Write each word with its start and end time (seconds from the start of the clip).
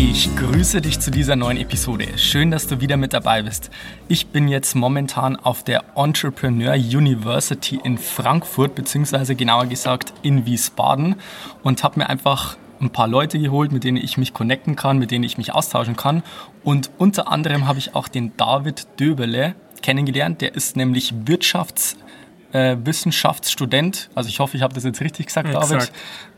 Ich 0.00 0.30
grüße 0.36 0.80
dich 0.80 1.00
zu 1.00 1.10
dieser 1.10 1.34
neuen 1.34 1.56
Episode. 1.56 2.16
Schön, 2.18 2.52
dass 2.52 2.68
du 2.68 2.80
wieder 2.80 2.96
mit 2.96 3.12
dabei 3.12 3.42
bist. 3.42 3.68
Ich 4.06 4.28
bin 4.28 4.46
jetzt 4.46 4.76
momentan 4.76 5.34
auf 5.34 5.64
der 5.64 5.82
Entrepreneur 5.96 6.74
University 6.74 7.80
in 7.82 7.98
Frankfurt, 7.98 8.76
beziehungsweise 8.76 9.34
genauer 9.34 9.66
gesagt 9.66 10.14
in 10.22 10.46
Wiesbaden 10.46 11.16
und 11.64 11.82
habe 11.82 11.98
mir 11.98 12.08
einfach 12.08 12.56
ein 12.80 12.90
paar 12.90 13.08
Leute 13.08 13.40
geholt, 13.40 13.72
mit 13.72 13.82
denen 13.82 13.96
ich 13.96 14.16
mich 14.18 14.32
connecten 14.32 14.76
kann, 14.76 14.98
mit 14.98 15.10
denen 15.10 15.24
ich 15.24 15.36
mich 15.36 15.52
austauschen 15.52 15.96
kann. 15.96 16.22
Und 16.62 16.92
unter 16.98 17.26
anderem 17.26 17.66
habe 17.66 17.80
ich 17.80 17.96
auch 17.96 18.06
den 18.06 18.36
David 18.36 18.86
Döbele 19.00 19.56
kennengelernt. 19.82 20.42
Der 20.42 20.54
ist 20.54 20.76
nämlich 20.76 21.12
Wirtschaftswissenschaftsstudent. 21.26 24.10
Äh, 24.12 24.16
also 24.16 24.28
ich 24.28 24.38
hoffe, 24.38 24.56
ich 24.56 24.62
habe 24.62 24.74
das 24.74 24.84
jetzt 24.84 25.00
richtig 25.00 25.26
gesagt, 25.26 25.52
David. 25.52 25.74
Exakt. 25.74 25.92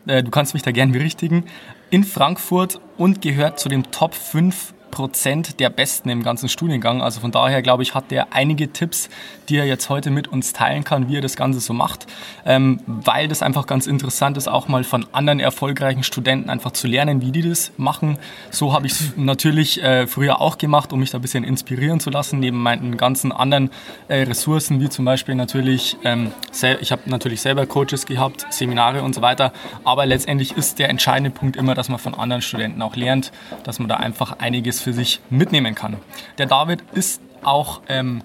Äh, 0.07 0.23
du 0.23 0.31
kannst 0.31 0.55
mich 0.55 0.63
da 0.63 0.71
gerne 0.71 0.93
berichtigen 0.93 1.45
in 1.91 2.05
Frankfurt 2.05 2.81
und 2.97 3.21
gehört 3.21 3.59
zu 3.59 3.69
den 3.69 3.91
Top 3.91 4.15
5 4.15 4.75
Prozent 4.91 5.61
der 5.61 5.71
Besten 5.71 6.09
im 6.09 6.23
ganzen 6.23 6.49
Studiengang. 6.49 7.03
Also 7.03 7.21
von 7.21 7.31
daher 7.31 7.63
glaube 7.63 7.83
ich, 7.83 7.95
hat 7.95 8.13
er 8.13 8.33
einige 8.33 8.73
Tipps, 8.73 9.09
die 9.49 9.57
er 9.57 9.67
jetzt 9.67 9.89
heute 9.89 10.11
mit 10.11 10.29
uns 10.29 10.53
teilen 10.53 10.85
kann, 10.85 11.09
wie 11.09 11.17
er 11.17 11.21
das 11.21 11.37
Ganze 11.37 11.61
so 11.61 11.75
macht, 11.75 12.07
ähm, 12.47 12.81
weil 12.87 13.29
das 13.29 13.43
einfach 13.43 13.67
ganz 13.67 13.87
interessant 13.87 14.37
ist, 14.37 14.49
auch 14.49 14.69
mal 14.69 14.85
von 14.85 15.07
anderen 15.13 15.41
erfolgreichen 15.41 16.03
Studenten 16.03 16.49
einfach 16.49 16.73
zu 16.73 16.87
lernen, 16.87 17.21
wie 17.21 17.33
die 17.33 17.43
das 17.43 17.73
machen. 17.77 18.19
So 18.51 18.73
habe 18.73 18.87
ich 18.87 18.93
es 18.93 19.13
natürlich 19.17 19.83
äh, 19.83 20.07
früher 20.07 20.41
auch 20.41 20.59
gemacht, 20.59 20.93
um 20.93 21.01
mich 21.01 21.11
da 21.11 21.19
ein 21.19 21.23
bisschen 21.23 21.45
inspirieren 21.45 22.01
zu 22.01 22.11
lassen, 22.11 22.41
neben 22.41 22.63
meinen 22.63 22.97
ganzen 22.97 23.33
anderen 23.33 23.71
äh, 24.09 24.23
Ressourcen, 24.23 24.81
wie 24.81 24.89
zum 24.89 25.05
Beispiel 25.05 25.35
natürlich, 25.35 25.97
ähm, 26.05 26.33
ich 26.81 26.93
habe 26.93 27.03
natürlich 27.07 27.41
selber 27.41 27.67
Coaches 27.67 28.07
gehabt, 28.07 28.47
Seminare 28.51 29.03
und 29.03 29.15
so 29.15 29.23
weiter, 29.23 29.53
aber 29.85 30.07
letztendlich 30.07 30.57
ist 30.57 30.79
der 30.79 30.89
entscheidende 30.89 31.31
Punkt 31.31 31.57
immer, 31.57 31.75
dass 31.75 31.89
man 31.89 31.99
von 31.99 32.15
anderen 32.15 32.43
Studenten 32.43 32.81
auch 32.83 32.97
lernt, 32.97 33.33
dass 33.65 33.79
man 33.79 33.89
da 33.89 33.97
einfach 33.97 34.39
einiges 34.39 34.80
für 34.81 34.93
sich 34.93 35.21
mitnehmen 35.31 35.75
kann. 35.75 35.97
Der 36.39 36.47
David 36.47 36.83
ist 36.93 37.21
auch 37.43 37.81
ähm, 37.89 38.23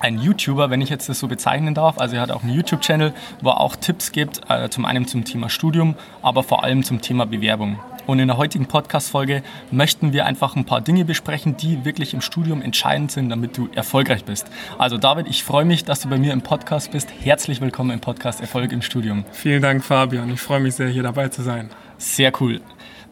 ein 0.00 0.18
YouTuber, 0.18 0.70
wenn 0.70 0.80
ich 0.80 0.88
jetzt 0.88 1.08
das 1.08 1.18
so 1.18 1.28
bezeichnen 1.28 1.74
darf. 1.74 1.98
Also 1.98 2.16
er 2.16 2.22
hat 2.22 2.30
auch 2.30 2.42
einen 2.42 2.54
YouTube-Channel, 2.54 3.12
wo 3.42 3.50
er 3.50 3.60
auch 3.60 3.76
Tipps 3.76 4.12
gibt, 4.12 4.40
äh, 4.48 4.68
zum 4.70 4.84
einen 4.84 5.06
zum 5.06 5.24
Thema 5.24 5.48
Studium, 5.50 5.94
aber 6.22 6.42
vor 6.42 6.64
allem 6.64 6.82
zum 6.82 7.00
Thema 7.00 7.26
Bewerbung. 7.26 7.78
Und 8.06 8.18
in 8.18 8.26
der 8.26 8.38
heutigen 8.38 8.66
Podcast-Folge 8.66 9.42
möchten 9.70 10.12
wir 10.12 10.26
einfach 10.26 10.56
ein 10.56 10.64
paar 10.64 10.80
Dinge 10.80 11.04
besprechen, 11.04 11.56
die 11.56 11.84
wirklich 11.84 12.12
im 12.14 12.22
Studium 12.22 12.60
entscheidend 12.62 13.12
sind, 13.12 13.28
damit 13.28 13.56
du 13.56 13.68
erfolgreich 13.74 14.24
bist. 14.24 14.46
Also 14.78 14.98
David, 14.98 15.28
ich 15.28 15.44
freue 15.44 15.64
mich, 15.64 15.84
dass 15.84 16.00
du 16.00 16.08
bei 16.08 16.18
mir 16.18 16.32
im 16.32 16.40
Podcast 16.40 16.90
bist. 16.90 17.08
Herzlich 17.22 17.60
willkommen 17.60 17.90
im 17.90 18.00
Podcast 18.00 18.40
Erfolg 18.40 18.72
im 18.72 18.82
Studium. 18.82 19.24
Vielen 19.32 19.62
Dank, 19.62 19.84
Fabian. 19.84 20.32
Ich 20.32 20.40
freue 20.40 20.60
mich 20.60 20.74
sehr, 20.74 20.88
hier 20.88 21.04
dabei 21.04 21.28
zu 21.28 21.42
sein. 21.42 21.70
Sehr 21.98 22.32
cool. 22.40 22.60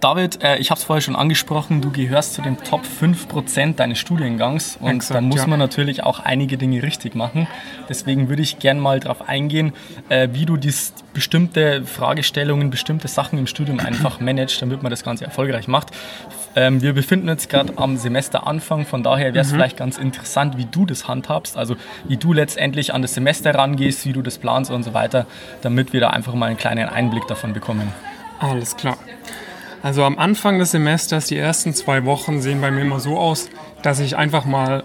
David, 0.00 0.44
äh, 0.44 0.58
ich 0.58 0.70
habe 0.70 0.78
es 0.78 0.84
vorher 0.84 1.00
schon 1.00 1.16
angesprochen, 1.16 1.80
du 1.80 1.90
gehörst 1.90 2.34
zu 2.34 2.42
den 2.42 2.56
Top 2.58 2.82
5% 2.82 3.74
deines 3.74 3.98
Studiengangs 3.98 4.76
und 4.80 4.90
Exakt, 4.90 5.16
dann 5.16 5.24
muss 5.24 5.40
ja. 5.40 5.46
man 5.48 5.58
natürlich 5.58 6.04
auch 6.04 6.20
einige 6.20 6.56
Dinge 6.56 6.84
richtig 6.84 7.16
machen. 7.16 7.48
Deswegen 7.88 8.28
würde 8.28 8.42
ich 8.42 8.60
gerne 8.60 8.80
mal 8.80 9.00
darauf 9.00 9.28
eingehen, 9.28 9.72
äh, 10.08 10.28
wie 10.32 10.46
du 10.46 10.56
dies, 10.56 10.92
bestimmte 11.14 11.84
Fragestellungen, 11.84 12.70
bestimmte 12.70 13.08
Sachen 13.08 13.40
im 13.40 13.48
Studium 13.48 13.80
einfach 13.80 14.20
managst, 14.20 14.62
damit 14.62 14.84
man 14.84 14.90
das 14.90 15.02
Ganze 15.02 15.24
erfolgreich 15.24 15.66
macht. 15.66 15.88
Ähm, 16.54 16.80
wir 16.80 16.92
befinden 16.92 17.28
uns 17.28 17.48
gerade 17.48 17.72
am 17.76 17.96
Semesteranfang, 17.96 18.86
von 18.86 19.02
daher 19.02 19.34
wäre 19.34 19.44
es 19.44 19.50
mhm. 19.50 19.56
vielleicht 19.56 19.76
ganz 19.76 19.98
interessant, 19.98 20.56
wie 20.56 20.66
du 20.66 20.86
das 20.86 21.08
handhabst, 21.08 21.56
also 21.56 21.74
wie 22.06 22.16
du 22.16 22.32
letztendlich 22.32 22.94
an 22.94 23.02
das 23.02 23.14
Semester 23.14 23.52
rangehst, 23.52 24.06
wie 24.06 24.12
du 24.12 24.22
das 24.22 24.38
planst 24.38 24.70
und 24.70 24.84
so 24.84 24.94
weiter, 24.94 25.26
damit 25.62 25.92
wir 25.92 26.00
da 26.00 26.10
einfach 26.10 26.34
mal 26.34 26.46
einen 26.46 26.56
kleinen 26.56 26.88
Einblick 26.88 27.26
davon 27.26 27.52
bekommen. 27.52 27.92
Alles 28.38 28.76
klar. 28.76 28.96
Also 29.82 30.02
am 30.04 30.18
Anfang 30.18 30.58
des 30.58 30.72
Semesters, 30.72 31.26
die 31.26 31.36
ersten 31.36 31.72
zwei 31.74 32.04
Wochen 32.04 32.40
sehen 32.40 32.60
bei 32.60 32.70
mir 32.70 32.82
immer 32.82 33.00
so 33.00 33.16
aus, 33.18 33.48
dass 33.82 34.00
ich 34.00 34.16
einfach 34.16 34.44
mal 34.44 34.82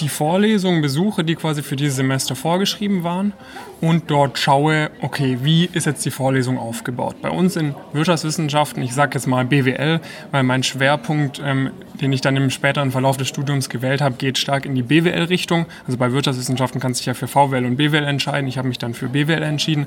die 0.00 0.08
Vorlesungen 0.08 0.80
besuche, 0.80 1.24
die 1.24 1.34
quasi 1.34 1.62
für 1.62 1.76
dieses 1.76 1.96
Semester 1.96 2.36
vorgeschrieben 2.36 3.02
waren 3.02 3.32
und 3.80 4.10
dort 4.10 4.38
schaue, 4.38 4.90
okay, 5.00 5.38
wie 5.42 5.68
ist 5.72 5.86
jetzt 5.86 6.04
die 6.04 6.10
Vorlesung 6.10 6.58
aufgebaut. 6.58 7.16
Bei 7.20 7.30
uns 7.30 7.56
in 7.56 7.74
Wirtschaftswissenschaften, 7.92 8.82
ich 8.82 8.94
sage 8.94 9.14
jetzt 9.14 9.26
mal 9.26 9.44
BWL, 9.44 10.00
weil 10.30 10.42
mein 10.42 10.62
Schwerpunkt, 10.62 11.40
ähm, 11.44 11.70
den 12.00 12.12
ich 12.12 12.20
dann 12.20 12.36
im 12.36 12.50
späteren 12.50 12.90
Verlauf 12.90 13.16
des 13.16 13.28
Studiums 13.28 13.68
gewählt 13.68 14.00
habe, 14.00 14.16
geht 14.16 14.38
stark 14.38 14.66
in 14.66 14.74
die 14.74 14.82
BWL-Richtung. 14.82 15.66
Also 15.86 15.98
bei 15.98 16.12
Wirtschaftswissenschaften 16.12 16.80
kannst 16.80 17.00
du 17.00 17.02
dich 17.02 17.06
ja 17.06 17.14
für 17.14 17.28
VWL 17.28 17.64
und 17.64 17.76
BWL 17.76 18.04
entscheiden. 18.04 18.48
Ich 18.48 18.58
habe 18.58 18.68
mich 18.68 18.78
dann 18.78 18.94
für 18.94 19.08
BWL 19.08 19.42
entschieden. 19.42 19.86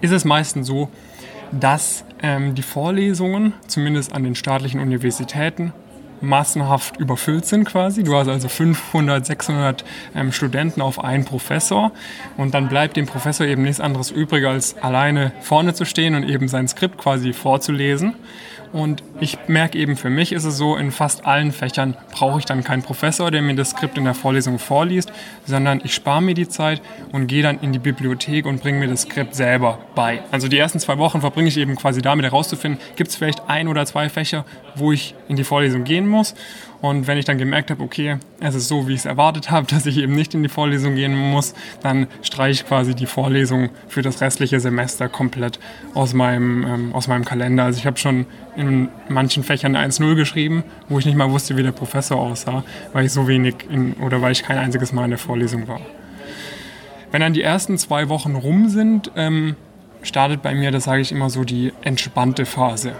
Ist 0.00 0.10
es 0.10 0.24
meistens 0.24 0.66
so, 0.66 0.88
dass 1.52 2.04
ähm, 2.22 2.54
die 2.54 2.62
Vorlesungen, 2.62 3.54
zumindest 3.66 4.12
an 4.12 4.24
den 4.24 4.34
staatlichen 4.34 4.80
Universitäten, 4.80 5.72
massenhaft 6.20 6.96
überfüllt 6.96 7.44
sind 7.44 7.64
quasi. 7.64 8.02
Du 8.02 8.16
hast 8.16 8.28
also 8.28 8.48
500, 8.48 9.24
600 9.24 9.84
ähm, 10.14 10.32
Studenten 10.32 10.80
auf 10.80 11.02
einen 11.02 11.24
Professor 11.24 11.92
und 12.36 12.54
dann 12.54 12.68
bleibt 12.68 12.96
dem 12.96 13.06
Professor 13.06 13.46
eben 13.46 13.62
nichts 13.62 13.80
anderes 13.80 14.10
übrig, 14.10 14.46
als 14.46 14.76
alleine 14.78 15.32
vorne 15.40 15.74
zu 15.74 15.84
stehen 15.84 16.14
und 16.14 16.24
eben 16.24 16.48
sein 16.48 16.66
Skript 16.68 16.98
quasi 16.98 17.32
vorzulesen. 17.32 18.14
Und 18.74 19.04
ich 19.20 19.38
merke 19.46 19.78
eben, 19.78 19.96
für 19.96 20.10
mich 20.10 20.32
ist 20.32 20.42
es 20.42 20.56
so, 20.56 20.74
in 20.74 20.90
fast 20.90 21.24
allen 21.26 21.52
Fächern 21.52 21.96
brauche 22.10 22.40
ich 22.40 22.44
dann 22.44 22.64
keinen 22.64 22.82
Professor, 22.82 23.30
der 23.30 23.40
mir 23.40 23.54
das 23.54 23.70
Skript 23.70 23.96
in 23.96 24.02
der 24.02 24.14
Vorlesung 24.14 24.58
vorliest, 24.58 25.12
sondern 25.46 25.80
ich 25.84 25.94
spare 25.94 26.20
mir 26.20 26.34
die 26.34 26.48
Zeit 26.48 26.82
und 27.12 27.28
gehe 27.28 27.44
dann 27.44 27.60
in 27.60 27.72
die 27.72 27.78
Bibliothek 27.78 28.46
und 28.46 28.60
bringe 28.60 28.80
mir 28.80 28.88
das 28.88 29.02
Skript 29.02 29.36
selber 29.36 29.78
bei. 29.94 30.22
Also 30.32 30.48
die 30.48 30.58
ersten 30.58 30.80
zwei 30.80 30.98
Wochen 30.98 31.20
verbringe 31.20 31.46
ich 31.46 31.56
eben 31.56 31.76
quasi 31.76 32.02
damit 32.02 32.24
herauszufinden, 32.24 32.80
gibt 32.96 33.10
es 33.10 33.16
vielleicht 33.16 33.48
ein 33.48 33.68
oder 33.68 33.86
zwei 33.86 34.08
Fächer, 34.08 34.44
wo 34.74 34.90
ich 34.90 35.14
in 35.28 35.36
die 35.36 35.44
Vorlesung 35.44 35.84
gehen 35.84 36.08
muss. 36.08 36.34
Und 36.84 37.06
wenn 37.06 37.16
ich 37.16 37.24
dann 37.24 37.38
gemerkt 37.38 37.70
habe, 37.70 37.82
okay, 37.82 38.18
es 38.40 38.54
ist 38.54 38.68
so, 38.68 38.86
wie 38.86 38.92
ich 38.92 38.98
es 38.98 39.04
erwartet 39.06 39.50
habe, 39.50 39.66
dass 39.70 39.86
ich 39.86 39.96
eben 39.96 40.14
nicht 40.14 40.34
in 40.34 40.42
die 40.42 40.50
Vorlesung 40.50 40.96
gehen 40.96 41.16
muss, 41.16 41.54
dann 41.82 42.08
streiche 42.20 42.60
ich 42.62 42.68
quasi 42.68 42.94
die 42.94 43.06
Vorlesung 43.06 43.70
für 43.88 44.02
das 44.02 44.20
restliche 44.20 44.60
Semester 44.60 45.08
komplett 45.08 45.58
aus 45.94 46.12
meinem, 46.12 46.62
ähm, 46.66 46.94
aus 46.94 47.08
meinem 47.08 47.24
Kalender. 47.24 47.64
Also 47.64 47.78
ich 47.78 47.86
habe 47.86 47.96
schon 47.96 48.26
in 48.54 48.90
manchen 49.08 49.44
Fächern 49.44 49.76
1-0 49.76 50.14
geschrieben, 50.14 50.62
wo 50.90 50.98
ich 50.98 51.06
nicht 51.06 51.16
mal 51.16 51.30
wusste, 51.30 51.56
wie 51.56 51.62
der 51.62 51.72
Professor 51.72 52.18
aussah, 52.18 52.64
weil 52.92 53.06
ich 53.06 53.12
so 53.12 53.26
wenig 53.28 53.54
in, 53.70 53.94
oder 53.94 54.20
weil 54.20 54.32
ich 54.32 54.42
kein 54.42 54.58
einziges 54.58 54.92
Mal 54.92 55.04
in 55.04 55.10
der 55.10 55.18
Vorlesung 55.18 55.66
war. 55.66 55.80
Wenn 57.10 57.22
dann 57.22 57.32
die 57.32 57.40
ersten 57.40 57.78
zwei 57.78 58.10
Wochen 58.10 58.34
rum 58.34 58.68
sind, 58.68 59.10
ähm, 59.16 59.56
startet 60.02 60.42
bei 60.42 60.54
mir, 60.54 60.70
das 60.70 60.84
sage 60.84 61.00
ich 61.00 61.12
immer 61.12 61.30
so, 61.30 61.44
die 61.44 61.72
entspannte 61.80 62.44
Phase. 62.44 62.92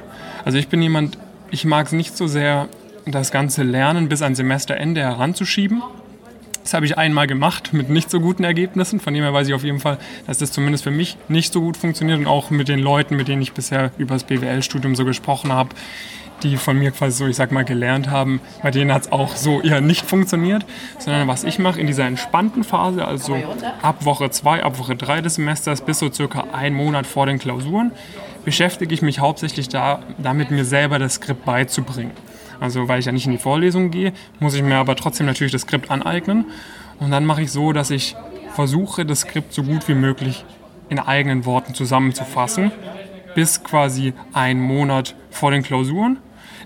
Also 0.42 0.56
ich 0.56 0.68
bin 0.68 0.80
jemand, 0.80 1.18
ich 1.50 1.66
mag 1.66 1.84
es 1.84 1.92
nicht 1.92 2.16
so 2.16 2.26
sehr, 2.26 2.70
das 3.06 3.30
ganze 3.30 3.62
Lernen 3.62 4.08
bis 4.08 4.22
an 4.22 4.34
Semesterende 4.34 5.02
heranzuschieben. 5.02 5.82
Das 6.62 6.72
habe 6.72 6.86
ich 6.86 6.96
einmal 6.96 7.26
gemacht 7.26 7.74
mit 7.74 7.90
nicht 7.90 8.10
so 8.10 8.20
guten 8.20 8.42
Ergebnissen. 8.42 8.98
Von 8.98 9.12
dem 9.12 9.22
her 9.22 9.34
weiß 9.34 9.48
ich 9.48 9.54
auf 9.54 9.64
jeden 9.64 9.80
Fall, 9.80 9.98
dass 10.26 10.38
das 10.38 10.50
zumindest 10.50 10.84
für 10.84 10.90
mich 10.90 11.18
nicht 11.28 11.52
so 11.52 11.60
gut 11.60 11.76
funktioniert 11.76 12.18
und 12.18 12.26
auch 12.26 12.48
mit 12.48 12.68
den 12.68 12.78
Leuten, 12.78 13.16
mit 13.16 13.28
denen 13.28 13.42
ich 13.42 13.52
bisher 13.52 13.90
über 13.98 14.14
das 14.14 14.24
BWL-Studium 14.24 14.96
so 14.96 15.04
gesprochen 15.04 15.52
habe, 15.52 15.70
die 16.42 16.56
von 16.56 16.78
mir 16.78 16.90
quasi 16.90 17.18
so, 17.18 17.26
ich 17.26 17.36
sag 17.36 17.52
mal, 17.52 17.66
gelernt 17.66 18.08
haben, 18.08 18.40
bei 18.62 18.70
denen 18.70 18.92
hat 18.94 19.02
es 19.02 19.12
auch 19.12 19.36
so 19.36 19.60
eher 19.60 19.82
nicht 19.82 20.06
funktioniert. 20.06 20.64
Sondern 20.98 21.28
was 21.28 21.44
ich 21.44 21.58
mache 21.58 21.78
in 21.78 21.86
dieser 21.86 22.06
entspannten 22.06 22.64
Phase, 22.64 23.04
also 23.04 23.36
ab 23.82 24.06
Woche 24.06 24.30
2, 24.30 24.62
ab 24.62 24.78
Woche 24.78 24.96
3 24.96 25.20
des 25.20 25.34
Semesters 25.34 25.82
bis 25.82 25.98
so 25.98 26.10
circa 26.10 26.46
einen 26.52 26.74
Monat 26.74 27.06
vor 27.06 27.26
den 27.26 27.38
Klausuren, 27.38 27.92
beschäftige 28.46 28.94
ich 28.94 29.02
mich 29.02 29.18
hauptsächlich 29.18 29.68
da, 29.68 30.00
damit 30.16 30.50
mir 30.50 30.64
selber 30.64 30.98
das 30.98 31.14
Skript 31.14 31.44
beizubringen. 31.44 32.12
Also 32.64 32.88
weil 32.88 32.98
ich 32.98 33.04
ja 33.04 33.12
nicht 33.12 33.26
in 33.26 33.32
die 33.32 33.38
Vorlesung 33.38 33.90
gehe, 33.90 34.14
muss 34.40 34.54
ich 34.54 34.62
mir 34.62 34.76
aber 34.76 34.96
trotzdem 34.96 35.26
natürlich 35.26 35.52
das 35.52 35.62
Skript 35.62 35.90
aneignen. 35.90 36.46
Und 36.98 37.10
dann 37.10 37.26
mache 37.26 37.42
ich 37.42 37.52
so, 37.52 37.74
dass 37.74 37.90
ich 37.90 38.16
versuche, 38.54 39.04
das 39.04 39.20
Skript 39.20 39.52
so 39.52 39.62
gut 39.64 39.86
wie 39.86 39.94
möglich 39.94 40.46
in 40.88 40.98
eigenen 40.98 41.44
Worten 41.44 41.74
zusammenzufassen, 41.74 42.72
bis 43.34 43.62
quasi 43.62 44.14
einen 44.32 44.62
Monat 44.62 45.14
vor 45.28 45.50
den 45.50 45.62
Klausuren, 45.62 46.16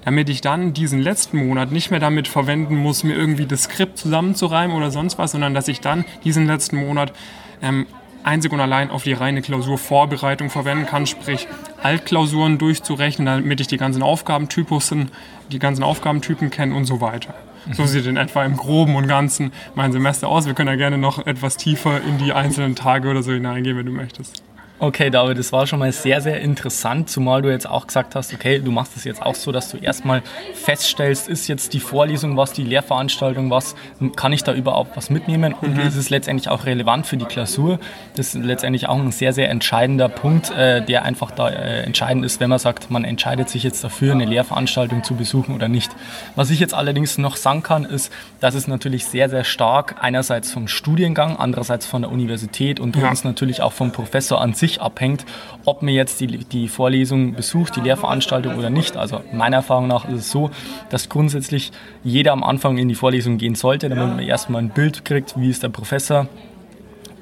damit 0.05 0.29
ich 0.29 0.41
dann 0.41 0.73
diesen 0.73 1.00
letzten 1.00 1.45
Monat 1.45 1.73
nicht 1.73 1.91
mehr 1.91 1.99
damit 1.99 2.29
verwenden 2.29 2.77
muss, 2.77 3.03
mir 3.03 3.17
irgendwie 3.17 3.47
das 3.47 3.65
Skript 3.65 3.99
zusammenzureimen 3.99 4.77
oder 4.77 4.93
sonst 4.93 5.19
was, 5.19 5.33
sondern 5.33 5.53
dass 5.53 5.67
ich 5.67 5.81
dann 5.81 6.05
diesen 6.23 6.47
letzten 6.47 6.77
Monat 6.77 7.12
ähm, 7.61 7.89
einzig 8.28 8.52
und 8.52 8.60
allein 8.60 8.90
auf 8.90 9.02
die 9.02 9.14
reine 9.14 9.42
Klausurvorbereitung 9.42 10.50
verwenden 10.50 10.86
kann, 10.86 11.06
sprich 11.06 11.48
Altklausuren 11.82 12.58
durchzurechnen, 12.58 13.26
damit 13.26 13.60
ich 13.60 13.66
die 13.66 13.78
ganzen 13.78 14.02
Aufgabentypussen, 14.02 15.10
die 15.50 15.58
ganzen 15.58 15.82
Aufgabentypen 15.82 16.50
kenne 16.50 16.75
und 16.75 16.84
so 16.84 17.00
weiter. 17.00 17.34
Mhm. 17.66 17.75
So 17.75 17.86
sieht 17.86 18.06
in 18.06 18.16
etwa 18.16 18.44
im 18.44 18.56
Groben 18.56 18.96
und 18.96 19.08
Ganzen 19.08 19.52
mein 19.75 19.92
Semester 19.92 20.28
aus. 20.28 20.46
Wir 20.46 20.54
können 20.54 20.69
ja 20.69 20.76
gerne 20.76 20.98
noch 20.98 21.26
etwas 21.26 21.56
tiefer 21.56 22.02
in 22.02 22.19
die 22.19 22.32
einzelnen 22.32 22.76
Tage 22.76 23.08
oder 23.08 23.22
so 23.22 23.32
hineingehen, 23.32 23.76
wenn 23.76 23.86
du 23.86 23.92
möchtest. 23.92 24.42
Okay, 24.80 25.10
David, 25.10 25.36
das 25.38 25.52
war 25.52 25.66
schon 25.66 25.80
mal 25.80 25.90
sehr, 25.90 26.20
sehr 26.20 26.40
interessant, 26.40 27.10
zumal 27.10 27.42
du 27.42 27.50
jetzt 27.50 27.69
auch 27.69 27.88
gesagt 27.88 28.14
hast, 28.14 28.32
okay, 28.32 28.60
du 28.60 28.70
machst 28.70 28.96
es 28.96 29.02
jetzt 29.02 29.20
auch 29.20 29.34
so, 29.34 29.50
dass 29.50 29.72
du 29.72 29.76
erstmal 29.76 30.22
feststellst, 30.54 31.28
ist 31.28 31.48
jetzt 31.48 31.72
die 31.72 31.80
Vorlesung 31.80 32.36
was, 32.36 32.52
die 32.52 32.62
Lehrveranstaltung 32.62 33.50
was, 33.50 33.75
kann 34.14 34.32
ich 34.32 34.44
da 34.44 34.54
überhaupt 34.54 34.96
was 34.96 35.10
mitnehmen 35.10 35.52
und 35.52 35.75
mhm. 35.75 35.80
ist 35.80 35.96
es 35.96 36.10
letztendlich 36.10 36.48
auch 36.48 36.64
relevant 36.64 37.08
für 37.08 37.16
die 37.16 37.25
Klausur? 37.25 37.80
Das 38.14 38.36
ist 38.36 38.44
letztendlich 38.44 38.88
auch 38.88 39.00
ein 39.00 39.10
sehr, 39.10 39.32
sehr 39.32 39.50
entscheidender 39.50 40.08
Punkt, 40.08 40.52
äh, 40.52 40.80
der 40.80 41.02
einfach 41.02 41.32
da 41.32 41.48
äh, 41.48 41.82
entscheidend 41.82 42.25
ist, 42.25 42.38
wenn 42.38 42.50
man 42.50 42.60
sagt, 42.60 42.88
man 42.88 43.02
entscheidet 43.02 43.48
sich 43.48 43.64
jetzt 43.64 43.82
dafür, 43.82 44.12
eine 44.12 44.26
Lehrveranstaltung 44.26 45.02
zu 45.02 45.16
besuchen 45.16 45.56
oder 45.56 45.66
nicht. 45.66 45.90
Was 46.36 46.50
ich 46.50 46.60
jetzt 46.60 46.75
allerdings 46.75 47.19
noch 47.19 47.34
sagen 47.34 47.64
kann, 47.64 47.84
ist, 47.84 48.12
dass 48.38 48.54
es 48.54 48.69
natürlich 48.69 49.06
sehr, 49.06 49.28
sehr 49.28 49.42
stark 49.42 49.96
einerseits 50.00 50.52
vom 50.52 50.69
Studiengang, 50.69 51.36
andererseits 51.36 51.84
von 51.84 52.02
der 52.02 52.12
Universität 52.12 52.78
und 52.78 52.94
ja. 52.94 53.10
uns 53.10 53.25
natürlich 53.25 53.60
auch 53.60 53.72
vom 53.72 53.90
Professor 53.90 54.40
an 54.40 54.54
sich 54.54 54.68
sich 54.69 54.81
abhängt, 54.81 55.25
ob 55.65 55.82
man 55.82 55.94
jetzt 55.94 56.20
die, 56.20 56.26
die 56.26 56.69
Vorlesung 56.69 57.35
besucht, 57.35 57.76
die 57.76 57.81
Lehrveranstaltung 57.81 58.56
oder 58.56 58.70
nicht. 58.70 58.97
Also 58.97 59.20
meiner 59.32 59.56
Erfahrung 59.56 59.88
nach 59.88 60.09
ist 60.09 60.19
es 60.19 60.31
so, 60.31 60.50
dass 60.91 61.09
grundsätzlich 61.09 61.73
jeder 62.05 62.32
am 62.32 62.44
Anfang 62.44 62.79
in 62.79 62.88
die 62.88 62.94
Vorlesung 62.94 63.38
gehen 63.38 63.55
sollte, 63.55 63.88
damit 63.88 64.09
man 64.09 64.19
erstmal 64.20 64.62
ein 64.62 64.70
Bild 64.70 65.05
kriegt, 65.05 65.38
wie 65.38 65.50
ist 65.50 65.62
der 65.62 65.69
Professor 65.69 66.29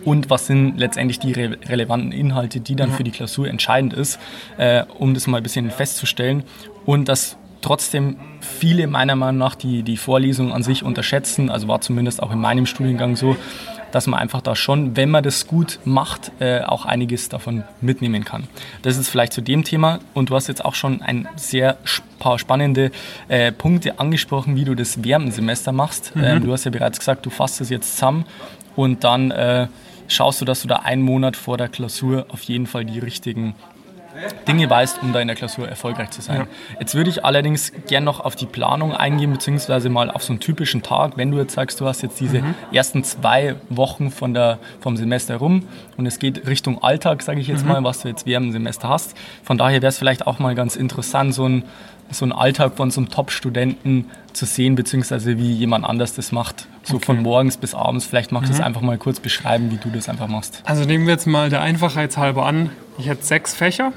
und 0.04 0.30
was 0.30 0.46
sind 0.46 0.78
letztendlich 0.78 1.18
die 1.18 1.32
re 1.32 1.58
relevanten 1.68 2.12
Inhalte, 2.12 2.60
die 2.60 2.76
dann 2.76 2.92
für 2.92 3.02
die 3.02 3.10
Klausur 3.10 3.48
entscheidend 3.48 3.92
ist, 3.92 4.20
äh, 4.56 4.84
um 4.98 5.14
das 5.14 5.26
mal 5.26 5.38
ein 5.38 5.42
bisschen 5.42 5.70
festzustellen. 5.70 6.44
Und 6.84 7.08
dass 7.08 7.36
trotzdem 7.60 8.16
viele 8.40 8.86
meiner 8.86 9.16
Meinung 9.16 9.38
nach 9.38 9.56
die, 9.56 9.82
die 9.82 9.96
Vorlesung 9.96 10.52
an 10.52 10.62
sich 10.62 10.84
unterschätzen, 10.84 11.50
also 11.50 11.66
war 11.66 11.80
zumindest 11.80 12.22
auch 12.22 12.30
in 12.30 12.38
meinem 12.38 12.66
Studiengang 12.66 13.16
so, 13.16 13.36
dass 13.96 14.06
man 14.06 14.20
einfach 14.20 14.42
da 14.42 14.54
schon, 14.54 14.94
wenn 14.94 15.08
man 15.08 15.24
das 15.24 15.46
gut 15.46 15.78
macht, 15.86 16.30
äh, 16.38 16.60
auch 16.60 16.84
einiges 16.84 17.30
davon 17.30 17.64
mitnehmen 17.80 18.26
kann. 18.26 18.46
Das 18.82 18.98
ist 18.98 19.08
vielleicht 19.08 19.32
zu 19.32 19.40
dem 19.40 19.64
Thema 19.64 20.00
und 20.12 20.28
du 20.28 20.34
hast 20.34 20.48
jetzt 20.48 20.62
auch 20.62 20.74
schon 20.74 21.00
ein 21.00 21.26
sehr 21.36 21.78
paar 22.18 22.38
spannende 22.38 22.90
äh, 23.28 23.52
Punkte 23.52 23.98
angesprochen, 23.98 24.54
wie 24.54 24.66
du 24.66 24.74
das 24.74 25.02
während 25.02 25.28
dem 25.28 25.32
Semester 25.32 25.72
machst. 25.72 26.14
Mhm. 26.14 26.24
Ähm, 26.24 26.44
du 26.44 26.52
hast 26.52 26.64
ja 26.64 26.70
bereits 26.70 26.98
gesagt, 26.98 27.24
du 27.24 27.30
fasst 27.30 27.62
es 27.62 27.70
jetzt 27.70 27.94
zusammen 27.94 28.26
und 28.74 29.02
dann 29.02 29.30
äh, 29.30 29.68
schaust 30.08 30.42
du, 30.42 30.44
dass 30.44 30.60
du 30.60 30.68
da 30.68 30.76
einen 30.76 31.00
Monat 31.00 31.34
vor 31.34 31.56
der 31.56 31.68
Klausur 31.68 32.26
auf 32.28 32.42
jeden 32.42 32.66
Fall 32.66 32.84
die 32.84 32.98
richtigen 32.98 33.54
Dinge 34.46 34.68
weißt, 34.68 35.02
um 35.02 35.12
da 35.12 35.20
in 35.20 35.28
der 35.28 35.36
Klausur 35.36 35.68
erfolgreich 35.68 36.10
zu 36.10 36.22
sein. 36.22 36.40
Ja. 36.40 36.46
Jetzt 36.80 36.94
würde 36.94 37.10
ich 37.10 37.24
allerdings 37.24 37.72
gern 37.86 38.04
noch 38.04 38.20
auf 38.20 38.36
die 38.36 38.46
Planung 38.46 38.92
eingehen, 38.92 39.32
beziehungsweise 39.32 39.88
mal 39.88 40.10
auf 40.10 40.22
so 40.22 40.32
einen 40.32 40.40
typischen 40.40 40.82
Tag, 40.82 41.16
wenn 41.16 41.30
du 41.30 41.38
jetzt 41.38 41.54
sagst, 41.54 41.80
du 41.80 41.86
hast 41.86 42.02
jetzt 42.02 42.20
diese 42.20 42.42
mhm. 42.42 42.54
ersten 42.72 43.04
zwei 43.04 43.56
Wochen 43.68 44.10
von 44.10 44.34
der, 44.34 44.58
vom 44.80 44.96
Semester 44.96 45.36
rum 45.36 45.66
und 45.96 46.06
es 46.06 46.18
geht 46.18 46.46
Richtung 46.46 46.82
Alltag, 46.82 47.22
sage 47.22 47.40
ich 47.40 47.48
jetzt 47.48 47.64
mhm. 47.64 47.72
mal, 47.72 47.84
was 47.84 48.00
du 48.00 48.08
jetzt 48.08 48.26
während 48.26 48.46
dem 48.46 48.52
Semester 48.52 48.88
hast. 48.88 49.16
Von 49.42 49.58
daher 49.58 49.82
wäre 49.82 49.90
es 49.90 49.98
vielleicht 49.98 50.26
auch 50.26 50.38
mal 50.38 50.54
ganz 50.54 50.76
interessant, 50.76 51.34
so 51.34 51.48
ein 51.48 51.64
so 52.10 52.24
einen 52.24 52.32
Alltag 52.32 52.76
von 52.76 52.90
so 52.90 53.00
einem 53.00 53.10
Top-Studenten 53.10 54.06
zu 54.32 54.46
sehen, 54.46 54.74
beziehungsweise 54.74 55.38
wie 55.38 55.52
jemand 55.52 55.84
anders 55.84 56.14
das 56.14 56.32
macht. 56.32 56.68
So 56.82 56.96
okay. 56.96 57.06
von 57.06 57.22
morgens 57.22 57.56
bis 57.56 57.74
abends. 57.74 58.04
Vielleicht 58.04 58.32
magst 58.32 58.48
du 58.48 58.54
mhm. 58.54 58.58
das 58.58 58.66
einfach 58.66 58.80
mal 58.80 58.98
kurz 58.98 59.20
beschreiben, 59.20 59.70
wie 59.70 59.76
du 59.76 59.90
das 59.90 60.08
einfach 60.08 60.28
machst. 60.28 60.62
Also 60.64 60.84
nehmen 60.84 61.06
wir 61.06 61.14
jetzt 61.14 61.26
mal 61.26 61.50
der 61.50 61.62
Einfachheit 61.62 62.16
halber 62.16 62.46
an. 62.46 62.70
Ich 62.98 63.08
hätte 63.08 63.24
sechs 63.24 63.54
Fächer 63.54 63.92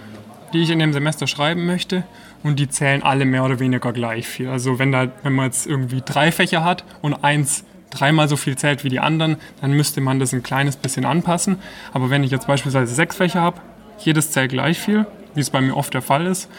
die 0.53 0.61
ich 0.61 0.69
in 0.69 0.79
dem 0.79 0.93
Semester 0.93 1.27
schreiben 1.27 1.65
möchte 1.65 2.03
und 2.43 2.59
die 2.59 2.69
zählen 2.69 3.03
alle 3.03 3.25
mehr 3.25 3.43
oder 3.43 3.59
weniger 3.59 3.91
gleich 3.93 4.27
viel. 4.27 4.49
Also 4.49 4.79
wenn, 4.79 4.91
da, 4.91 5.07
wenn 5.23 5.33
man 5.33 5.45
jetzt 5.45 5.67
irgendwie 5.67 6.01
drei 6.03 6.31
Fächer 6.31 6.63
hat 6.63 6.83
und 7.01 7.23
eins 7.23 7.63
dreimal 7.89 8.27
so 8.27 8.37
viel 8.37 8.57
zählt 8.57 8.83
wie 8.83 8.89
die 8.89 8.99
anderen, 8.99 9.37
dann 9.61 9.71
müsste 9.71 10.01
man 10.01 10.19
das 10.19 10.33
ein 10.33 10.43
kleines 10.43 10.75
bisschen 10.75 11.05
anpassen. 11.05 11.57
Aber 11.93 12.09
wenn 12.09 12.23
ich 12.23 12.31
jetzt 12.31 12.47
beispielsweise 12.47 12.93
sechs 12.93 13.15
Fächer 13.15 13.41
habe, 13.41 13.59
jedes 13.99 14.31
zählt 14.31 14.51
gleich 14.51 14.79
viel, 14.79 15.05
wie 15.33 15.41
es 15.41 15.49
bei 15.49 15.61
mir 15.61 15.75
oft 15.75 15.93
der 15.93 16.01
Fall 16.01 16.25
ist, 16.27 16.49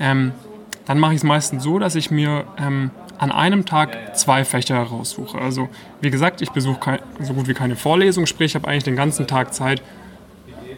ähm, 0.00 0.32
dann 0.88 0.98
mache 0.98 1.12
ich 1.12 1.18
es 1.18 1.24
meistens 1.24 1.62
so, 1.62 1.78
dass 1.78 1.94
ich 1.94 2.10
mir 2.10 2.44
ähm, 2.58 2.90
an 3.18 3.30
einem 3.30 3.66
Tag 3.66 4.16
zwei 4.16 4.42
Fächer 4.44 4.76
heraussuche. 4.76 5.38
Also 5.38 5.68
wie 6.00 6.10
gesagt, 6.10 6.40
ich 6.40 6.50
besuche 6.50 7.00
so 7.20 7.34
gut 7.34 7.46
wie 7.46 7.52
keine 7.52 7.76
Vorlesung, 7.76 8.24
sprich 8.24 8.52
ich 8.52 8.54
habe 8.54 8.66
eigentlich 8.66 8.84
den 8.84 8.96
ganzen 8.96 9.26
Tag 9.26 9.52
Zeit, 9.52 9.82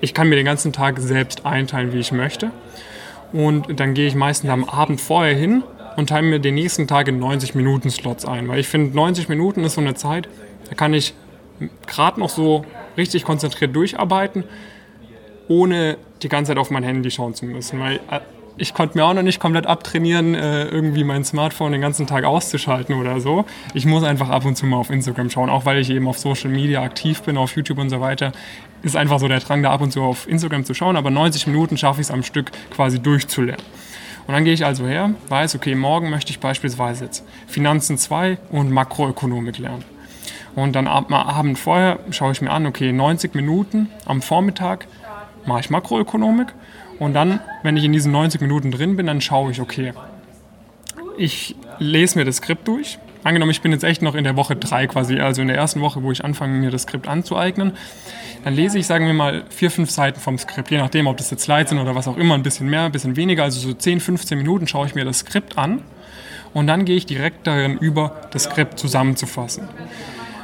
ich 0.00 0.12
kann 0.12 0.28
mir 0.28 0.34
den 0.34 0.44
ganzen 0.44 0.72
Tag 0.72 0.98
selbst 0.98 1.46
einteilen, 1.46 1.92
wie 1.92 2.00
ich 2.00 2.10
möchte. 2.10 2.50
Und 3.32 3.78
dann 3.78 3.94
gehe 3.94 4.08
ich 4.08 4.16
meistens 4.16 4.50
am 4.50 4.64
Abend 4.64 5.00
vorher 5.00 5.36
hin 5.36 5.62
und 5.96 6.08
teile 6.08 6.26
mir 6.26 6.40
den 6.40 6.56
nächsten 6.56 6.88
Tag 6.88 7.06
in 7.06 7.20
90 7.20 7.54
Minuten 7.54 7.88
Slots 7.90 8.24
ein. 8.24 8.48
Weil 8.48 8.58
ich 8.58 8.66
finde, 8.66 8.96
90 8.96 9.28
Minuten 9.28 9.62
ist 9.62 9.74
so 9.74 9.80
eine 9.80 9.94
Zeit, 9.94 10.28
da 10.68 10.74
kann 10.74 10.92
ich 10.92 11.14
gerade 11.86 12.18
noch 12.18 12.30
so 12.30 12.64
richtig 12.96 13.22
konzentriert 13.22 13.76
durcharbeiten, 13.76 14.42
ohne 15.46 15.98
die 16.22 16.28
ganze 16.28 16.50
Zeit 16.50 16.58
auf 16.58 16.70
mein 16.70 16.82
Handy 16.82 17.12
schauen 17.12 17.34
zu 17.34 17.44
müssen. 17.44 17.78
Weil 17.78 18.00
äh, 18.10 18.18
ich 18.56 18.74
konnte 18.74 18.98
mir 18.98 19.04
auch 19.04 19.14
noch 19.14 19.22
nicht 19.22 19.40
komplett 19.40 19.66
abtrainieren, 19.66 20.34
äh, 20.34 20.64
irgendwie 20.64 21.04
mein 21.04 21.24
Smartphone 21.24 21.72
den 21.72 21.80
ganzen 21.80 22.06
Tag 22.06 22.24
auszuschalten 22.24 22.94
oder 22.94 23.20
so. 23.20 23.44
Ich 23.74 23.86
muss 23.86 24.02
einfach 24.04 24.28
ab 24.28 24.44
und 24.44 24.56
zu 24.56 24.66
mal 24.66 24.76
auf 24.76 24.90
Instagram 24.90 25.30
schauen, 25.30 25.50
auch 25.50 25.64
weil 25.64 25.78
ich 25.78 25.90
eben 25.90 26.06
auf 26.08 26.18
Social 26.18 26.50
Media 26.50 26.82
aktiv 26.82 27.22
bin, 27.22 27.36
auf 27.36 27.56
YouTube 27.56 27.78
und 27.78 27.90
so 27.90 28.00
weiter. 28.00 28.32
Ist 28.82 28.96
einfach 28.96 29.18
so 29.18 29.28
der 29.28 29.40
Drang, 29.40 29.62
da 29.62 29.70
ab 29.70 29.80
und 29.80 29.92
zu 29.92 30.02
auf 30.02 30.28
Instagram 30.28 30.64
zu 30.64 30.74
schauen, 30.74 30.96
aber 30.96 31.10
90 31.10 31.46
Minuten 31.46 31.76
schaffe 31.76 32.00
ich 32.00 32.06
es 32.06 32.10
am 32.10 32.22
Stück 32.22 32.50
quasi 32.70 33.00
durchzulernen. 33.00 33.64
Und 34.26 34.34
dann 34.34 34.44
gehe 34.44 34.54
ich 34.54 34.64
also 34.64 34.86
her, 34.86 35.10
weiß, 35.28 35.56
okay, 35.56 35.74
morgen 35.74 36.10
möchte 36.10 36.30
ich 36.30 36.40
beispielsweise 36.40 37.04
jetzt 37.04 37.24
Finanzen 37.46 37.98
2 37.98 38.38
und 38.50 38.70
Makroökonomik 38.70 39.58
lernen. 39.58 39.84
Und 40.54 40.74
dann 40.74 40.86
am 40.86 41.12
Abend 41.12 41.58
vorher 41.58 42.00
schaue 42.10 42.32
ich 42.32 42.40
mir 42.40 42.50
an, 42.50 42.66
okay, 42.66 42.92
90 42.92 43.34
Minuten 43.34 43.88
am 44.04 44.22
Vormittag 44.22 44.86
mache 45.46 45.60
ich 45.60 45.70
Makroökonomik 45.70 46.48
und 47.00 47.14
dann, 47.14 47.40
wenn 47.62 47.76
ich 47.76 47.82
in 47.82 47.92
diesen 47.92 48.12
90 48.12 48.40
Minuten 48.42 48.70
drin 48.70 48.94
bin, 48.94 49.06
dann 49.06 49.20
schaue 49.20 49.50
ich, 49.50 49.60
okay, 49.60 49.92
ich 51.16 51.56
lese 51.78 52.18
mir 52.18 52.24
das 52.24 52.36
Skript 52.36 52.68
durch. 52.68 52.98
Angenommen, 53.24 53.50
ich 53.50 53.62
bin 53.62 53.72
jetzt 53.72 53.84
echt 53.84 54.02
noch 54.02 54.14
in 54.14 54.24
der 54.24 54.36
Woche 54.36 54.54
3 54.54 54.86
quasi, 54.86 55.18
also 55.18 55.42
in 55.42 55.48
der 55.48 55.56
ersten 55.56 55.80
Woche, 55.80 56.02
wo 56.02 56.12
ich 56.12 56.24
anfange, 56.24 56.58
mir 56.58 56.70
das 56.70 56.82
Skript 56.82 57.08
anzueignen. 57.08 57.72
Dann 58.44 58.54
lese 58.54 58.78
ich, 58.78 58.86
sagen 58.86 59.06
wir 59.06 59.14
mal, 59.14 59.44
vier, 59.48 59.70
fünf 59.70 59.90
Seiten 59.90 60.20
vom 60.20 60.38
Skript, 60.38 60.70
je 60.70 60.78
nachdem, 60.78 61.06
ob 61.06 61.16
das 61.16 61.30
jetzt 61.30 61.42
Slides 61.42 61.70
sind 61.70 61.78
oder 61.78 61.94
was 61.94 62.06
auch 62.06 62.16
immer, 62.18 62.34
ein 62.34 62.42
bisschen 62.42 62.68
mehr, 62.68 62.84
ein 62.84 62.92
bisschen 62.92 63.16
weniger. 63.16 63.44
Also 63.44 63.60
so 63.60 63.72
10, 63.74 64.00
15 64.00 64.36
Minuten 64.36 64.66
schaue 64.66 64.86
ich 64.86 64.94
mir 64.94 65.04
das 65.04 65.20
Skript 65.20 65.56
an 65.56 65.82
und 66.52 66.66
dann 66.66 66.84
gehe 66.84 66.96
ich 66.96 67.06
direkt 67.06 67.46
darin 67.46 67.78
über, 67.78 68.28
das 68.30 68.44
Skript 68.44 68.78
zusammenzufassen. 68.78 69.68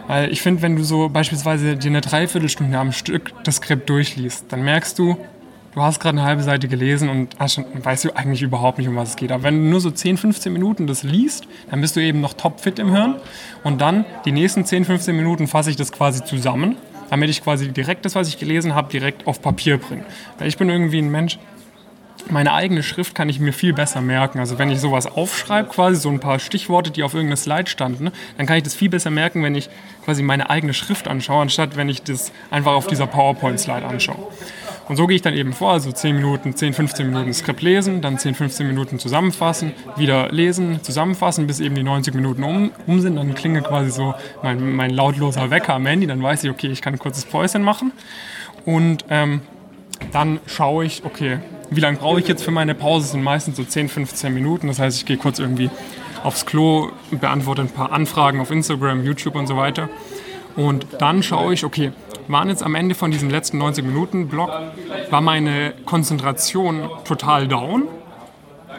Weil 0.07 0.31
ich 0.33 0.41
finde, 0.41 0.63
wenn 0.63 0.77
du 0.77 0.85
so 0.85 1.11
beispielsweise 1.11 1.77
dir 1.77 1.89
eine 1.89 2.01
Dreiviertelstunde 2.01 2.79
am 2.79 2.93
Stück 2.93 3.33
das 3.45 3.57
Skript 3.57 3.91
durchliest, 3.91 4.47
dann 4.51 4.63
merkst 4.63 4.99
du, 4.99 5.17
du 5.77 5.83
hast 5.83 6.01
gerade 6.01 6.19
eine 6.19 6.27
halbe 6.27 6.43
Seite 6.43 6.69
gelesen 6.69 7.11
und 7.11 7.37
schon, 7.51 7.67
weißt 7.75 8.07
du 8.07 8.17
eigentlich 8.17 8.41
überhaupt 8.41 8.79
nicht, 8.79 8.89
um 8.89 8.97
was 8.97 9.11
es 9.11 9.17
geht. 9.17 9.31
Aber 9.31 9.43
wenn 9.43 9.63
du 9.63 9.71
nur 9.71 9.81
so 9.81 9.91
10, 9.91 10.17
15 10.17 10.53
Minuten 10.53 10.87
das 10.87 11.03
liest, 11.03 11.47
dann 11.71 11.83
bist 11.83 11.95
du 11.95 12.01
eben 12.01 12.21
noch 12.23 12.33
topfit 12.33 12.79
im 12.79 12.91
Hirn. 12.91 13.17
Und 13.63 13.81
dann 13.81 14.07
die 14.25 14.33
nächsten 14.33 14.65
10, 14.65 14.87
15 14.87 15.15
Minuten 15.15 15.47
fasse 15.47 15.69
ich 15.71 15.77
das 15.77 15.93
quasi 15.93 16.25
zusammen, 16.25 16.77
damit 17.11 17.29
ich 17.29 17.45
quasi 17.45 17.69
direkt 17.69 18.07
das, 18.07 18.15
was 18.15 18.27
ich 18.27 18.39
gelesen 18.39 18.75
habe, 18.75 18.91
direkt 18.91 19.27
auf 19.27 19.43
Papier 19.43 19.77
bringe. 19.77 20.05
Weil 20.39 20.49
ich 20.49 20.57
bin 20.57 20.71
irgendwie 20.71 20.99
ein 20.99 21.11
Mensch, 21.11 21.39
meine 22.31 22.55
eigene 22.55 22.83
Schrift 22.83 23.15
kann 23.15 23.29
ich 23.29 23.39
mir 23.39 23.53
viel 23.53 23.75
besser 23.75 24.01
merken. 24.01 24.39
Also 24.39 24.59
wenn 24.59 24.71
ich 24.71 24.81
sowas 24.81 25.05
aufschreibe, 25.07 25.69
quasi 25.69 26.01
so 26.01 26.09
ein 26.09 26.21
paar 26.21 26.39
Stichworte, 26.39 26.91
die 26.91 27.03
auf 27.03 27.13
irgendeiner 27.13 27.37
Slide 27.37 27.69
standen, 27.69 28.11
dann 28.39 28.47
kann 28.47 28.57
ich 28.57 28.63
das 28.63 28.75
viel 28.75 28.89
besser 28.89 29.11
merken, 29.11 29.43
wenn 29.43 29.55
ich 29.55 29.69
quasi 30.07 30.23
meine 30.23 30.49
eigene 30.49 30.73
Schrift 30.73 31.07
anschaue, 31.07 31.43
anstatt 31.43 31.77
wenn 31.77 31.91
ich 31.91 32.03
das 32.03 32.33
einfach 32.51 32.73
auf 32.73 32.87
dieser 32.87 33.07
PowerPoint-Slide 33.07 33.85
anschaue. 33.85 34.27
Und 34.89 34.97
so 34.97 35.07
gehe 35.07 35.17
ich 35.17 35.23
dann 35.23 35.35
eben 35.35 35.53
vor, 35.53 35.73
also 35.73 35.91
10 35.91 36.15
Minuten, 36.15 36.55
10, 36.55 36.73
15 36.73 37.07
Minuten 37.07 37.35
Skript 37.35 37.61
lesen, 37.61 38.01
dann 38.03 38.19
10, 38.19 38.35
15 38.35 38.67
Minuten 38.67 38.99
zusammenfassen, 39.01 39.73
wieder 39.97 40.31
lesen, 40.31 40.83
zusammenfassen, 40.83 41.47
bis 41.47 41.59
eben 41.59 41.75
die 41.75 41.83
90 41.83 42.15
Minuten 42.15 42.45
um, 42.45 42.71
um 42.87 43.01
sind. 43.01 43.17
Dann 43.17 43.35
klingelt 43.35 43.67
quasi 43.67 43.91
so 43.91 44.15
mein, 44.43 44.77
mein 44.77 44.91
lautloser 44.91 45.51
Wecker 45.51 45.75
am 45.75 45.87
Handy, 45.87 46.07
dann 46.07 46.23
weiß 46.23 46.45
ich, 46.45 46.51
okay, 46.51 46.69
ich 46.69 46.83
kann 46.83 46.95
ein 46.95 46.99
kurzes 47.01 47.25
Päuschen 47.25 47.63
machen. 47.63 47.93
Und 48.65 49.05
ähm, 49.11 49.41
dann 50.13 50.39
schaue 50.47 50.85
ich, 50.85 51.05
okay, 51.05 51.39
wie 51.71 51.81
lange 51.81 51.99
brauche 51.99 52.21
ich 52.21 52.29
jetzt 52.29 52.45
für 52.45 52.53
meine 52.53 52.75
Pause? 52.75 53.05
Das 53.05 53.13
sind 53.13 53.23
meistens 53.23 53.57
so 53.57 53.65
10, 53.65 53.89
15 53.89 54.33
Minuten. 54.33 54.69
Das 54.69 54.79
heißt, 54.79 54.99
ich 54.99 55.07
gehe 55.07 55.17
kurz 55.17 55.41
irgendwie 55.41 55.69
aufs 56.23 56.47
Klo, 56.47 56.91
beantworte 57.11 57.63
ein 57.63 57.71
paar 57.71 57.93
Anfragen 57.93 58.41
auf 58.41 58.51
Instagram, 58.51 59.05
YouTube 59.05 59.35
und 59.35 59.47
so 59.49 59.57
weiter. 59.57 59.89
Und 60.57 60.87
dann 60.99 61.23
schaue 61.23 61.55
ich, 61.55 61.65
okay, 61.65 61.93
waren 62.29 62.49
jetzt 62.49 62.63
am 62.63 62.75
Ende 62.75 62.95
von 62.95 63.11
diesem 63.11 63.31
letzten 63.31 63.59
90 63.59 63.85
Minuten 63.85 64.29
Block, 64.29 64.51
war 65.11 65.21
meine 65.21 65.75
Konzentration 65.85 66.89
total 67.05 67.49
down 67.49 67.85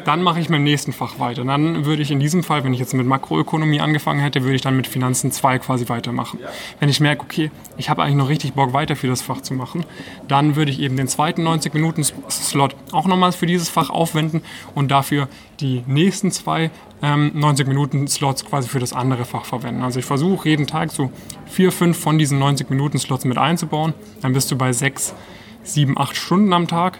dann 0.08 0.24
mache 0.24 0.40
ich 0.40 0.48
mit 0.48 0.60
dem 0.60 0.64
nächsten 0.64 0.94
Fach 0.94 1.20
weiter. 1.20 1.44
Dann 1.44 1.86
würde 1.86 2.02
ich 2.02 2.12
in 2.12 2.22
diesem 2.22 2.42
Fall, 2.42 2.64
wenn 2.64 2.74
ich 2.74 2.80
jetzt 2.80 2.94
mit 2.94 3.06
Makroökonomie 3.06 3.82
angefangen 3.82 4.22
hätte, 4.22 4.44
würde 4.44 4.56
ich 4.56 4.62
dann 4.62 4.78
mit 4.78 4.88
Finanzen 4.88 5.34
2 5.34 5.60
quasi 5.60 5.90
weitermachen. 5.90 6.40
Wenn 6.80 6.88
ich 6.88 7.02
merke, 7.02 7.24
okay, 7.24 7.52
ich 7.76 7.90
habe 7.90 8.04
eigentlich 8.04 8.16
noch 8.16 8.30
richtig 8.30 8.54
Bock 8.54 8.72
weiter 8.72 8.96
für 8.96 9.08
das 9.08 9.22
Fach 9.22 9.42
zu 9.42 9.54
machen, 9.54 9.86
dann 10.30 10.56
würde 10.56 10.72
ich 10.72 10.80
eben 10.80 10.96
den 10.96 11.10
zweiten 11.10 11.46
90-Minuten-Slot 11.46 12.76
auch 12.94 13.06
nochmals 13.06 13.36
für 13.36 13.48
dieses 13.48 13.68
Fach 13.68 13.90
aufwenden 13.90 14.44
und 14.76 14.92
dafür 14.92 15.28
die 15.60 15.84
nächsten 15.88 16.32
zwei 16.32 16.72
ähm, 17.02 17.32
90-Minuten-Slots 17.36 18.46
quasi 18.46 18.68
für 18.68 18.80
das 18.80 18.94
andere 18.94 19.26
Fach 19.26 19.46
verwenden. 19.46 19.84
Also 19.84 20.00
ich 20.00 20.06
versuche 20.06 20.50
jeden 20.50 20.68
Tag 20.68 20.92
so 20.92 21.12
vier, 21.46 21.72
fünf 21.72 21.98
von 21.98 22.18
diesen 22.18 22.42
90-Minuten-Slots 22.42 23.26
mit 23.26 23.38
einzubauen. 23.38 23.94
Dann 24.22 24.34
bist 24.34 24.52
du 24.52 24.58
bei 24.58 24.74
sechs 24.74 25.14
sieben, 25.64 25.98
acht 25.98 26.16
Stunden 26.16 26.54
am 26.54 26.68
Tag 26.68 27.00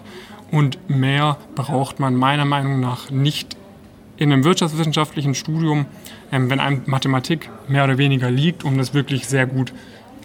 und 0.50 0.78
mehr 0.88 1.38
braucht 1.54 2.00
man 2.00 2.14
meiner 2.14 2.44
Meinung 2.44 2.80
nach 2.80 3.10
nicht 3.10 3.56
in 4.16 4.32
einem 4.32 4.44
wirtschaftswissenschaftlichen 4.44 5.34
Studium, 5.34 5.86
ähm, 6.32 6.50
wenn 6.50 6.60
einem 6.60 6.82
Mathematik 6.86 7.48
mehr 7.68 7.84
oder 7.84 7.98
weniger 7.98 8.30
liegt, 8.30 8.64
um 8.64 8.76
das 8.76 8.94
wirklich 8.94 9.26
sehr 9.26 9.46
gut 9.46 9.72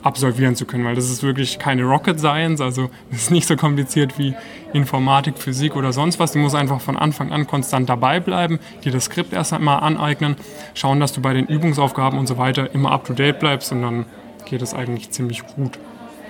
absolvieren 0.04 0.56
zu 0.56 0.66
können, 0.66 0.86
weil 0.86 0.96
das 0.96 1.10
ist 1.10 1.24
wirklich 1.24 1.60
keine 1.60 1.84
Rocket 1.84 2.20
Science, 2.20 2.62
also 2.62 2.90
es 3.12 3.24
ist 3.24 3.32
nicht 3.32 3.48
so 3.48 3.56
kompliziert 3.56 4.20
wie 4.20 4.36
Informatik, 4.74 5.38
Physik 5.38 5.76
oder 5.76 5.94
sonst 5.94 6.20
was. 6.20 6.34
Du 6.34 6.40
musst 6.40 6.56
einfach 6.56 6.82
von 6.82 6.98
Anfang 6.98 7.32
an 7.32 7.48
konstant 7.48 7.90
dabei 7.90 8.20
bleiben, 8.20 8.60
dir 8.84 8.92
das 8.92 9.06
Skript 9.06 9.34
erst 9.34 9.54
einmal 9.54 9.80
aneignen, 9.80 10.36
schauen, 10.74 11.00
dass 11.00 11.14
du 11.14 11.22
bei 11.22 11.34
den 11.34 11.48
Übungsaufgaben 11.48 12.20
und 12.20 12.28
so 12.28 12.38
weiter 12.38 12.74
immer 12.74 12.92
up 12.92 13.06
to 13.06 13.14
date 13.14 13.40
bleibst 13.40 13.72
und 13.72 13.82
dann 13.82 14.06
geht 14.46 14.62
es 14.62 14.74
eigentlich 14.74 15.12
ziemlich 15.12 15.46
gut. 15.56 15.80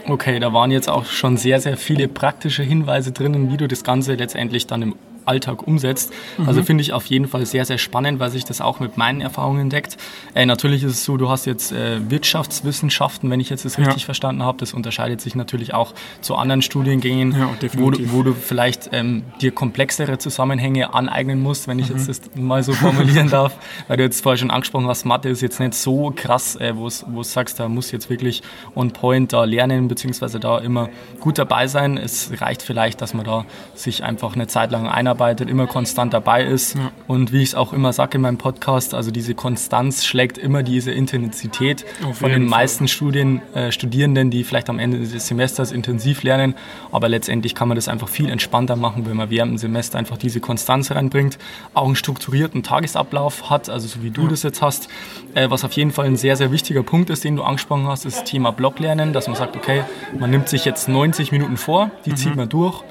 Okay, 0.07 0.39
da 0.39 0.51
waren 0.51 0.69
jetzt 0.69 0.89
auch 0.89 1.05
schon 1.05 1.37
sehr, 1.37 1.61
sehr 1.61 1.77
viele 1.77 2.09
praktische 2.09 2.61
Hinweise 2.61 3.13
drinnen, 3.13 3.51
wie 3.51 3.57
du 3.57 3.67
das 3.67 3.83
Ganze 3.83 4.15
letztendlich 4.15 4.67
dann 4.67 4.81
im 4.81 4.95
Alltag 5.25 5.67
umsetzt. 5.67 6.11
Mhm. 6.37 6.47
Also 6.47 6.63
finde 6.63 6.81
ich 6.81 6.93
auf 6.93 7.05
jeden 7.05 7.27
Fall 7.27 7.45
sehr, 7.45 7.65
sehr 7.65 7.77
spannend, 7.77 8.19
weil 8.19 8.29
sich 8.29 8.45
das 8.45 8.61
auch 8.61 8.79
mit 8.79 8.97
meinen 8.97 9.21
Erfahrungen 9.21 9.69
deckt. 9.69 9.97
Äh, 10.33 10.45
natürlich 10.45 10.83
ist 10.83 10.91
es 10.91 11.05
so, 11.05 11.17
du 11.17 11.29
hast 11.29 11.45
jetzt 11.45 11.71
äh, 11.71 12.09
Wirtschaftswissenschaften, 12.09 13.29
wenn 13.29 13.39
ich 13.39 13.49
jetzt 13.49 13.65
das 13.65 13.77
richtig 13.77 14.03
ja. 14.03 14.05
verstanden 14.05 14.43
habe. 14.43 14.57
Das 14.57 14.73
unterscheidet 14.73 15.21
sich 15.21 15.35
natürlich 15.35 15.73
auch 15.73 15.93
zu 16.21 16.35
anderen 16.35 16.61
Studiengängen, 16.61 17.31
ja, 17.33 17.49
wo, 17.77 17.91
du, 17.91 18.11
wo, 18.11 18.23
du 18.23 18.33
vielleicht 18.33 18.89
ähm, 18.91 19.23
dir 19.41 19.51
komplexere 19.51 20.17
Zusammenhänge 20.17 20.93
aneignen 20.93 21.41
musst, 21.41 21.67
wenn 21.67 21.79
ich 21.79 21.89
mhm. 21.89 21.97
jetzt 21.97 22.09
das 22.09 22.21
mal 22.35 22.63
so 22.63 22.73
formulieren 22.73 23.29
darf. 23.29 23.57
Weil 23.87 23.97
du 23.97 24.03
jetzt 24.03 24.21
vorher 24.21 24.37
schon 24.37 24.51
angesprochen 24.51 24.87
hast, 24.87 25.05
Mathe 25.05 25.29
ist 25.29 25.41
jetzt 25.41 25.59
nicht 25.59 25.73
so 25.73 26.13
krass, 26.15 26.55
äh, 26.55 26.75
wo 26.75 26.89
du 26.89 27.23
sagst, 27.23 27.59
da 27.59 27.67
muss 27.67 27.91
jetzt 27.91 28.09
wirklich 28.09 28.41
on 28.75 28.91
point 28.91 29.33
da 29.33 29.43
lernen, 29.43 29.87
beziehungsweise 29.87 30.39
da 30.39 30.59
immer 30.59 30.89
gut 31.19 31.37
dabei 31.37 31.67
sein. 31.67 31.97
Es 31.97 32.29
reicht 32.41 32.61
vielleicht, 32.61 33.01
dass 33.01 33.13
man 33.13 33.25
da 33.25 33.45
sich 33.75 34.03
einfach 34.03 34.35
eine 34.35 34.47
Zeit 34.47 34.71
lang 34.71 34.87
einarbeitet 34.87 35.12
einarbeitet, 35.13 35.49
immer 35.49 35.67
konstant 35.67 36.13
dabei 36.13 36.43
ist. 36.43 36.75
Ja. 36.75 36.91
Und 37.07 37.31
wie 37.31 37.41
ich 37.41 37.49
es 37.49 37.55
auch 37.55 37.73
immer 37.73 37.93
sage 37.93 38.15
in 38.15 38.21
meinem 38.21 38.37
Podcast, 38.37 38.93
also 38.93 39.11
diese 39.11 39.35
Konstanz 39.35 40.05
schlägt 40.05 40.37
immer 40.37 40.63
diese 40.63 40.91
Intensität 40.91 41.85
Auf 42.03 42.17
von 42.17 42.29
den 42.29 42.43
Fall. 42.43 42.59
meisten 42.59 42.87
Studien, 42.87 43.41
äh, 43.53 43.71
Studierenden, 43.71 44.31
die 44.31 44.43
vielleicht 44.43 44.69
am 44.69 44.79
Ende 44.79 44.99
des 44.99 45.27
Semesters 45.27 45.71
intensiv 45.71 46.23
lernen. 46.23 46.55
Aber 46.91 47.09
letztendlich 47.09 47.55
kann 47.55 47.67
man 47.67 47.75
das 47.75 47.87
einfach 47.87 48.09
viel 48.09 48.29
entspannter 48.29 48.75
machen, 48.75 49.05
wenn 49.05 49.15
man 49.15 49.29
während 49.29 49.51
dem 49.51 49.57
Semester 49.57 49.99
einfach 49.99 50.17
diese 50.17 50.39
Konstanz 50.39 50.91
reinbringt, 50.91 51.37
auch 51.73 51.85
einen 51.85 51.95
strukturierten 51.95 52.63
Tagesablauf 52.63 53.49
hat, 53.49 53.69
also 53.69 53.87
so 53.87 54.03
wie 54.03 54.09
du 54.09 54.23
ja. 54.23 54.29
das 54.29 54.43
jetzt 54.43 54.61
hast. 54.61 54.89
Äh, 55.35 55.49
was 55.49 55.63
auf 55.63 55.73
jeden 55.73 55.91
Fall 55.91 56.05
ein 56.05 56.17
sehr, 56.17 56.35
sehr 56.35 56.51
wichtiger 56.51 56.83
Punkt 56.83 57.09
ist, 57.09 57.23
den 57.23 57.35
du 57.35 57.43
angesprochen 57.43 57.87
hast, 57.87 58.05
ist 58.05 58.17
das 58.17 58.23
Thema 58.23 58.51
Blocklernen, 58.51 59.13
dass 59.13 59.27
man 59.27 59.35
sagt, 59.35 59.55
okay, 59.55 59.83
man 60.17 60.29
nimmt 60.29 60.49
sich 60.49 60.65
jetzt 60.65 60.87
90 60.89 61.31
Minuten 61.31 61.57
vor, 61.57 61.91
die 62.05 62.11
mhm. 62.11 62.15
zieht 62.15 62.35
man 62.35 62.49
durch 62.49 62.83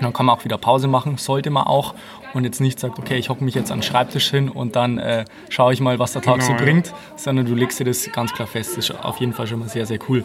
dann 0.00 0.12
kann 0.12 0.26
man 0.26 0.36
auch 0.36 0.44
wieder 0.44 0.58
Pause 0.58 0.88
machen, 0.88 1.16
sollte 1.18 1.50
man 1.50 1.64
auch. 1.64 1.94
Und 2.34 2.44
jetzt 2.44 2.60
nicht 2.60 2.78
sagt, 2.78 2.98
okay, 2.98 3.16
ich 3.16 3.30
hocke 3.30 3.42
mich 3.42 3.54
jetzt 3.54 3.72
an 3.72 3.78
den 3.78 3.82
Schreibtisch 3.82 4.30
hin 4.30 4.50
und 4.50 4.76
dann 4.76 4.98
äh, 4.98 5.24
schaue 5.48 5.72
ich 5.72 5.80
mal, 5.80 5.98
was 5.98 6.12
der 6.12 6.20
Tag 6.20 6.40
genau, 6.40 6.58
so 6.58 6.62
bringt, 6.62 6.92
sondern 7.16 7.46
du 7.46 7.54
legst 7.54 7.80
dir 7.80 7.84
das 7.84 8.10
ganz 8.12 8.34
klar 8.34 8.46
fest. 8.46 8.76
Das 8.76 8.90
ist 8.90 9.04
auf 9.04 9.18
jeden 9.18 9.32
Fall 9.32 9.46
schon 9.46 9.60
mal 9.60 9.68
sehr, 9.68 9.86
sehr 9.86 9.98
cool. 10.08 10.24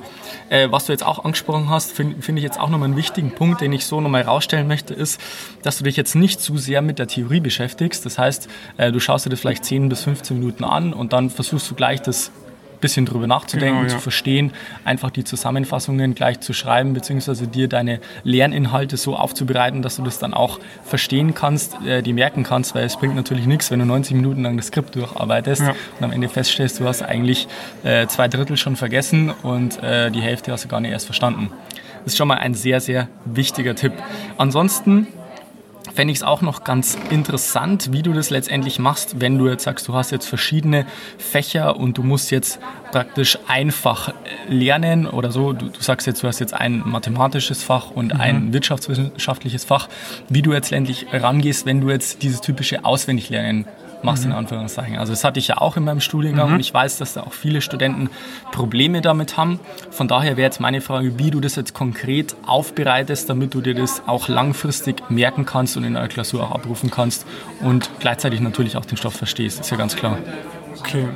Äh, 0.50 0.70
was 0.70 0.86
du 0.86 0.92
jetzt 0.92 1.06
auch 1.06 1.24
angesprochen 1.24 1.70
hast, 1.70 1.94
finde 1.94 2.22
find 2.22 2.38
ich 2.38 2.44
jetzt 2.44 2.60
auch 2.60 2.70
nochmal 2.70 2.89
einen 2.89 2.98
wichtigen 2.98 3.32
Punkt, 3.32 3.62
den 3.62 3.72
ich 3.72 3.86
so 3.86 4.01
nochmal 4.01 4.24
rausstellen 4.24 4.68
möchte, 4.68 4.94
ist, 4.94 5.20
dass 5.62 5.77
du 5.77 5.86
dich 5.86 5.96
jetzt 5.96 6.15
nicht 6.15 6.42
zu 6.42 6.58
sehr 6.58 6.82
mit 6.82 7.00
der 7.00 7.08
Theorie 7.08 7.39
beschäftigst. 7.39 8.06
Das 8.06 8.18
heißt, 8.18 8.50
äh, 8.75 8.92
du 8.92 9.00
schaust 9.00 9.25
dir 9.25 9.30
das 9.30 9.39
vielleicht 9.39 9.63
10 9.63 9.88
bis 9.88 10.03
15 10.03 10.38
Minuten 10.38 10.65
an 10.65 10.92
und 10.92 11.13
dann 11.13 11.30
versuchst 11.30 11.72
du 11.72 11.75
gleich 11.75 12.01
das 12.01 12.32
bisschen 12.84 13.08
drüber 13.08 13.25
nachzudenken, 13.25 13.80
genau, 13.80 13.90
ja. 13.90 13.96
zu 13.96 14.00
verstehen, 14.00 14.52
einfach 14.86 15.10
die 15.10 15.24
Zusammenfassungen 15.24 16.13
gleich 16.13 16.42
zu 16.42 16.54
schreiben, 16.54 16.94
beziehungsweise 16.94 17.48
dir 17.48 17.68
deine 17.68 18.00
Lerninhalte 18.24 18.98
so 18.98 19.16
aufzubereiten, 19.16 19.82
dass 19.82 19.96
du 19.96 20.04
das 20.04 20.20
dann 20.20 20.36
auch 20.36 20.60
verstehen 20.84 21.34
kannst, 21.34 21.82
äh, 21.86 22.04
die 22.04 22.13
merken 22.13 22.44
kannst, 22.44 22.75
weil 22.75 22.86
es 22.86 22.98
bringt 22.98 23.16
natürlich 23.16 23.48
nichts, 23.48 23.72
wenn 23.72 23.80
du 23.80 23.86
90 23.86 24.16
Minuten 24.16 24.44
lang 24.44 24.58
das 24.58 24.68
Skript 24.68 24.96
durcharbeitest 24.96 25.62
ja. 25.62 25.70
und 25.98 26.04
am 26.04 26.12
Ende 26.12 26.30
feststellst, 26.30 26.80
du 26.80 26.86
hast 26.86 27.02
eigentlich 27.02 27.48
äh, 27.84 28.06
zwei 28.08 28.28
Drittel 28.28 28.58
schon 28.58 28.75
vergessen 28.75 29.32
und 29.42 29.82
äh, 29.82 30.12
die 30.12 30.22
Hälfte 30.22 30.52
hast 30.52 30.66
du 30.66 30.68
gar 30.68 30.82
nicht 30.82 30.92
erst 30.92 31.06
verstanden. 31.06 31.50
Das 32.04 32.13
ist 32.13 32.18
schon 32.18 32.28
mal 32.28 32.38
ein 32.38 32.54
sehr, 32.54 32.82
sehr 32.82 33.08
wichtiger 33.25 33.75
Tipp. 33.75 33.94
Ansonsten 34.38 35.08
fände 35.93 36.12
ich 36.12 36.19
es 36.19 36.23
auch 36.23 36.41
noch 36.41 36.63
ganz 36.63 36.97
interessant, 37.09 37.91
wie 37.91 38.01
du 38.01 38.13
das 38.13 38.29
letztendlich 38.29 38.79
machst, 38.79 39.21
wenn 39.21 39.38
du 39.38 39.47
jetzt 39.47 39.63
sagst, 39.63 39.88
du 39.88 39.93
hast 39.93 40.12
jetzt 40.12 40.27
verschiedene 40.27 40.85
Fächer 41.17 41.77
und 41.77 41.97
du 41.97 42.03
musst 42.03 42.31
jetzt 42.31 42.59
praktisch 42.91 43.38
einfach 43.47 44.13
lernen 44.47 45.07
oder 45.07 45.31
so. 45.31 45.53
Du, 45.53 45.67
du 45.67 45.81
sagst 45.81 46.07
jetzt, 46.07 46.23
du 46.23 46.27
hast 46.27 46.39
jetzt 46.39 46.53
ein 46.53 46.83
mathematisches 46.85 47.63
Fach 47.63 47.91
und 47.91 48.13
mhm. 48.13 48.21
ein 48.21 48.53
wirtschaftswissenschaftliches 48.53 49.65
Fach. 49.65 49.88
Wie 50.29 50.41
du 50.41 50.51
jetzt 50.53 50.71
letztendlich 50.71 51.07
rangehst, 51.12 51.65
wenn 51.65 51.81
du 51.81 51.89
jetzt 51.89 52.23
dieses 52.23 52.41
typische 52.41 52.83
Auswendiglernen 52.83 53.65
machst, 54.03 54.25
mhm. 54.25 54.31
in 54.31 54.38
Anführungszeichen. 54.38 54.98
Also 54.98 55.13
das 55.13 55.24
hatte 55.24 55.39
ich 55.39 55.48
ja 55.48 55.57
auch 55.57 55.77
in 55.77 55.83
meinem 55.83 56.01
Studiengang 56.01 56.50
mhm. 56.50 56.55
und 56.55 56.60
ich 56.60 56.74
weiß, 56.74 56.98
dass 56.98 57.13
da 57.13 57.22
auch 57.22 57.33
viele 57.33 57.62
Studenten 57.62 58.10
Probleme 58.51 59.01
damit 59.01 59.38
haben. 59.38 59.60
Von 59.91 60.07
daher 60.07 60.38
wäre 60.38 60.45
jetzt 60.45 60.60
meine 60.60 60.81
Frage, 60.81 61.17
wie 61.19 61.31
du 61.31 61.39
das 61.39 61.55
jetzt 61.55 61.74
konkret 61.74 62.36
aufbereitest, 62.45 63.29
damit 63.29 63.53
du 63.53 63.62
dir 63.62 63.75
das 63.75 64.03
auch 64.07 64.27
langfristig 64.27 65.10
merken 65.10 65.45
kannst 65.45 65.77
und 65.77 65.83
in 65.83 65.95
einer 65.95 66.07
Klausur 66.07 66.43
auch 66.43 66.51
abrufen 66.51 66.91
kannst 66.91 67.25
und 67.62 67.89
gleichzeitig 68.00 68.39
natürlich 68.39 68.77
auch 68.77 68.86
den 68.86 68.98
Stoff 68.98 69.15
verstehst, 69.15 69.62
ist 69.62 69.69
ja 69.69 69.77
ganz 69.77 69.95
klar. 69.95 70.17
Okay. 70.79 71.07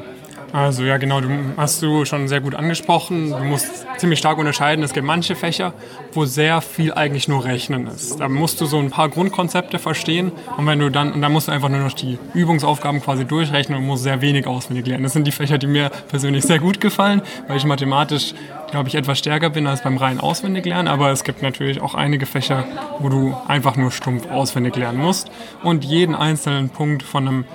Also 0.54 0.84
ja, 0.84 0.98
genau, 0.98 1.20
du 1.20 1.30
hast 1.58 1.82
du 1.82 2.06
schon 2.06 2.28
sehr 2.28 2.40
gut 2.40 2.56
angesprochen. 2.56 3.32
Du 3.32 3.44
musst 3.44 3.86
ziemlich 3.98 4.20
stark 4.20 4.38
unterscheiden. 4.38 4.84
Es 4.84 4.94
gibt 4.94 5.06
manche 5.06 5.36
Fächer, 5.36 5.74
wo 6.14 6.26
sehr 6.26 6.62
viel 6.62 6.94
eigentlich 6.94 7.28
nur 7.28 7.44
Rechnen 7.44 7.88
ist. 7.88 8.20
Da 8.20 8.30
musst 8.30 8.62
du 8.62 8.66
so 8.66 8.80
ein 8.80 8.90
paar 8.90 9.10
Grundkonzepte 9.10 9.78
verstehen 9.78 10.32
und 10.58 10.66
wenn 10.66 10.80
du 10.80 10.90
dann 10.90 11.12
und 11.12 11.22
dann 11.22 11.34
musst 11.34 11.48
du 11.48 11.52
einfach 11.52 11.70
nur 11.70 11.80
noch 11.80 11.94
die 11.94 12.18
Übungsaufgaben 12.34 13.02
quasi 13.02 13.26
durchrechnen 13.26 13.78
und 13.78 13.86
musst 13.86 14.04
sehr 14.04 14.22
wenig 14.22 14.48
auswendig 14.48 14.88
lernen. 14.88 15.04
Das 15.04 15.14
sind 15.14 15.28
die 15.28 15.32
Fächer, 15.32 15.58
die 15.58 15.68
mir 15.68 15.90
persönlich 16.08 16.46
sehr 16.46 16.60
gut 16.60 16.80
gefallen, 16.80 17.22
weil 17.48 17.58
ich 17.58 17.66
mathematisch 17.66 18.34
glaube 18.72 18.90
ich 18.90 18.96
etwas 18.96 19.20
stärker 19.20 19.50
bin 19.50 19.68
als 19.68 19.82
beim 19.82 19.98
rein 19.98 20.20
auswendig 20.20 20.66
lernen. 20.66 20.88
Aber 20.88 21.12
es 21.12 21.24
gibt 21.24 21.42
natürlich 21.42 21.82
auch 21.82 21.94
einige 21.94 22.26
Fächer, 22.26 22.66
wo 23.00 23.10
du 23.10 23.36
einfach 23.48 23.76
nur 23.76 23.92
stumpf 23.92 24.30
auswendig 24.30 24.76
lernen 24.76 25.00
musst 25.00 25.30
und 25.64 25.84
jeden 25.84 26.16
einzelnen 26.16 26.70
Punkt 26.70 27.04
von 27.04 27.28
einem 27.28 27.46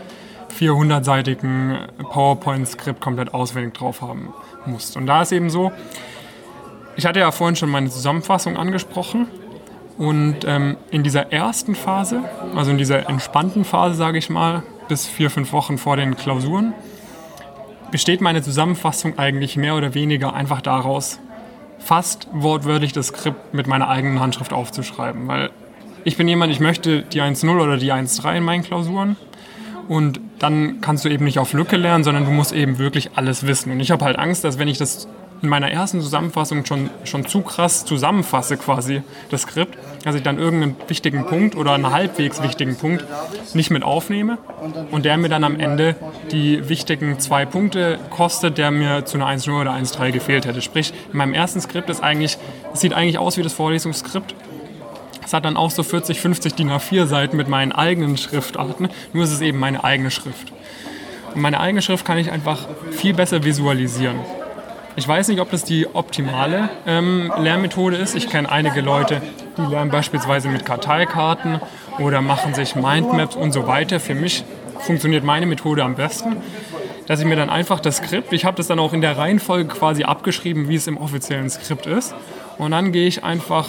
400-seitigen 0.59 1.79
PowerPoint-Skript 1.99 3.01
komplett 3.01 3.35
auswendig 3.35 3.75
drauf 3.75 4.03
haben 4.03 4.33
musst. 4.67 4.97
Und 4.97 5.07
da 5.07 5.23
ist 5.23 5.33
eben 5.33 5.51
so, 5.51 5.73
ich 6.97 7.07
hatte 7.07 7.21
ja 7.21 7.31
vorhin 7.31 7.57
schon 7.57 7.71
meine 7.71 7.89
Zusammenfassung 7.89 8.57
angesprochen. 8.57 9.27
Und 9.99 10.39
ähm, 10.47 10.77
in 10.91 11.03
dieser 11.03 11.33
ersten 11.33 11.75
Phase, 11.75 12.23
also 12.55 12.71
in 12.71 12.79
dieser 12.79 13.09
entspannten 13.09 13.65
Phase, 13.65 13.95
sage 13.95 14.19
ich 14.19 14.31
mal, 14.31 14.63
bis 14.89 15.07
vier, 15.07 15.31
fünf 15.31 15.53
Wochen 15.53 15.79
vor 15.79 15.97
den 15.97 16.17
Klausuren, 16.17 16.75
besteht 17.91 18.21
meine 18.21 18.43
Zusammenfassung 18.43 19.19
eigentlich 19.19 19.57
mehr 19.57 19.77
oder 19.77 19.95
weniger 19.95 20.33
einfach 20.35 20.63
daraus, 20.63 21.21
fast 21.79 22.27
wortwörtlich 22.33 22.93
das 22.93 23.09
Skript 23.09 23.55
mit 23.55 23.67
meiner 23.67 23.89
eigenen 23.89 24.21
Handschrift 24.21 24.53
aufzuschreiben. 24.53 25.29
Weil 25.29 25.51
ich 26.05 26.17
bin 26.17 26.27
jemand, 26.27 26.53
ich 26.53 26.61
möchte 26.61 27.03
die 27.03 27.21
1.0 27.21 27.61
oder 27.61 27.77
die 27.77 27.93
1.3 27.93 28.39
in 28.39 28.45
meinen 28.45 28.63
Klausuren. 28.65 29.17
Und 29.89 30.21
dann 30.39 30.81
kannst 30.81 31.05
du 31.05 31.09
eben 31.09 31.25
nicht 31.25 31.39
auf 31.39 31.53
Lücke 31.53 31.77
lernen, 31.77 32.05
sondern 32.05 32.25
du 32.25 32.31
musst 32.31 32.53
eben 32.53 32.79
wirklich 32.79 33.11
alles 33.17 33.47
wissen. 33.47 33.73
Und 33.73 33.81
ich 33.81 33.91
habe 33.91 34.05
halt 34.05 34.19
Angst, 34.19 34.45
dass 34.45 34.59
wenn 34.59 34.69
ich 34.69 34.79
das 34.79 35.09
in 35.43 35.49
meiner 35.49 35.71
ersten 35.71 36.01
Zusammenfassung 36.01 36.65
schon, 36.65 36.89
schon 37.05 37.27
zu 37.27 37.41
krass 37.43 37.85
zusammenfasse, 37.85 38.57
quasi 38.57 39.03
das 39.31 39.43
Skript, 39.43 39.77
dass 40.05 40.15
ich 40.15 40.23
dann 40.23 40.39
irgendeinen 40.39 40.77
wichtigen 40.87 41.27
Punkt 41.27 41.57
oder 41.57 41.73
einen 41.73 41.91
halbwegs 41.91 42.43
wichtigen 42.43 42.77
Punkt 42.77 43.05
nicht 43.53 43.71
mit 43.71 43.83
aufnehme 43.83 44.39
und 44.93 45.05
der 45.05 45.17
mir 45.17 45.29
dann 45.29 45.43
am 45.43 45.59
Ende 45.59 45.97
die 46.31 46.69
wichtigen 46.69 47.19
zwei 47.19 47.45
Punkte 47.45 47.99
kostet, 48.11 48.57
der 48.57 48.71
mir 48.71 49.05
zu 49.05 49.17
einer 49.19 49.27
1.0 49.27 49.61
oder 49.61 49.73
1.3 49.73 50.13
gefehlt 50.13 50.47
hätte. 50.47 50.63
Sprich, 50.63 50.93
in 51.13 51.19
meinem 51.19 51.35
ersten 51.35 51.61
Skript 51.61 51.91
ist 51.91 52.03
eigentlich, 52.03 52.39
es 52.73 52.81
sieht 52.81 52.93
eigentlich 52.95 53.19
aus 53.19 53.37
wie 53.37 53.43
das 53.43 53.53
Vorlesungsskript, 53.53 54.37
es 55.33 55.35
hat 55.35 55.47
dann 55.47 55.57
auch 55.57 55.71
so 55.71 55.83
40, 55.83 56.21
50 56.21 56.57
DIN 56.57 56.71
A4 56.71 57.07
Seiten 57.07 57.39
mit 57.39 57.49
meinen 57.49 57.73
eigenen 57.73 58.19
Schriftarten, 58.19 58.91
nur 59.15 59.25
ist 59.25 59.33
es 59.33 59.41
eben 59.41 59.59
meine 59.59 59.83
eigene 59.83 60.11
Schrift. 60.11 60.53
Und 61.35 61.41
meine 61.41 61.59
eigene 61.59 61.81
Schrift 61.81 62.05
kann 62.05 62.19
ich 62.19 62.31
einfach 62.31 62.69
viel 62.91 63.15
besser 63.15 63.43
visualisieren. 63.43 64.17
Ich 64.95 65.09
weiß 65.09 65.29
nicht, 65.29 65.41
ob 65.41 65.51
das 65.51 65.65
die 65.65 65.87
optimale 65.95 66.69
ähm, 66.87 67.33
Lernmethode 67.39 67.97
ist. 67.97 68.15
Ich 68.15 68.29
kenne 68.29 68.53
einige 68.53 68.83
Leute, 68.83 69.23
die 69.57 69.63
lernen 69.63 69.91
beispielsweise 69.91 70.51
mit 70.51 70.67
Karteikarten 70.67 71.63
oder 71.99 72.21
machen 72.21 72.53
sich 72.53 72.75
Mindmaps 72.75 73.35
und 73.35 73.53
so 73.53 73.67
weiter. 73.67 74.01
Für 74.01 74.15
mich 74.15 74.45
funktioniert 74.81 75.25
meine 75.25 75.47
Methode 75.47 75.83
am 75.83 75.95
besten, 75.95 76.37
dass 77.07 77.21
ich 77.21 77.25
mir 77.27 77.37
dann 77.37 77.49
einfach 77.49 77.81
das 77.81 77.97
Skript, 77.97 78.35
ich 78.35 78.45
habe 78.45 78.59
das 78.59 78.67
dann 78.67 78.79
auch 78.79 78.93
in 78.93 79.01
der 79.01 79.17
Reihenfolge 79.17 79.73
quasi 79.73 80.05
abgeschrieben, 80.05 80.69
wie 80.69 80.75
es 80.75 80.87
im 80.87 80.99
offiziellen 80.99 81.49
Skript 81.49 81.87
ist. 81.87 82.15
Und 82.59 82.73
dann 82.73 82.93
gehe 82.93 83.07
ich 83.07 83.25
einfach 83.25 83.69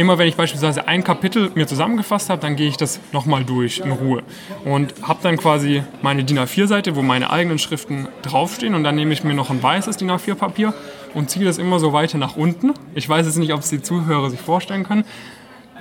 immer 0.00 0.18
wenn 0.18 0.26
ich 0.26 0.36
beispielsweise 0.36 0.88
ein 0.88 1.04
Kapitel 1.04 1.50
mir 1.54 1.66
zusammengefasst 1.66 2.30
habe, 2.30 2.40
dann 2.40 2.56
gehe 2.56 2.68
ich 2.68 2.76
das 2.76 3.00
nochmal 3.12 3.44
durch 3.44 3.78
in 3.78 3.92
Ruhe 3.92 4.22
und 4.64 4.94
habe 5.02 5.20
dann 5.22 5.36
quasi 5.36 5.82
meine 6.02 6.24
DIN 6.24 6.38
A4-Seite, 6.38 6.96
wo 6.96 7.02
meine 7.02 7.30
eigenen 7.30 7.58
Schriften 7.58 8.08
draufstehen 8.22 8.74
und 8.74 8.82
dann 8.82 8.94
nehme 8.96 9.12
ich 9.12 9.24
mir 9.24 9.34
noch 9.34 9.50
ein 9.50 9.62
weißes 9.62 9.98
DIN 9.98 10.10
A4-Papier 10.10 10.72
und 11.14 11.30
ziehe 11.30 11.44
das 11.44 11.58
immer 11.58 11.78
so 11.78 11.92
weiter 11.92 12.18
nach 12.18 12.36
unten. 12.36 12.72
Ich 12.94 13.08
weiß 13.08 13.26
jetzt 13.26 13.36
nicht, 13.36 13.52
ob 13.52 13.60
es 13.60 13.68
die 13.68 13.82
Zuhörer 13.82 14.30
sich 14.30 14.40
vorstellen 14.40 14.84
können. 14.84 15.04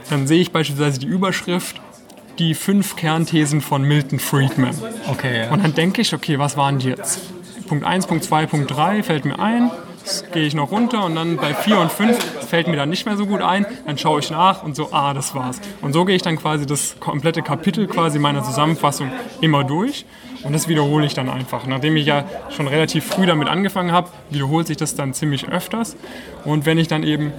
Dann 0.09 0.27
sehe 0.27 0.41
ich 0.41 0.51
beispielsweise 0.51 0.99
die 0.99 1.07
Überschrift 1.07 1.79
die 2.39 2.55
fünf 2.55 2.95
Kernthesen 2.95 3.61
von 3.61 3.83
Milton 3.83 4.19
Friedman. 4.19 4.75
Okay. 5.09 5.45
Ja. 5.45 5.51
Und 5.51 5.63
dann 5.63 5.73
denke 5.73 6.01
ich, 6.01 6.13
okay, 6.13 6.39
was 6.39 6.55
waren 6.57 6.79
die 6.79 6.89
jetzt? 6.89 7.19
Punkt 7.67 7.85
1, 7.85 8.07
Punkt 8.07 8.23
2, 8.23 8.45
Punkt 8.47 8.71
3 8.71 9.03
fällt 9.03 9.25
mir 9.25 9.39
ein. 9.39 9.69
Gehe 10.31 10.45
ich 10.45 10.53
noch 10.53 10.71
runter 10.71 11.05
und 11.05 11.15
dann 11.15 11.37
bei 11.37 11.53
4 11.53 11.79
und 11.79 11.91
5 11.91 12.47
fällt 12.47 12.67
mir 12.67 12.75
dann 12.75 12.89
nicht 12.89 13.05
mehr 13.05 13.17
so 13.17 13.25
gut 13.25 13.41
ein. 13.41 13.65
Dann 13.85 13.97
schaue 13.97 14.19
ich 14.19 14.29
nach 14.31 14.63
und 14.63 14.75
so, 14.75 14.89
ah, 14.91 15.13
das 15.13 15.35
war's. 15.35 15.59
Und 15.81 15.93
so 15.93 16.05
gehe 16.05 16.15
ich 16.15 16.21
dann 16.21 16.37
quasi 16.37 16.65
das 16.65 16.99
komplette 16.99 17.41
Kapitel 17.41 17.87
quasi 17.87 18.19
meiner 18.19 18.43
Zusammenfassung 18.43 19.11
immer 19.41 19.63
durch. 19.63 20.05
Und 20.43 20.53
das 20.53 20.67
wiederhole 20.67 21.05
ich 21.05 21.13
dann 21.13 21.29
einfach. 21.29 21.67
Nachdem 21.67 21.97
ich 21.97 22.05
ja 22.05 22.23
schon 22.49 22.67
relativ 22.67 23.05
früh 23.05 23.25
damit 23.25 23.49
angefangen 23.49 23.91
habe, 23.91 24.09
wiederholt 24.29 24.67
sich 24.67 24.77
das 24.77 24.95
dann 24.95 25.13
ziemlich 25.13 25.49
öfters. 25.49 25.97
Und 26.45 26.65
wenn 26.65 26.77
ich 26.77 26.87
dann 26.87 27.03
eben 27.03 27.33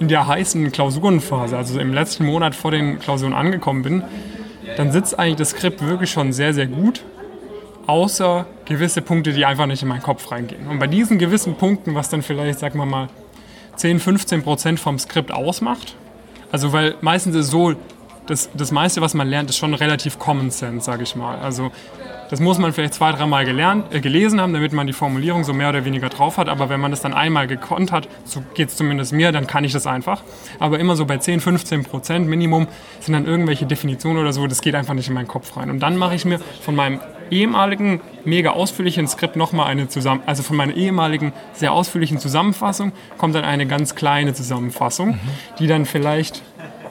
in 0.00 0.08
der 0.08 0.26
heißen 0.26 0.72
Klausurenphase, 0.72 1.56
also 1.56 1.78
im 1.78 1.92
letzten 1.92 2.24
Monat 2.24 2.54
vor 2.54 2.70
den 2.70 2.98
Klausuren 2.98 3.34
angekommen 3.34 3.82
bin, 3.82 4.04
dann 4.76 4.92
sitzt 4.92 5.18
eigentlich 5.18 5.36
das 5.36 5.50
Skript 5.50 5.86
wirklich 5.86 6.10
schon 6.10 6.32
sehr, 6.32 6.52
sehr 6.52 6.66
gut. 6.66 7.02
Außer 7.86 8.46
gewisse 8.64 9.00
Punkte, 9.00 9.32
die 9.32 9.44
einfach 9.44 9.66
nicht 9.66 9.82
in 9.82 9.88
meinen 9.88 10.02
Kopf 10.02 10.30
reingehen. 10.30 10.66
Und 10.66 10.78
bei 10.78 10.86
diesen 10.86 11.18
gewissen 11.18 11.54
Punkten, 11.54 11.94
was 11.94 12.08
dann 12.08 12.22
vielleicht, 12.22 12.58
sagen 12.58 12.78
wir 12.78 12.86
mal, 12.86 13.08
10, 13.76 14.00
15 14.00 14.42
Prozent 14.42 14.80
vom 14.80 14.98
Skript 14.98 15.30
ausmacht, 15.30 15.94
also 16.50 16.72
weil 16.72 16.96
meistens 17.00 17.36
ist 17.36 17.50
so, 17.50 17.74
das, 18.26 18.50
das 18.54 18.72
meiste, 18.72 19.00
was 19.00 19.14
man 19.14 19.28
lernt, 19.28 19.50
ist 19.50 19.58
schon 19.58 19.74
relativ 19.74 20.18
Common 20.18 20.50
Sense, 20.50 20.84
sage 20.84 21.04
ich 21.04 21.14
mal. 21.14 21.38
Also 21.38 21.70
das 22.30 22.40
muss 22.40 22.58
man 22.58 22.72
vielleicht 22.72 22.94
zwei, 22.94 23.12
dreimal 23.12 23.44
gelernt, 23.44 23.94
äh, 23.94 24.00
gelesen 24.00 24.40
haben, 24.40 24.52
damit 24.52 24.72
man 24.72 24.86
die 24.86 24.92
Formulierung 24.92 25.44
so 25.44 25.52
mehr 25.52 25.68
oder 25.68 25.84
weniger 25.84 26.08
drauf 26.08 26.38
hat. 26.38 26.48
Aber 26.48 26.68
wenn 26.68 26.80
man 26.80 26.90
das 26.90 27.00
dann 27.00 27.14
einmal 27.14 27.46
gekonnt 27.46 27.92
hat, 27.92 28.08
so 28.24 28.42
geht 28.54 28.68
es 28.70 28.76
zumindest 28.76 29.12
mir, 29.12 29.32
dann 29.32 29.46
kann 29.46 29.64
ich 29.64 29.72
das 29.72 29.86
einfach. 29.86 30.22
Aber 30.58 30.78
immer 30.80 30.96
so 30.96 31.06
bei 31.06 31.18
10, 31.18 31.40
15 31.40 31.84
Prozent 31.84 32.28
Minimum 32.28 32.66
sind 33.00 33.14
dann 33.14 33.26
irgendwelche 33.26 33.66
Definitionen 33.66 34.18
oder 34.18 34.32
so, 34.32 34.46
das 34.46 34.60
geht 34.60 34.74
einfach 34.74 34.94
nicht 34.94 35.08
in 35.08 35.14
meinen 35.14 35.28
Kopf 35.28 35.56
rein. 35.56 35.70
Und 35.70 35.80
dann 35.80 35.96
mache 35.96 36.14
ich 36.14 36.24
mir 36.24 36.40
von 36.62 36.74
meinem 36.74 37.00
ehemaligen 37.30 38.00
mega 38.24 38.50
ausführlichen 38.50 39.06
Skript 39.06 39.36
nochmal 39.36 39.66
eine 39.66 39.88
zusammen, 39.88 40.22
also 40.26 40.42
von 40.42 40.56
meiner 40.56 40.74
ehemaligen 40.74 41.32
sehr 41.52 41.72
ausführlichen 41.72 42.18
Zusammenfassung 42.18 42.92
kommt 43.18 43.34
dann 43.34 43.44
eine 43.44 43.66
ganz 43.66 43.94
kleine 43.94 44.34
Zusammenfassung, 44.34 45.10
mhm. 45.10 45.20
die 45.58 45.66
dann 45.66 45.84
vielleicht 45.86 46.42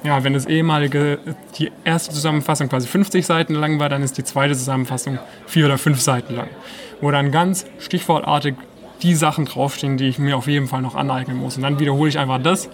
ja, 0.06 0.24
wenn 0.24 0.34
das 0.34 0.46
ehemalige, 0.46 1.18
die 1.58 1.72
erste 1.84 2.14
Zusammenfassung 2.14 2.70
quasi 2.70 2.88
50 2.88 3.26
Seiten 3.26 3.56
lang 3.56 3.80
war, 3.80 3.90
dann 3.90 4.04
ist 4.04 4.18
die 4.18 4.24
zweite 4.24 4.54
Zusammenfassung 4.54 5.18
vier 5.48 5.66
oder 5.66 5.80
fünf 5.80 6.00
Seiten 6.00 6.36
lang. 6.36 6.48
Wo 7.02 7.10
dann 7.10 7.32
ganz 7.32 7.66
stichwortartig 7.80 8.56
die 9.02 9.16
Sachen 9.16 9.46
draufstehen, 9.46 9.98
die 9.98 10.08
ich 10.08 10.20
mir 10.20 10.38
auf 10.38 10.48
jeden 10.48 10.68
Fall 10.68 10.82
noch 10.82 10.96
aneignen 10.96 11.38
muss. 11.38 11.58
Und 11.58 11.64
dann 11.64 11.80
wiederhole 11.80 12.10
ich 12.10 12.20
einfach 12.20 12.42
das 12.42 12.70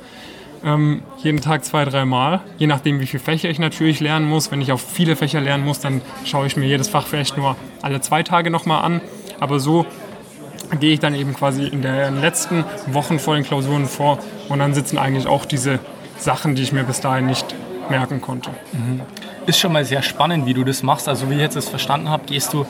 ähm, 0.64 1.02
jeden 1.18 1.42
Tag 1.42 1.66
zwei, 1.66 1.86
drei 1.86 2.06
Mal. 2.06 2.42
Je 2.58 2.68
nachdem, 2.68 3.00
wie 3.00 3.08
viele 3.08 3.24
Fächer 3.24 3.50
ich 3.50 3.60
natürlich 3.60 4.00
lernen 4.00 4.28
muss. 4.28 4.52
Wenn 4.52 4.62
ich 4.62 4.72
auf 4.72 4.82
viele 4.82 5.16
Fächer 5.16 5.42
lernen 5.42 5.66
muss, 5.66 5.80
dann 5.80 6.02
schaue 6.26 6.48
ich 6.48 6.56
mir 6.56 6.66
jedes 6.66 6.90
Fach 6.90 7.08
vielleicht 7.08 7.38
nur 7.38 7.56
alle 7.82 8.02
zwei 8.02 8.24
Tage 8.24 8.50
nochmal 8.50 8.84
an. 8.84 9.02
Aber 9.40 9.60
so 9.60 9.86
gehe 10.80 10.94
ich 10.94 11.00
dann 11.00 11.16
eben 11.16 11.34
quasi 11.34 11.66
in 11.66 11.82
den 11.82 12.22
letzten 12.22 12.64
Wochen 12.88 13.20
vor 13.20 13.36
den 13.36 13.44
Klausuren 13.44 13.88
vor 13.88 14.20
und 14.50 14.60
dann 14.60 14.74
sitzen 14.74 14.98
eigentlich 14.98 15.28
auch 15.28 15.46
diese 15.46 15.80
Sachen, 16.18 16.56
die 16.56 16.62
ich 16.62 16.72
mir 16.72 16.84
bis 16.84 17.02
dahin 17.02 17.26
nicht 17.26 17.56
merken 17.90 18.22
konnte. 18.22 18.52
Mhm. 18.72 19.02
Ist 19.48 19.60
schon 19.60 19.74
mal 19.74 19.84
sehr 19.84 20.04
spannend, 20.04 20.46
wie 20.46 20.54
du 20.54 20.64
das 20.64 20.84
machst. 20.84 21.10
Also 21.10 21.30
wie 21.30 21.36
ich 21.36 21.42
jetzt 21.42 21.56
das 21.56 21.68
verstanden 21.68 22.10
habe, 22.10 22.24
gehst 22.26 22.54
du 22.54 22.66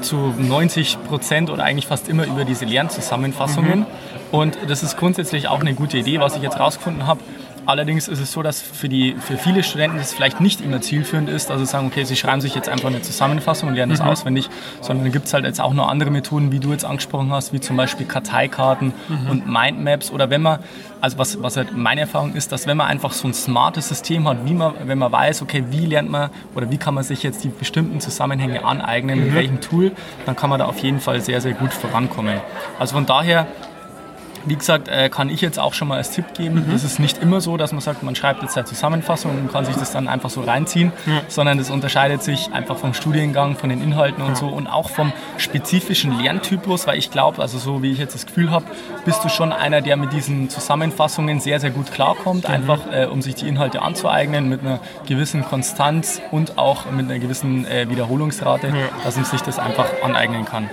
zu 0.00 0.34
90 0.36 0.98
Prozent 1.04 1.48
oder 1.48 1.64
eigentlich 1.64 1.86
fast 1.86 2.08
immer 2.08 2.26
über 2.26 2.44
diese 2.44 2.64
Lernzusammenfassungen. 2.64 3.80
Mhm. 3.80 3.86
Und 4.30 4.58
das 4.68 4.82
ist 4.82 4.96
grundsätzlich 4.96 5.48
auch 5.48 5.60
eine 5.60 5.74
gute 5.74 5.98
Idee, 5.98 6.20
was 6.20 6.36
ich 6.36 6.42
jetzt 6.42 6.58
rausgefunden 6.58 7.06
habe. 7.06 7.20
Allerdings 7.68 8.08
ist 8.08 8.18
es 8.18 8.32
so, 8.32 8.42
dass 8.42 8.62
für, 8.62 8.88
die, 8.88 9.14
für 9.20 9.36
viele 9.36 9.62
Studenten 9.62 9.98
das 9.98 10.14
vielleicht 10.14 10.40
nicht 10.40 10.62
immer 10.62 10.80
zielführend 10.80 11.28
ist, 11.28 11.50
also 11.50 11.66
sagen, 11.66 11.88
okay, 11.88 12.04
sie 12.04 12.16
schreiben 12.16 12.40
sich 12.40 12.54
jetzt 12.54 12.70
einfach 12.70 12.88
eine 12.88 13.02
Zusammenfassung 13.02 13.68
und 13.68 13.74
lernen 13.74 13.92
das 13.92 14.00
mhm. 14.00 14.08
auswendig, 14.08 14.48
sondern 14.80 15.04
dann 15.04 15.12
gibt 15.12 15.26
es 15.26 15.34
halt 15.34 15.44
jetzt 15.44 15.60
auch 15.60 15.74
noch 15.74 15.86
andere 15.86 16.10
Methoden, 16.10 16.50
wie 16.50 16.60
du 16.60 16.72
jetzt 16.72 16.86
angesprochen 16.86 17.30
hast, 17.30 17.52
wie 17.52 17.60
zum 17.60 17.76
Beispiel 17.76 18.06
Karteikarten 18.06 18.94
mhm. 19.08 19.30
und 19.30 19.46
Mindmaps 19.46 20.10
oder 20.10 20.30
wenn 20.30 20.40
man, 20.40 20.60
also 21.02 21.18
was, 21.18 21.42
was 21.42 21.58
halt 21.58 21.76
meine 21.76 22.00
Erfahrung 22.00 22.32
ist, 22.34 22.52
dass 22.52 22.66
wenn 22.66 22.78
man 22.78 22.86
einfach 22.86 23.12
so 23.12 23.28
ein 23.28 23.34
smartes 23.34 23.90
System 23.90 24.26
hat, 24.26 24.46
wie 24.46 24.54
man, 24.54 24.72
wenn 24.86 24.96
man 24.96 25.12
weiß, 25.12 25.42
okay, 25.42 25.62
wie 25.68 25.84
lernt 25.84 26.08
man 26.08 26.30
oder 26.54 26.70
wie 26.70 26.78
kann 26.78 26.94
man 26.94 27.04
sich 27.04 27.22
jetzt 27.22 27.44
die 27.44 27.50
bestimmten 27.50 28.00
Zusammenhänge 28.00 28.64
aneignen, 28.64 29.18
mhm. 29.18 29.24
mit 29.26 29.34
welchem 29.34 29.60
Tool, 29.60 29.92
dann 30.24 30.36
kann 30.36 30.48
man 30.48 30.58
da 30.58 30.64
auf 30.64 30.78
jeden 30.78 31.00
Fall 31.00 31.20
sehr, 31.20 31.42
sehr 31.42 31.52
gut 31.52 31.74
vorankommen. 31.74 32.40
Also 32.78 32.94
von 32.94 33.04
daher 33.04 33.46
wie 34.48 34.56
gesagt, 34.56 34.88
äh, 34.88 35.08
kann 35.08 35.30
ich 35.30 35.40
jetzt 35.40 35.58
auch 35.58 35.74
schon 35.74 35.88
mal 35.88 35.96
als 35.96 36.10
Tipp 36.10 36.34
geben. 36.34 36.66
Mhm. 36.66 36.74
Es 36.74 36.84
ist 36.84 36.98
nicht 36.98 37.18
immer 37.18 37.40
so, 37.40 37.56
dass 37.56 37.72
man 37.72 37.80
sagt, 37.80 38.02
man 38.02 38.14
schreibt 38.14 38.42
jetzt 38.42 38.56
eine 38.56 38.66
Zusammenfassung 38.66 39.32
und 39.32 39.52
kann 39.52 39.64
sich 39.64 39.76
das 39.76 39.92
dann 39.92 40.08
einfach 40.08 40.30
so 40.30 40.42
reinziehen, 40.42 40.92
ja. 41.06 41.22
sondern 41.28 41.58
es 41.58 41.70
unterscheidet 41.70 42.22
sich 42.22 42.52
einfach 42.52 42.76
vom 42.76 42.94
Studiengang, 42.94 43.56
von 43.56 43.68
den 43.68 43.82
Inhalten 43.82 44.22
und 44.22 44.30
ja. 44.30 44.36
so 44.36 44.48
und 44.48 44.66
auch 44.66 44.90
vom 44.90 45.12
spezifischen 45.36 46.18
Lerntypus, 46.20 46.86
weil 46.86 46.98
ich 46.98 47.10
glaube, 47.10 47.42
also 47.42 47.58
so 47.58 47.82
wie 47.82 47.92
ich 47.92 47.98
jetzt 47.98 48.14
das 48.14 48.26
Gefühl 48.26 48.50
habe, 48.50 48.64
bist 49.04 49.24
du 49.24 49.28
schon 49.28 49.52
einer, 49.52 49.80
der 49.80 49.96
mit 49.96 50.12
diesen 50.12 50.50
Zusammenfassungen 50.50 51.40
sehr, 51.40 51.60
sehr 51.60 51.70
gut 51.70 51.92
klarkommt, 51.92 52.48
mhm. 52.48 52.54
einfach 52.54 52.80
äh, 52.92 53.06
um 53.06 53.22
sich 53.22 53.34
die 53.34 53.48
Inhalte 53.48 53.82
anzueignen 53.82 54.48
mit 54.48 54.60
einer 54.60 54.80
gewissen 55.06 55.44
Konstanz 55.44 56.20
und 56.30 56.58
auch 56.58 56.90
mit 56.90 57.10
einer 57.10 57.18
gewissen 57.18 57.66
äh, 57.66 57.88
Wiederholungsrate, 57.88 58.68
ja. 58.68 58.74
dass 59.04 59.16
man 59.16 59.24
sich 59.24 59.40
das 59.42 59.58
einfach 59.58 59.86
aneignen 60.02 60.44
kann. 60.44 60.70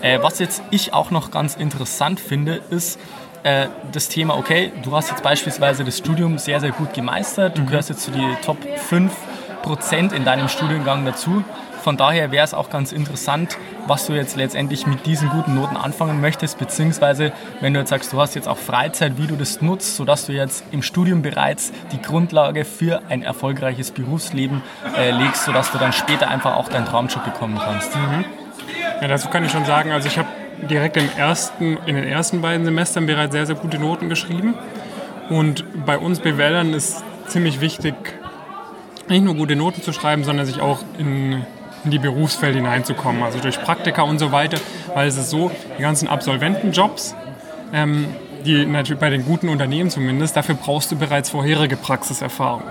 Äh, 0.00 0.20
was 0.22 0.38
jetzt 0.38 0.62
ich 0.70 0.94
auch 0.94 1.10
noch 1.10 1.30
ganz 1.30 1.56
interessant 1.56 2.20
finde, 2.20 2.60
ist, 2.70 2.98
äh, 3.42 3.66
das 3.92 4.08
Thema, 4.08 4.36
okay, 4.36 4.72
du 4.82 4.94
hast 4.94 5.10
jetzt 5.10 5.22
beispielsweise 5.22 5.84
das 5.84 5.98
Studium 5.98 6.38
sehr, 6.38 6.60
sehr 6.60 6.70
gut 6.70 6.94
gemeistert, 6.94 7.56
du 7.56 7.62
mhm. 7.62 7.66
gehörst 7.66 7.88
jetzt 7.88 8.02
zu 8.02 8.10
die 8.10 8.36
Top 8.44 8.58
5% 8.90 10.12
in 10.12 10.24
deinem 10.24 10.48
Studiengang 10.48 11.04
dazu. 11.04 11.44
Von 11.82 11.96
daher 11.96 12.32
wäre 12.32 12.44
es 12.44 12.54
auch 12.54 12.70
ganz 12.70 12.92
interessant, 12.92 13.56
was 13.86 14.06
du 14.06 14.12
jetzt 14.12 14.36
letztendlich 14.36 14.86
mit 14.86 15.06
diesen 15.06 15.30
guten 15.30 15.54
Noten 15.54 15.76
anfangen 15.76 16.20
möchtest, 16.20 16.58
beziehungsweise 16.58 17.32
wenn 17.60 17.72
du 17.72 17.80
jetzt 17.80 17.90
sagst, 17.90 18.12
du 18.12 18.20
hast 18.20 18.34
jetzt 18.34 18.48
auch 18.48 18.58
Freizeit, 18.58 19.16
wie 19.16 19.26
du 19.26 19.36
das 19.36 19.62
nutzt, 19.62 19.96
sodass 19.96 20.26
du 20.26 20.32
jetzt 20.32 20.64
im 20.72 20.82
Studium 20.82 21.22
bereits 21.22 21.72
die 21.92 22.02
Grundlage 22.02 22.64
für 22.64 23.02
ein 23.08 23.22
erfolgreiches 23.22 23.92
Berufsleben 23.92 24.62
äh, 24.96 25.12
legst, 25.12 25.44
sodass 25.44 25.72
du 25.72 25.78
dann 25.78 25.92
später 25.92 26.28
einfach 26.28 26.56
auch 26.56 26.68
deinen 26.68 26.84
Traumjob 26.84 27.24
bekommen 27.24 27.58
kannst. 27.58 27.94
Mhm. 27.94 28.24
Ja, 29.00 29.08
dazu 29.08 29.28
kann 29.28 29.44
ich 29.44 29.52
schon 29.52 29.64
sagen, 29.64 29.92
also 29.92 30.08
ich 30.08 30.18
habe 30.18 30.28
direkt 30.68 30.96
im 30.96 31.08
ersten, 31.16 31.78
in 31.86 31.96
den 31.96 32.04
ersten 32.04 32.40
beiden 32.40 32.64
Semestern 32.64 33.06
bereits 33.06 33.32
sehr, 33.32 33.46
sehr 33.46 33.56
gute 33.56 33.78
Noten 33.78 34.08
geschrieben. 34.08 34.54
Und 35.30 35.64
bei 35.84 35.98
uns 35.98 36.20
BWLern 36.20 36.72
ist 36.72 37.02
ziemlich 37.26 37.60
wichtig, 37.60 37.94
nicht 39.08 39.24
nur 39.24 39.34
gute 39.34 39.56
Noten 39.56 39.82
zu 39.82 39.92
schreiben, 39.92 40.24
sondern 40.24 40.46
sich 40.46 40.60
auch 40.60 40.80
in, 40.98 41.44
in 41.84 41.90
die 41.90 41.98
Berufswelt 41.98 42.54
hineinzukommen, 42.54 43.22
also 43.22 43.38
durch 43.38 43.60
Praktika 43.60 44.02
und 44.02 44.18
so 44.18 44.32
weiter, 44.32 44.58
weil 44.94 45.08
es 45.08 45.16
ist 45.16 45.30
so, 45.30 45.50
die 45.78 45.82
ganzen 45.82 46.08
Absolventenjobs, 46.08 47.14
ähm, 47.72 48.06
die 48.44 48.64
natürlich 48.64 49.00
bei 49.00 49.10
den 49.10 49.24
guten 49.24 49.48
Unternehmen 49.48 49.90
zumindest, 49.90 50.36
dafür 50.36 50.54
brauchst 50.54 50.90
du 50.92 50.96
bereits 50.96 51.30
vorherige 51.30 51.76
Praxiserfahrung. 51.76 52.62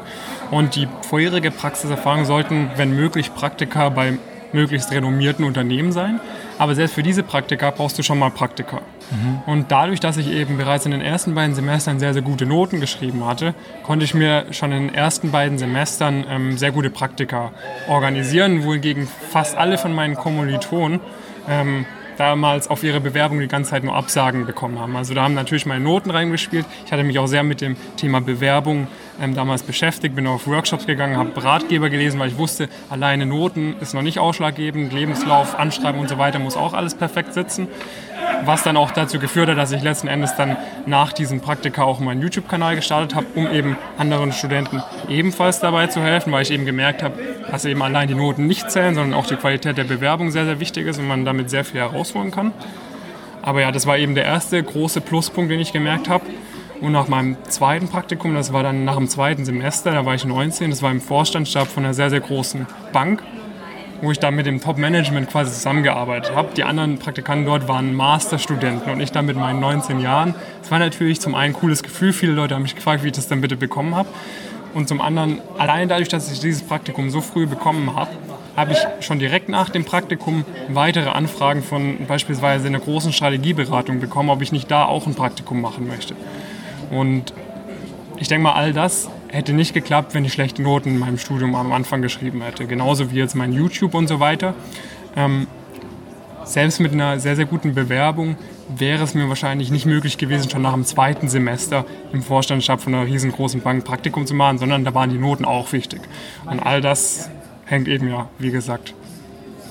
Und 0.51 0.75
die 0.75 0.87
vorherige 1.01 1.51
Praxiserfahrung 1.51 2.25
sollten, 2.25 2.71
wenn 2.75 2.95
möglich, 2.95 3.33
Praktika 3.33 3.89
bei 3.89 4.17
möglichst 4.53 4.91
renommierten 4.91 5.45
Unternehmen 5.45 5.91
sein. 5.91 6.19
Aber 6.57 6.75
selbst 6.75 6.93
für 6.93 7.03
diese 7.03 7.23
Praktika 7.23 7.71
brauchst 7.71 7.97
du 7.99 8.03
schon 8.03 8.19
mal 8.19 8.31
Praktika. 8.31 8.81
Mhm. 9.11 9.41
Und 9.45 9.71
dadurch, 9.71 9.99
dass 9.99 10.17
ich 10.17 10.31
eben 10.31 10.57
bereits 10.57 10.85
in 10.85 10.91
den 10.91 11.01
ersten 11.01 11.35
beiden 11.35 11.55
Semestern 11.55 11.99
sehr, 11.99 12.13
sehr 12.13 12.21
gute 12.21 12.45
Noten 12.45 12.79
geschrieben 12.79 13.25
hatte, 13.25 13.53
konnte 13.83 14.05
ich 14.05 14.13
mir 14.13 14.45
schon 14.51 14.71
in 14.71 14.87
den 14.87 14.95
ersten 14.95 15.31
beiden 15.31 15.57
Semestern 15.57 16.25
ähm, 16.29 16.57
sehr 16.57 16.71
gute 16.71 16.89
Praktika 16.89 17.51
organisieren, 17.87 18.63
wohingegen 18.63 19.07
fast 19.29 19.57
alle 19.57 19.77
von 19.77 19.93
meinen 19.93 20.15
Kommilitonen 20.15 20.99
ähm, 21.47 21.85
damals 22.17 22.67
auf 22.67 22.83
ihre 22.83 22.99
Bewerbung 22.99 23.39
die 23.39 23.47
ganze 23.47 23.71
Zeit 23.71 23.83
nur 23.83 23.95
Absagen 23.95 24.45
bekommen 24.45 24.79
haben. 24.79 24.95
Also 24.95 25.13
da 25.13 25.23
haben 25.23 25.35
natürlich 25.35 25.65
meine 25.65 25.83
Noten 25.83 26.09
reingespielt. 26.09 26.65
Ich 26.85 26.91
hatte 26.91 27.03
mich 27.03 27.19
auch 27.19 27.27
sehr 27.27 27.43
mit 27.43 27.61
dem 27.61 27.77
Thema 27.95 28.19
Bewerbung 28.21 28.87
ähm, 29.21 29.35
damals 29.35 29.63
beschäftigt, 29.63 30.15
bin 30.15 30.27
auf 30.27 30.47
Workshops 30.47 30.85
gegangen, 30.85 31.17
habe 31.17 31.43
Ratgeber 31.43 31.89
gelesen, 31.89 32.19
weil 32.19 32.29
ich 32.29 32.37
wusste, 32.37 32.69
alleine 32.89 33.25
Noten 33.25 33.75
ist 33.79 33.93
noch 33.93 34.01
nicht 34.01 34.19
ausschlaggebend, 34.19 34.93
Lebenslauf, 34.93 35.57
Anschreiben 35.57 35.99
und 35.99 36.09
so 36.09 36.17
weiter 36.17 36.39
muss 36.39 36.57
auch 36.57 36.73
alles 36.73 36.95
perfekt 36.95 37.33
sitzen 37.33 37.67
was 38.45 38.63
dann 38.63 38.77
auch 38.77 38.91
dazu 38.91 39.19
geführt 39.19 39.49
hat, 39.49 39.57
dass 39.57 39.71
ich 39.71 39.81
letzten 39.81 40.07
Endes 40.07 40.35
dann 40.35 40.57
nach 40.85 41.13
diesem 41.13 41.41
Praktika 41.41 41.83
auch 41.83 41.99
meinen 41.99 42.21
YouTube-Kanal 42.21 42.75
gestartet 42.75 43.15
habe, 43.15 43.25
um 43.35 43.51
eben 43.51 43.77
anderen 43.97 44.31
Studenten 44.31 44.81
ebenfalls 45.09 45.59
dabei 45.59 45.87
zu 45.87 46.01
helfen, 46.01 46.31
weil 46.31 46.43
ich 46.43 46.51
eben 46.51 46.65
gemerkt 46.65 47.03
habe, 47.03 47.15
dass 47.49 47.65
eben 47.65 47.81
allein 47.81 48.07
die 48.07 48.15
Noten 48.15 48.47
nicht 48.47 48.69
zählen, 48.71 48.95
sondern 48.95 49.19
auch 49.19 49.27
die 49.27 49.35
Qualität 49.35 49.77
der 49.77 49.83
Bewerbung 49.83 50.31
sehr, 50.31 50.45
sehr 50.45 50.59
wichtig 50.59 50.87
ist 50.87 50.99
und 50.99 51.07
man 51.07 51.25
damit 51.25 51.49
sehr 51.49 51.65
viel 51.65 51.79
herausholen 51.79 52.31
kann. 52.31 52.51
Aber 53.41 53.61
ja, 53.61 53.71
das 53.71 53.85
war 53.85 53.97
eben 53.97 54.15
der 54.15 54.25
erste 54.25 54.61
große 54.61 55.01
Pluspunkt, 55.01 55.51
den 55.51 55.59
ich 55.59 55.71
gemerkt 55.71 56.09
habe. 56.09 56.25
Und 56.81 56.91
nach 56.91 57.07
meinem 57.07 57.37
zweiten 57.49 57.87
Praktikum, 57.87 58.35
das 58.35 58.53
war 58.53 58.63
dann 58.63 58.85
nach 58.85 58.97
dem 58.97 59.07
zweiten 59.07 59.45
Semester, 59.45 59.91
da 59.91 60.05
war 60.05 60.15
ich 60.15 60.25
19, 60.25 60.69
das 60.69 60.81
war 60.81 60.91
im 60.91 61.01
Vorstandsstab 61.01 61.67
von 61.67 61.83
einer 61.83 61.93
sehr, 61.93 62.09
sehr 62.09 62.19
großen 62.19 62.67
Bank 62.93 63.23
wo 64.01 64.11
ich 64.11 64.19
da 64.19 64.31
mit 64.31 64.45
dem 64.45 64.61
Top-Management 64.61 65.29
quasi 65.29 65.51
zusammengearbeitet 65.51 66.35
habe. 66.35 66.49
Die 66.55 66.63
anderen 66.63 66.99
Praktikanten 66.99 67.45
dort 67.45 67.67
waren 67.67 67.93
Masterstudenten 67.93 68.91
und 68.91 68.99
ich 68.99 69.11
dann 69.11 69.25
mit 69.25 69.37
meinen 69.37 69.59
19 69.59 69.99
Jahren. 69.99 70.35
Es 70.61 70.69
war 70.71 70.79
natürlich 70.79 71.19
zum 71.19 71.35
einen 71.35 71.55
ein 71.55 71.59
cooles 71.59 71.81
Gefühl, 71.83 72.13
viele 72.13 72.33
Leute 72.33 72.55
haben 72.55 72.63
mich 72.63 72.75
gefragt, 72.75 73.03
wie 73.03 73.07
ich 73.07 73.13
das 73.13 73.27
dann 73.27 73.41
bitte 73.41 73.55
bekommen 73.55 73.95
habe. 73.95 74.09
Und 74.73 74.87
zum 74.87 75.01
anderen, 75.01 75.39
allein 75.57 75.87
dadurch, 75.87 76.09
dass 76.09 76.31
ich 76.31 76.39
dieses 76.39 76.61
Praktikum 76.61 77.09
so 77.09 77.21
früh 77.21 77.47
bekommen 77.47 77.95
habe, 77.95 78.11
habe 78.55 78.73
ich 78.73 78.79
schon 79.05 79.19
direkt 79.19 79.49
nach 79.49 79.69
dem 79.69 79.85
Praktikum 79.85 80.43
weitere 80.67 81.09
Anfragen 81.09 81.63
von 81.63 82.05
beispielsweise 82.07 82.67
einer 82.67 82.79
großen 82.79 83.13
Strategieberatung 83.13 83.99
bekommen, 83.99 84.29
ob 84.29 84.41
ich 84.41 84.51
nicht 84.51 84.69
da 84.69 84.85
auch 84.85 85.07
ein 85.07 85.15
Praktikum 85.15 85.61
machen 85.61 85.87
möchte. 85.87 86.15
Und 86.89 87.33
ich 88.17 88.27
denke 88.27 88.43
mal, 88.43 88.53
all 88.53 88.73
das 88.73 89.09
hätte 89.29 89.53
nicht 89.53 89.73
geklappt, 89.73 90.13
wenn 90.13 90.25
ich 90.25 90.33
schlechte 90.33 90.61
Noten 90.61 90.89
in 90.89 90.99
meinem 90.99 91.17
Studium 91.17 91.55
am 91.55 91.71
Anfang 91.71 92.01
geschrieben 92.01 92.41
hätte. 92.41 92.65
Genauso 92.65 93.11
wie 93.11 93.15
jetzt 93.15 93.35
mein 93.35 93.53
YouTube 93.53 93.93
und 93.93 94.07
so 94.07 94.19
weiter. 94.19 94.53
Ähm, 95.15 95.47
selbst 96.43 96.79
mit 96.79 96.93
einer 96.93 97.19
sehr, 97.19 97.35
sehr 97.35 97.45
guten 97.45 97.73
Bewerbung 97.73 98.37
wäre 98.69 99.03
es 99.03 99.13
mir 99.13 99.27
wahrscheinlich 99.27 99.69
nicht 99.69 99.85
möglich 99.85 100.17
gewesen, 100.17 100.49
schon 100.49 100.61
nach 100.61 100.73
dem 100.73 100.85
zweiten 100.85 101.27
Semester 101.27 101.85
im 102.13 102.21
Vorstandsstab 102.21 102.81
von 102.81 102.93
einer 102.93 103.05
riesengroßen 103.05 103.61
Bank 103.61 103.83
Praktikum 103.83 104.25
zu 104.25 104.33
machen, 104.33 104.57
sondern 104.57 104.85
da 104.85 104.93
waren 104.93 105.09
die 105.09 105.17
Noten 105.17 105.45
auch 105.45 105.71
wichtig. 105.73 106.01
Und 106.45 106.59
all 106.59 106.81
das 106.81 107.29
hängt 107.65 107.87
eben 107.87 108.07
ja, 108.07 108.29
wie 108.39 108.51
gesagt, 108.51 108.93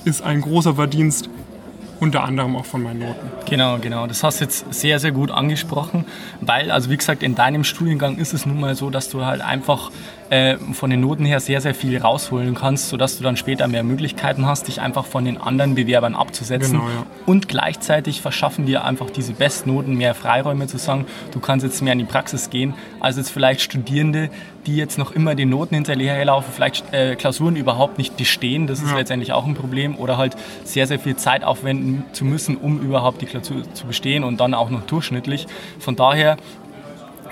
ist 0.05 0.22
ein 0.22 0.40
großer 0.42 0.74
Verdienst 0.74 1.31
unter 2.00 2.24
anderem 2.24 2.56
auch 2.56 2.64
von 2.64 2.82
meinen 2.82 3.00
Noten. 3.00 3.30
Genau, 3.48 3.78
genau. 3.78 4.06
Das 4.06 4.22
hast 4.22 4.40
du 4.40 4.44
jetzt 4.44 4.72
sehr, 4.72 4.98
sehr 4.98 5.12
gut 5.12 5.30
angesprochen, 5.30 6.04
weil, 6.40 6.70
also 6.70 6.90
wie 6.90 6.96
gesagt, 6.96 7.22
in 7.22 7.35
deinem 7.35 7.64
Studiengang 7.64 8.18
ist 8.18 8.32
es 8.35 8.46
nun 8.46 8.61
mal 8.61 8.74
so, 8.74 8.90
dass 8.90 9.09
du 9.09 9.24
halt 9.24 9.40
einfach 9.40 9.90
äh, 10.31 10.57
von 10.73 10.91
den 10.91 11.01
Noten 11.01 11.25
her 11.25 11.41
sehr, 11.41 11.61
sehr 11.61 11.75
viel 11.75 11.99
rausholen 11.99 12.55
kannst, 12.55 12.89
sodass 12.89 13.17
du 13.17 13.25
dann 13.25 13.37
später 13.37 13.69
mehr 13.69 13.83
Möglichkeiten 13.83 14.47
hast, 14.47 14.69
dich 14.69 14.81
einfach 14.81 15.07
von 15.07 15.25
den 15.25 15.39
anderen 15.39 15.75
Bewerbern 15.75 16.15
abzusetzen. 16.15 16.81
Genau, 16.81 16.89
ja. 16.89 17.07
Und 17.27 17.49
gleichzeitig 17.49 18.21
verschaffen 18.21 18.67
dir 18.67 18.85
einfach 18.85 19.11
diese 19.11 19.33
Bestnoten 19.33 19.95
mehr 19.95 20.15
Freiräume 20.15 20.67
zu 20.67 20.79
sagen, 20.79 21.07
du 21.33 21.41
kannst 21.41 21.65
jetzt 21.65 21.83
mehr 21.83 21.93
in 21.93 22.01
die 22.01 22.05
Praxis 22.05 22.51
gehen, 22.51 22.75
als 23.01 23.17
jetzt 23.17 23.31
vielleicht 23.31 23.61
Studierende, 23.61 24.31
die 24.67 24.77
jetzt 24.77 24.99
noch 24.99 25.12
immer 25.12 25.35
den 25.35 25.51
Noten 25.51 25.77
hinterherlaufen, 25.77 26.53
vielleicht 26.53 26.93
äh, 26.93 27.15
Klausuren 27.15 27.55
überhaupt 27.57 27.99
nicht 27.99 28.17
bestehen, 28.17 28.67
das 28.67 28.81
ist 28.83 28.91
ja. 28.91 28.97
letztendlich 28.97 29.33
auch 29.33 29.47
ein 29.47 29.55
Problem, 29.55 29.97
oder 29.97 30.19
halt 30.19 30.37
sehr, 30.65 30.87
sehr 30.87 30.99
viel 30.99 31.17
Zeit 31.17 31.45
aufwenden 31.45 32.05
zu 32.12 32.25
müssen, 32.25 32.57
um 32.57 32.81
überhaupt 32.81 33.23
die 33.23 33.27
Klausur 33.27 33.62
zu 33.75 33.87
bestehen 33.87 34.25
und 34.25 34.41
dann 34.41 34.55
auch 34.55 34.71
noch 34.71 34.83
durchschnittlich. 34.83 35.47
Von 35.79 35.95
daher 35.95 36.37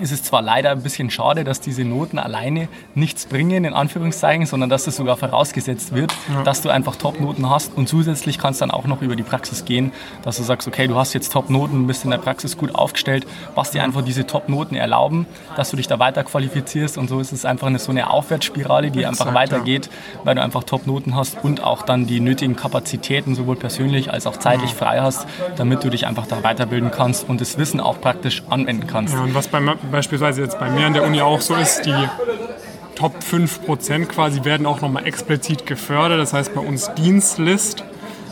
ist 0.00 0.12
es 0.12 0.22
zwar 0.22 0.42
leider 0.42 0.70
ein 0.70 0.82
bisschen 0.82 1.10
schade, 1.10 1.44
dass 1.44 1.60
diese 1.60 1.84
Noten 1.84 2.18
alleine 2.18 2.68
nichts 2.94 3.26
bringen, 3.26 3.64
in 3.64 3.74
Anführungszeichen, 3.74 4.46
sondern 4.46 4.70
dass 4.70 4.84
das 4.84 4.96
sogar 4.96 5.16
vorausgesetzt 5.16 5.94
wird, 5.94 6.14
ja. 6.32 6.42
dass 6.42 6.62
du 6.62 6.70
einfach 6.70 6.96
Top-Noten 6.96 7.48
hast 7.50 7.76
und 7.76 7.88
zusätzlich 7.88 8.38
kannst 8.38 8.60
dann 8.60 8.70
auch 8.70 8.86
noch 8.86 9.02
über 9.02 9.16
die 9.16 9.22
Praxis 9.22 9.64
gehen, 9.64 9.92
dass 10.22 10.36
du 10.36 10.42
sagst, 10.42 10.68
okay, 10.68 10.86
du 10.86 10.96
hast 10.96 11.12
jetzt 11.12 11.32
Top-Noten, 11.32 11.86
bist 11.86 12.04
in 12.04 12.10
der 12.10 12.18
Praxis 12.18 12.56
gut 12.56 12.74
aufgestellt, 12.74 13.26
was 13.54 13.70
dir 13.70 13.82
einfach 13.82 14.02
diese 14.02 14.26
Top-Noten 14.26 14.74
erlauben, 14.74 15.26
dass 15.56 15.70
du 15.70 15.76
dich 15.76 15.86
da 15.86 15.98
weiter 15.98 16.24
qualifizierst 16.24 16.98
und 16.98 17.08
so 17.08 17.20
ist 17.20 17.32
es 17.32 17.44
einfach 17.44 17.66
eine, 17.66 17.78
so 17.78 17.90
eine 17.90 18.10
Aufwärtsspirale, 18.10 18.90
die 18.90 19.00
Exakt, 19.00 19.20
einfach 19.20 19.34
weitergeht, 19.34 19.86
ja. 19.86 20.20
weil 20.24 20.34
du 20.34 20.42
einfach 20.42 20.64
Top-Noten 20.64 21.14
hast 21.14 21.42
und 21.42 21.62
auch 21.62 21.82
dann 21.82 22.06
die 22.06 22.20
nötigen 22.20 22.56
Kapazitäten 22.56 23.34
sowohl 23.34 23.56
persönlich 23.56 24.12
als 24.12 24.26
auch 24.26 24.36
zeitlich 24.36 24.70
ja. 24.70 24.76
frei 24.76 25.00
hast, 25.00 25.26
damit 25.56 25.84
du 25.84 25.90
dich 25.90 26.06
einfach 26.06 26.26
da 26.26 26.42
weiterbilden 26.42 26.90
kannst 26.90 27.28
und 27.28 27.40
das 27.40 27.58
Wissen 27.58 27.80
auch 27.80 28.00
praktisch 28.00 28.42
anwenden 28.50 28.86
kannst. 28.86 29.14
Ja, 29.14 29.22
und 29.22 29.34
was 29.34 29.48
beim 29.48 29.64
beispielsweise 29.90 30.42
jetzt 30.42 30.58
bei 30.58 30.70
mir 30.70 30.86
an 30.86 30.94
der 30.94 31.04
Uni 31.04 31.20
auch 31.20 31.40
so 31.40 31.54
ist, 31.54 31.82
die 31.86 32.08
Top 32.94 33.14
5% 33.18 34.06
quasi 34.06 34.44
werden 34.44 34.66
auch 34.66 34.80
nochmal 34.80 35.06
explizit 35.06 35.66
gefördert. 35.66 36.20
Das 36.20 36.32
heißt 36.32 36.54
bei 36.54 36.60
uns 36.60 36.92
Dienstlist. 36.94 37.84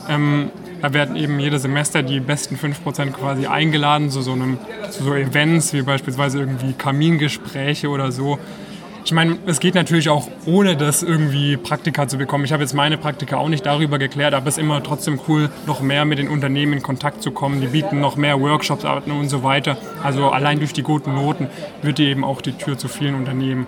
Ähm, 0.09 0.51
da 0.81 0.93
werden 0.93 1.15
eben 1.15 1.39
jedes 1.39 1.63
Semester 1.63 2.03
die 2.03 2.19
besten 2.21 2.57
5% 2.57 3.13
quasi 3.13 3.47
eingeladen 3.47 4.11
zu 4.11 4.21
so, 4.21 4.33
einem, 4.33 4.59
zu 4.91 5.05
so 5.05 5.15
Events 5.15 5.73
wie 5.73 5.83
beispielsweise 5.83 6.41
irgendwie 6.41 6.73
Kamingespräche 6.73 7.89
oder 7.89 8.11
so. 8.11 8.39
Ich 9.05 9.13
meine, 9.13 9.39
es 9.47 9.59
geht 9.59 9.75
natürlich 9.75 10.09
auch 10.09 10.29
ohne 10.47 10.77
das 10.77 11.03
irgendwie 11.03 11.57
Praktika 11.57 12.07
zu 12.07 12.19
bekommen. 12.19 12.45
Ich 12.45 12.53
habe 12.53 12.63
jetzt 12.63 12.73
meine 12.73 12.99
Praktika 12.99 13.37
auch 13.37 13.49
nicht 13.49 13.67
darüber 13.67 13.99
geklärt, 13.99 14.33
aber 14.33 14.47
es 14.47 14.57
ist 14.57 14.63
immer 14.63 14.83
trotzdem 14.83 15.21
cool, 15.29 15.51
noch 15.67 15.81
mehr 15.81 16.05
mit 16.05 16.19
den 16.19 16.29
Unternehmen 16.29 16.75
in 16.75 16.83
Kontakt 16.83 17.23
zu 17.23 17.33
kommen. 17.33 17.61
Die 17.61 17.67
bieten 17.67 18.01
noch 18.01 18.17
mehr 18.17 18.41
Workshops 18.41 18.85
an 18.85 19.03
und 19.05 19.29
so 19.29 19.43
weiter. 19.43 19.77
Also 20.03 20.31
allein 20.31 20.59
durch 20.59 20.73
die 20.73 20.83
guten 20.83 21.15
Noten 21.15 21.49
wird 21.83 21.99
dir 21.99 22.07
eben 22.07 22.25
auch 22.25 22.41
die 22.41 22.53
Tür 22.53 22.79
zu 22.79 22.89
vielen 22.89 23.15
Unternehmen 23.15 23.67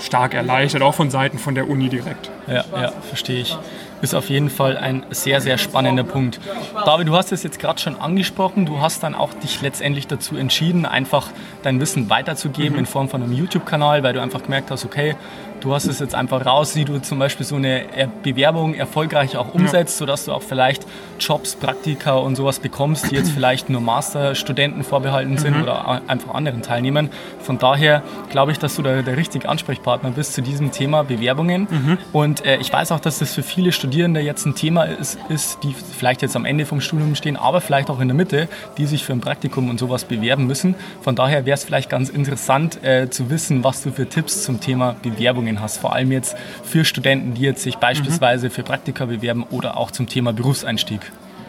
stark 0.00 0.34
erleichtert, 0.34 0.82
auch 0.82 0.94
von 0.94 1.10
Seiten 1.10 1.38
von 1.38 1.54
der 1.54 1.70
Uni 1.70 1.88
direkt. 1.88 2.30
Ja, 2.48 2.64
ja, 2.74 2.92
verstehe 3.08 3.40
ich 3.40 3.56
ist 4.02 4.14
auf 4.14 4.28
jeden 4.28 4.50
Fall 4.50 4.76
ein 4.76 5.06
sehr, 5.10 5.40
sehr 5.40 5.56
spannender 5.56 6.04
Punkt. 6.04 6.40
David, 6.84 7.08
du 7.08 7.16
hast 7.16 7.32
es 7.32 7.42
jetzt 7.42 7.58
gerade 7.58 7.80
schon 7.80 7.96
angesprochen. 7.96 8.66
Du 8.66 8.80
hast 8.80 9.02
dann 9.02 9.14
auch 9.14 9.32
dich 9.32 9.62
letztendlich 9.62 10.06
dazu 10.08 10.36
entschieden, 10.36 10.84
einfach 10.84 11.28
dein 11.62 11.80
Wissen 11.80 12.10
weiterzugeben 12.10 12.74
mhm. 12.74 12.80
in 12.80 12.86
Form 12.86 13.08
von 13.08 13.22
einem 13.22 13.32
YouTube-Kanal, 13.32 14.02
weil 14.02 14.12
du 14.12 14.20
einfach 14.20 14.42
gemerkt 14.42 14.70
hast, 14.70 14.84
okay, 14.84 15.16
du 15.62 15.74
hast 15.74 15.86
es 15.86 16.00
jetzt 16.00 16.14
einfach 16.14 16.44
raus, 16.44 16.76
wie 16.76 16.84
du 16.84 17.00
zum 17.00 17.18
Beispiel 17.18 17.46
so 17.46 17.56
eine 17.56 17.84
Bewerbung 18.22 18.74
erfolgreich 18.74 19.36
auch 19.36 19.54
umsetzt, 19.54 19.94
ja. 19.94 19.98
sodass 20.00 20.24
du 20.24 20.32
auch 20.32 20.42
vielleicht 20.42 20.86
Jobs, 21.18 21.54
Praktika 21.54 22.14
und 22.14 22.36
sowas 22.36 22.58
bekommst, 22.58 23.10
die 23.10 23.14
jetzt 23.14 23.30
vielleicht 23.34 23.70
nur 23.70 23.80
Masterstudenten 23.80 24.82
vorbehalten 24.82 25.38
sind 25.38 25.56
mhm. 25.56 25.62
oder 25.62 26.02
einfach 26.08 26.34
anderen 26.34 26.62
Teilnehmern. 26.62 27.10
Von 27.40 27.58
daher 27.58 28.02
glaube 28.30 28.52
ich, 28.52 28.58
dass 28.58 28.76
du 28.76 28.82
der, 28.82 29.02
der 29.02 29.16
richtige 29.16 29.48
Ansprechpartner 29.48 30.10
bist 30.10 30.34
zu 30.34 30.42
diesem 30.42 30.72
Thema 30.72 31.04
Bewerbungen. 31.04 31.68
Mhm. 31.70 31.98
Und 32.12 32.44
äh, 32.44 32.56
ich 32.58 32.72
weiß 32.72 32.92
auch, 32.92 33.00
dass 33.00 33.20
das 33.20 33.32
für 33.32 33.42
viele 33.42 33.72
Studierende 33.72 34.20
jetzt 34.20 34.44
ein 34.46 34.54
Thema 34.54 34.84
ist, 34.84 35.18
ist, 35.28 35.62
die 35.62 35.74
vielleicht 35.74 36.22
jetzt 36.22 36.36
am 36.36 36.44
Ende 36.44 36.66
vom 36.66 36.80
Studium 36.80 37.14
stehen, 37.14 37.36
aber 37.36 37.60
vielleicht 37.60 37.88
auch 37.88 38.00
in 38.00 38.08
der 38.08 38.16
Mitte, 38.16 38.48
die 38.78 38.86
sich 38.86 39.04
für 39.04 39.12
ein 39.12 39.20
Praktikum 39.20 39.70
und 39.70 39.78
sowas 39.78 40.04
bewerben 40.04 40.46
müssen. 40.46 40.74
Von 41.02 41.14
daher 41.14 41.46
wäre 41.46 41.54
es 41.54 41.64
vielleicht 41.64 41.88
ganz 41.88 42.08
interessant 42.08 42.82
äh, 42.82 43.08
zu 43.08 43.30
wissen, 43.30 43.62
was 43.62 43.82
du 43.82 43.92
für 43.92 44.08
Tipps 44.08 44.42
zum 44.42 44.60
Thema 44.60 44.96
Bewerbungen 45.02 45.51
Empfehlungen 45.52 45.60
hast, 45.60 45.78
vor 45.78 45.92
allem 45.92 46.12
jetzt 46.12 46.36
für 46.64 46.84
Studenten, 46.84 47.34
die 47.34 47.42
jetzt 47.42 47.62
sich 47.62 47.76
beispielsweise 47.76 48.50
für 48.50 48.62
Praktika 48.62 49.06
bewerben 49.06 49.44
oder 49.50 49.76
auch 49.76 49.90
zum 49.90 50.06
Thema 50.06 50.32
Berufseinstieg? 50.32 51.00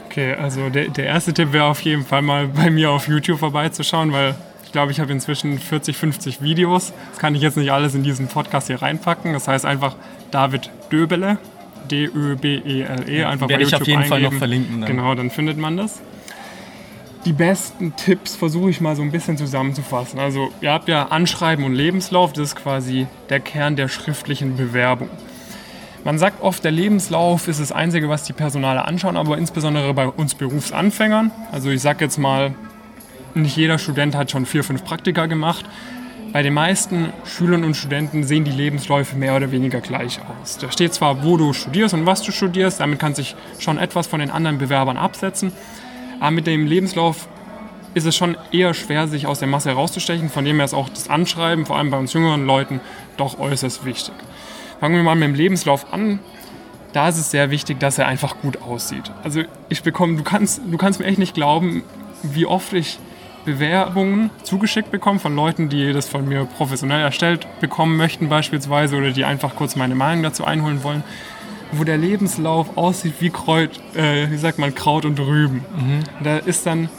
Okay, 0.10 0.34
also 0.36 0.70
der, 0.70 0.90
der 0.90 1.06
erste 1.06 1.34
Tipp 1.34 1.54
wäre 1.54 1.66
auf 1.66 1.82
jeden 1.82 2.06
Fall 2.06 2.22
mal 2.22 2.48
bei 2.48 2.70
mir 2.70 2.92
auf 2.92 3.08
YouTube 3.08 3.40
vorbeizuschauen, 3.40 4.12
weil 4.12 4.36
ich 4.66 4.72
glaube, 4.72 4.92
ich 4.92 5.00
habe 5.00 5.12
inzwischen 5.12 5.60
40, 5.60 5.98
50 5.98 6.42
Videos. 6.42 6.94
Das 7.12 7.20
kann 7.20 7.36
ich 7.36 7.42
jetzt 7.42 7.58
nicht 7.58 7.72
alles 7.72 7.96
in 7.96 8.04
diesen 8.04 8.28
Podcast 8.28 8.68
hier 8.68 8.82
reinpacken. 8.82 9.34
Das 9.34 9.48
heißt 9.48 9.66
einfach 9.66 9.96
David 10.32 10.70
Döbele, 10.92 11.38
D-Ö-B-E-L-E, 11.90 13.24
einfach 13.24 13.50
Werde 13.50 13.66
bei 13.66 13.70
YouTube 13.70 13.82
ich 13.82 13.82
auf 13.82 13.88
jeden 13.88 14.04
eingeben. 14.04 14.10
Fall 14.10 14.22
noch 14.22 14.34
verlinken. 14.34 14.82
Dann. 14.82 14.90
Genau, 14.90 15.16
dann 15.16 15.30
findet 15.30 15.58
man 15.58 15.78
das 15.78 16.02
die 17.26 17.34
besten 17.34 17.96
Tipps 17.96 18.36
versuche 18.36 18.70
ich 18.70 18.82
mal 18.82 18.96
so 18.96 19.02
ein 19.02 19.12
bisschen 19.12 19.38
zusammenzufassen. 19.38 20.20
Also 20.20 20.52
ihr 20.62 20.72
habt 20.72 20.90
ja 20.90 21.08
Anschreiben 21.08 21.64
und 21.64 21.74
Lebenslauf, 21.74 22.34
das 22.34 22.50
ist 22.50 22.56
quasi 22.56 23.08
der 23.30 23.40
Kern 23.40 23.76
der 23.76 23.88
schriftlichen 23.88 24.58
Bewerbung. 24.58 25.10
Man 26.04 26.20
sagt 26.20 26.42
oft, 26.42 26.64
der 26.66 26.72
Lebenslauf 26.72 27.48
ist 27.48 27.62
das 27.62 27.72
Einzige, 27.72 28.10
was 28.10 28.24
die 28.24 28.34
Personale 28.34 28.86
anschauen, 28.86 29.16
aber 29.16 29.38
insbesondere 29.38 29.94
bei 29.94 30.08
uns 30.08 30.36
Berufsanfängern. 30.36 31.32
Also 31.52 31.70
ich 31.70 31.82
sage 31.82 32.04
jetzt 32.04 32.18
mal, 32.18 32.54
nicht 33.36 33.56
jeder 33.56 33.78
Student 33.78 34.16
hat 34.16 34.30
schon 34.30 34.46
vier, 34.46 34.66
fünf 34.66 34.84
Praktika 34.84 35.28
gemacht. 35.28 35.66
Bei 36.34 36.42
den 36.42 36.54
meisten 36.54 37.14
Schülern 37.26 37.64
und 37.64 37.78
Studenten 37.78 38.24
sehen 38.24 38.44
die 38.44 38.52
Lebensläufe 38.52 39.16
mehr 39.16 39.36
oder 39.36 39.52
weniger 39.52 39.80
gleich 39.80 40.20
aus. 40.20 40.58
Da 40.58 40.72
steht 40.72 40.94
zwar, 40.94 41.24
wo 41.24 41.38
du 41.38 41.54
studierst 41.54 41.94
und 41.94 42.06
was 42.06 42.22
du 42.22 42.32
studierst, 42.32 42.80
damit 42.80 43.00
kann 43.00 43.16
sich 43.16 43.36
schon 43.60 43.78
etwas 43.78 44.08
von 44.08 44.20
den 44.20 44.32
anderen 44.32 44.58
Bewerbern 44.58 44.98
absetzen. 44.98 45.54
Aber 46.24 46.32
mit 46.32 46.48
dem 46.48 46.66
Lebenslauf 46.68 47.28
ist 47.96 48.06
es 48.06 48.16
schon 48.16 48.38
eher 48.54 48.74
schwer, 48.74 49.10
sich 49.10 49.28
aus 49.28 49.40
der 49.40 49.50
Masse 49.50 49.72
herauszustechen. 49.72 50.30
Von 50.30 50.46
dem 50.46 50.56
her 50.56 50.64
ist 50.64 50.74
auch 50.74 50.88
das 50.88 51.10
Anschreiben, 51.10 51.66
vor 51.66 51.78
allem 51.78 51.90
bei 51.90 51.98
uns 51.98 52.14
jüngeren 52.14 52.46
Leuten, 52.46 52.80
doch 53.18 53.40
äußerst 53.40 53.84
wichtig. 53.84 54.14
Fangen 54.80 54.96
wir 54.96 55.04
mal 55.04 55.16
mit 55.16 55.28
dem 55.28 55.36
Lebenslauf 55.36 55.92
an. 55.92 56.20
Da 56.94 57.10
ist 57.10 57.18
es 57.18 57.30
sehr 57.30 57.52
wichtig, 57.52 57.82
dass 57.82 57.98
er 57.98 58.08
einfach 58.08 58.38
gut 58.42 58.62
aussieht. 58.62 59.12
Also 59.26 59.42
ich 59.68 59.84
bekomme, 59.84 60.16
du 60.16 60.24
kannst, 60.24 60.62
du 60.66 60.78
kannst 60.78 61.02
mir 61.02 61.08
echt 61.08 61.20
nicht 61.20 61.34
glauben, 61.34 61.84
wie 62.22 62.46
oft 62.46 62.72
ich 62.72 63.00
Bewerbungen 63.44 64.30
zugeschickt 64.44 64.92
bekomme 64.92 65.20
von 65.20 65.36
Leuten, 65.36 65.68
die 65.68 65.92
das 65.92 66.08
von 66.08 66.26
mir 66.26 66.46
professionell 66.46 67.02
erstellt 67.02 67.46
bekommen 67.60 67.98
möchten 67.98 68.30
beispielsweise 68.30 68.96
oder 68.96 69.12
die 69.12 69.26
einfach 69.26 69.58
kurz 69.58 69.76
meine 69.76 69.96
Meinung 69.96 70.24
dazu 70.24 70.46
einholen 70.46 70.84
wollen 70.84 71.04
wo 71.78 71.84
der 71.84 71.98
Lebenslauf 71.98 72.78
aussieht 72.78 73.16
wie 73.20 73.30
Kreut, 73.30 73.72
äh, 73.96 74.30
wie 74.30 74.38
sagt 74.38 74.60
man, 74.60 74.74
Kraut 74.76 75.06
und 75.06 75.20
Rüben. 75.20 75.66
Mhm. 75.76 76.24
Da 76.24 76.38
ist 76.38 76.66
dann 76.66 76.90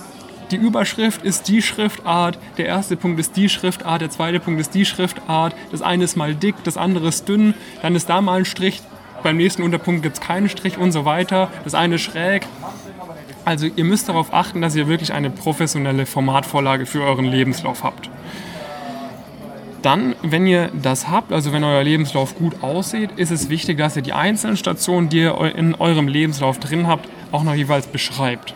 die 0.51 0.57
Überschrift 0.57 1.23
ist 1.25 1.49
die 1.49 1.63
Schriftart, 1.63 2.39
der 2.59 2.67
erste 2.67 2.97
Punkt 2.97 3.19
ist 3.19 3.35
die 3.37 3.49
Schriftart, 3.49 4.03
der 4.03 4.11
zweite 4.11 4.41
Punkt 4.41 4.61
ist 4.61 4.75
die 4.75 4.85
Schriftart, 4.85 5.55
das 5.73 5.83
eine 5.83 6.05
ist 6.05 6.17
mal 6.17 6.35
dick, 6.35 6.55
das 6.65 6.77
andere 6.77 7.09
ist 7.09 7.29
dünn, 7.29 7.55
dann 7.83 7.95
ist 7.95 8.11
da 8.11 8.21
mal 8.21 8.41
ein 8.41 8.45
Strich, 8.45 8.83
beim 9.23 9.39
nächsten 9.39 9.63
Unterpunkt 9.63 10.03
gibt 10.03 10.17
es 10.17 10.21
keinen 10.21 10.49
Strich 10.51 10.77
und 10.77 10.93
so 10.93 11.05
weiter, 11.07 11.51
das 11.65 11.75
eine 11.75 11.95
ist 11.95 12.03
schräg. 12.03 12.47
Also 13.47 13.67
ihr 13.67 13.85
müsst 13.85 14.09
darauf 14.09 14.33
achten, 14.33 14.61
dass 14.61 14.77
ihr 14.77 14.87
wirklich 14.87 15.13
eine 15.13 15.31
professionelle 15.31 16.07
Formatvorlage 16.07 16.87
für 16.87 17.03
euren 17.03 17.25
Lebenslauf 17.25 17.83
habt. 17.85 18.11
Dann, 19.85 20.17
wenn 20.23 20.47
ihr 20.47 20.71
das 20.73 21.09
habt, 21.09 21.33
also 21.33 21.53
wenn 21.53 21.63
euer 21.63 21.83
Lebenslauf 21.83 22.37
gut 22.37 22.63
aussieht, 22.63 23.11
ist 23.17 23.31
es 23.31 23.49
wichtig, 23.49 23.79
dass 23.79 23.97
ihr 23.97 24.03
die 24.03 24.13
einzelnen 24.13 24.57
Stationen, 24.57 25.09
die 25.09 25.19
ihr 25.19 25.55
in 25.55 25.75
eurem 25.75 26.09
Lebenslauf 26.09 26.59
drin 26.59 26.87
habt, 26.87 27.09
auch 27.33 27.43
noch 27.43 27.55
jeweils 27.55 27.87
beschreibt. 27.87 28.55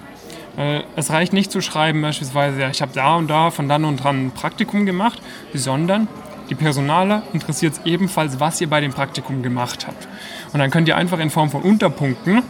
Es 0.97 1.11
reicht 1.11 1.33
nicht 1.33 1.53
zu 1.53 1.61
schreiben, 1.61 2.03
beispielsweise, 2.03 2.61
ja, 2.61 2.71
ich 2.71 2.83
habe 2.83 2.93
da 2.95 3.17
und 3.17 3.29
da 3.29 3.51
von 3.51 3.69
dann 3.69 3.85
und 3.85 4.03
dran 4.03 4.27
ein 4.27 4.31
Praktikum 4.33 4.87
gemacht, 4.87 5.21
sondern 5.55 6.09
die 6.51 6.55
Personale 6.55 7.23
interessiert 7.33 7.75
es 7.75 7.81
ebenfalls, 7.85 8.41
was 8.41 8.61
ihr 8.61 8.69
bei 8.69 8.81
dem 8.81 8.93
Praktikum 8.93 9.43
gemacht 9.43 9.87
habt. 9.87 10.09
Und 10.53 10.61
dann 10.61 10.71
könnt 10.71 10.89
ihr 10.89 10.97
einfach 10.97 11.19
in 11.19 11.31
Form 11.31 11.51
von 11.51 11.63
Unterpunkten 11.63 12.43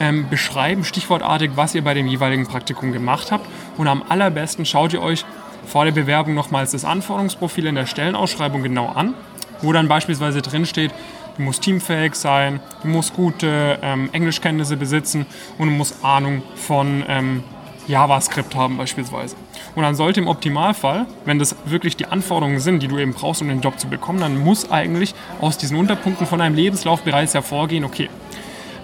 ähm, 0.00 0.28
beschreiben, 0.28 0.84
stichwortartig, 0.84 1.52
was 1.54 1.74
ihr 1.74 1.82
bei 1.82 1.94
dem 1.94 2.08
jeweiligen 2.08 2.46
Praktikum 2.46 2.92
gemacht 2.92 3.30
habt. 3.32 3.46
Und 3.78 3.88
am 3.88 4.02
allerbesten 4.06 4.66
schaut 4.66 4.92
ihr 4.92 5.00
euch 5.00 5.24
vor 5.66 5.84
der 5.84 5.92
Bewerbung 5.92 6.34
nochmals 6.34 6.70
das 6.70 6.84
Anforderungsprofil 6.84 7.66
in 7.66 7.74
der 7.74 7.86
Stellenausschreibung 7.86 8.62
genau 8.62 8.86
an, 8.86 9.14
wo 9.62 9.72
dann 9.72 9.88
beispielsweise 9.88 10.42
drin 10.42 10.66
steht, 10.66 10.92
du 11.36 11.42
musst 11.42 11.62
teamfähig 11.62 12.14
sein, 12.14 12.60
du 12.82 12.88
musst 12.88 13.14
gute 13.14 13.78
ähm, 13.82 14.08
Englischkenntnisse 14.12 14.76
besitzen 14.76 15.26
und 15.58 15.68
du 15.68 15.74
musst 15.74 16.04
Ahnung 16.04 16.42
von 16.54 17.04
ähm, 17.08 17.42
JavaScript 17.88 18.54
haben 18.54 18.76
beispielsweise. 18.76 19.36
Und 19.74 19.82
dann 19.82 19.94
sollte 19.94 20.20
im 20.20 20.28
Optimalfall, 20.28 21.06
wenn 21.24 21.38
das 21.38 21.54
wirklich 21.66 21.96
die 21.96 22.06
Anforderungen 22.06 22.58
sind, 22.58 22.82
die 22.82 22.88
du 22.88 22.98
eben 22.98 23.12
brauchst, 23.12 23.42
um 23.42 23.48
den 23.48 23.60
Job 23.60 23.78
zu 23.78 23.88
bekommen, 23.88 24.20
dann 24.20 24.38
muss 24.38 24.70
eigentlich 24.70 25.14
aus 25.40 25.58
diesen 25.58 25.76
Unterpunkten 25.76 26.26
von 26.26 26.38
deinem 26.38 26.56
Lebenslauf 26.56 27.02
bereits 27.02 27.34
hervorgehen, 27.34 27.84
okay, 27.84 28.08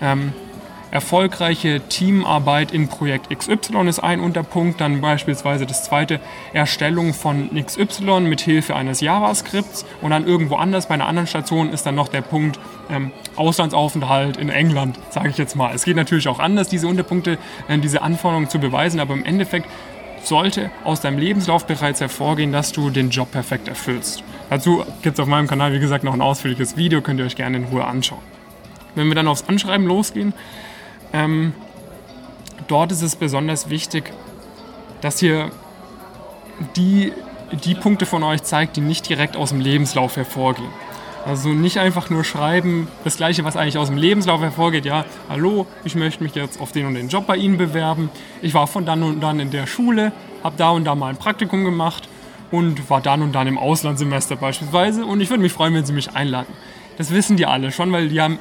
ähm, 0.01 0.33
Erfolgreiche 0.93 1.81
Teamarbeit 1.89 2.71
in 2.71 2.87
Projekt 2.87 3.31
XY 3.31 3.89
ist 3.89 4.01
ein 4.01 4.21
Unterpunkt. 4.21 4.79
Dann 4.79 5.01
beispielsweise 5.01 5.65
das 5.65 5.85
zweite, 5.85 6.21
Erstellung 6.53 7.15
von 7.15 7.49
XY 7.55 8.21
mit 8.21 8.43
Hilfe 8.43 8.77
eines 8.77 9.01
JavaScripts. 9.01 9.87
Und 10.03 10.11
dann 10.11 10.27
irgendwo 10.27 10.57
anders 10.57 10.89
bei 10.89 10.95
einer 10.95 11.09
anderen 11.09 11.27
Station 11.27 11.71
ist 11.71 11.87
dann 11.87 11.95
noch 11.95 12.09
der 12.09 12.21
Punkt 12.21 12.61
ähm, 12.91 13.11
Auslandsaufenthalt 13.37 14.37
in 14.37 14.51
England, 14.51 14.99
sage 15.09 15.31
ich 15.31 15.39
jetzt 15.39 15.57
mal. 15.57 15.75
Es 15.75 15.87
geht 15.87 15.97
natürlich 15.97 16.29
auch 16.29 16.39
anders, 16.39 16.69
diese 16.69 16.87
Unterpunkte, 16.87 17.39
äh, 17.69 17.79
diese 17.79 18.03
Anforderungen 18.03 18.51
zu 18.51 18.59
beweisen, 18.59 19.01
aber 19.01 19.15
im 19.15 19.25
Endeffekt 19.25 19.67
sollte 20.23 20.71
aus 20.85 21.01
deinem 21.01 21.19
Lebenslauf 21.19 21.67
bereits 21.67 22.03
hervorgehen, 22.03 22.53
dass 22.53 22.71
du 22.73 22.91
den 22.91 23.09
Job 23.09 23.31
perfekt 23.33 23.67
erfüllst. 23.67 24.23
Dazu 24.51 24.85
gibt 25.01 25.19
es 25.19 25.23
auf 25.23 25.27
meinem 25.27 25.49
Kanal, 25.49 25.73
wie 25.73 25.81
gesagt, 25.81 26.05
noch 26.05 26.13
ein 26.13 26.21
ausführliches 26.21 26.77
Video, 26.77 27.01
könnt 27.01 27.19
ihr 27.19 27.25
euch 27.25 27.37
gerne 27.37 27.57
in 27.57 27.65
Ruhe 27.65 27.87
anschauen. 27.87 28.21
Wenn 28.95 29.09
wir 29.09 29.15
dann 29.15 29.27
aufs 29.27 29.49
Anschreiben 29.49 29.87
losgehen, 29.87 30.35
ähm, 31.13 31.55
dort 32.69 32.93
ist 32.93 33.03
es 33.03 33.17
besonders 33.17 33.69
wichtig, 33.69 34.13
dass 35.01 35.21
ihr 35.21 35.51
die, 36.77 37.13
die 37.65 37.75
Punkte 37.75 38.07
von 38.07 38.23
euch 38.23 38.43
zeigt, 38.43 38.77
die 38.77 38.81
nicht 38.81 39.09
direkt 39.09 39.37
aus 39.37 39.51
dem 39.51 39.61
Lebenslauf 39.61 40.17
hervorgehen. 40.17 40.71
Also 41.25 41.51
nicht 41.51 41.79
einfach 41.79 42.11
nur 42.11 42.25
schreiben, 42.25 42.89
das 43.05 43.17
gleiche, 43.17 43.45
was 43.45 43.57
eigentlich 43.57 43.79
aus 43.79 43.89
dem 43.89 43.97
Lebenslauf 43.97 44.41
hervorgeht, 44.41 44.85
ja, 44.85 45.05
hallo, 45.29 45.67
ich 45.85 45.95
möchte 45.95 46.23
mich 46.23 46.35
jetzt 46.35 46.61
auf 46.61 46.73
den 46.73 46.87
und 46.87 46.95
den 46.95 47.09
Job 47.09 47.27
bei 47.27 47.37
Ihnen 47.37 47.59
bewerben. 47.59 48.11
Ich 48.41 48.55
war 48.55 48.67
von 48.67 48.85
dann 48.85 49.03
und 49.05 49.21
dann 49.21 49.39
in 49.39 49.51
der 49.51 49.67
Schule, 49.69 50.13
habe 50.43 50.57
da 50.57 50.71
und 50.71 50.85
da 50.85 50.97
mal 50.97 51.11
ein 51.11 51.17
Praktikum 51.17 51.65
gemacht 51.65 52.09
und 52.51 52.91
war 52.91 53.01
dann 53.01 53.23
und 53.23 53.33
dann 53.33 53.47
im 53.47 53.57
Auslandssemester 53.57 54.35
beispielsweise 54.35 55.05
und 55.07 55.21
ich 55.21 55.31
würde 55.31 55.43
mich 55.43 55.53
freuen, 55.53 55.75
wenn 55.75 55.87
Sie 55.87 55.93
mich 55.93 56.15
einladen. 56.15 56.53
Das 56.99 57.13
wissen 57.13 57.37
die 57.37 57.47
alle 57.47 57.71
schon, 57.71 57.93
weil 57.93 58.09
die 58.09 58.21
haben 58.21 58.39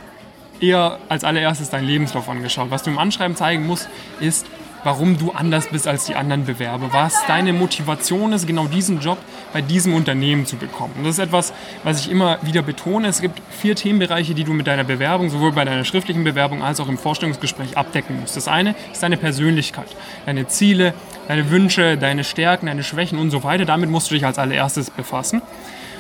eher 0.61 0.99
als 1.09 1.23
allererstes 1.23 1.69
deinen 1.69 1.87
Lebenslauf 1.87 2.29
angeschaut. 2.29 2.71
Was 2.71 2.83
du 2.83 2.91
im 2.91 2.99
Anschreiben 2.99 3.35
zeigen 3.35 3.65
musst, 3.65 3.89
ist, 4.19 4.45
warum 4.83 5.17
du 5.17 5.31
anders 5.31 5.67
bist 5.67 5.87
als 5.87 6.05
die 6.05 6.15
anderen 6.15 6.45
Bewerber. 6.45 6.89
Was 6.91 7.25
deine 7.27 7.53
Motivation 7.53 8.33
ist, 8.33 8.47
genau 8.47 8.65
diesen 8.65 8.99
Job 8.99 9.17
bei 9.53 9.61
diesem 9.61 9.93
Unternehmen 9.93 10.45
zu 10.45 10.55
bekommen. 10.55 10.93
Und 10.97 11.03
das 11.03 11.13
ist 11.13 11.19
etwas, 11.19 11.53
was 11.83 12.01
ich 12.01 12.11
immer 12.11 12.39
wieder 12.41 12.61
betone. 12.61 13.07
Es 13.07 13.21
gibt 13.21 13.41
vier 13.49 13.75
Themenbereiche, 13.75 14.33
die 14.33 14.43
du 14.43 14.53
mit 14.53 14.67
deiner 14.67 14.83
Bewerbung, 14.83 15.29
sowohl 15.29 15.51
bei 15.51 15.65
deiner 15.65 15.85
schriftlichen 15.85 16.23
Bewerbung 16.23 16.63
als 16.63 16.79
auch 16.79 16.87
im 16.87 16.97
Vorstellungsgespräch 16.97 17.77
abdecken 17.77 18.19
musst. 18.19 18.37
Das 18.37 18.47
eine 18.47 18.75
ist 18.91 19.03
deine 19.03 19.17
Persönlichkeit, 19.17 19.87
deine 20.25 20.47
Ziele, 20.47 20.93
deine 21.27 21.49
Wünsche, 21.49 21.97
deine 21.97 22.23
Stärken, 22.23 22.67
deine 22.67 22.83
Schwächen 22.83 23.19
und 23.19 23.29
so 23.31 23.43
weiter. 23.43 23.65
Damit 23.65 23.89
musst 23.89 24.09
du 24.09 24.15
dich 24.15 24.25
als 24.25 24.39
allererstes 24.39 24.89
befassen. 24.89 25.41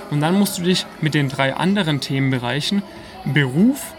Und 0.09 0.19
dann 0.19 0.37
musst 0.37 0.57
du 0.57 0.63
dich 0.63 0.85
mit 0.99 1.13
den 1.13 1.29
drei 1.29 1.55
anderen 1.55 2.01
Themenbereichen 2.01 2.83
Beruf, 3.23 3.93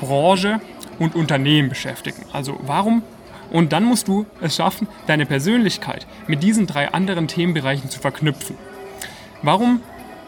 Branche 0.00 0.60
und 0.98 1.14
Unternehmen 1.14 1.68
beschäftigen. 1.68 2.24
Also 2.32 2.58
warum? 2.62 3.02
Und 3.50 3.72
dann 3.72 3.84
musst 3.84 4.08
du 4.08 4.26
es 4.40 4.56
schaffen, 4.56 4.88
deine 5.06 5.26
Persönlichkeit 5.26 6.06
mit 6.26 6.42
diesen 6.42 6.66
drei 6.66 6.92
anderen 6.92 7.28
Themenbereichen 7.28 7.88
zu 7.90 7.98
verknüpfen. 7.98 8.56
Warum 9.42 9.80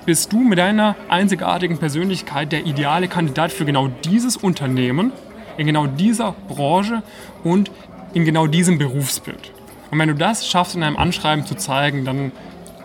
bist 0.07 0.33
du 0.33 0.41
mit 0.41 0.59
deiner 0.59 0.97
einzigartigen 1.09 1.79
Persönlichkeit 1.79 2.53
der 2.53 2.65
ideale 2.65 3.09
Kandidat 3.09 3.53
für 3.53 3.65
genau 3.65 3.89
dieses 3.89 4.37
Unternehmen, 4.37 5.13
in 5.59 5.67
genau 5.67 5.87
dieser 5.87 6.35
Branche 6.49 7.03
und 7.45 7.71
in 8.15 8.25
genau 8.25 8.47
diesem 8.47 8.79
Berufsbild? 8.79 9.53
Und 9.91 9.99
wenn 9.99 10.09
du 10.09 10.15
das 10.15 10.49
schaffst, 10.49 10.77
in 10.77 10.83
einem 10.83 10.97
Anschreiben 10.97 11.45
zu 11.45 11.57
zeigen, 11.57 12.05
dann 12.05 12.33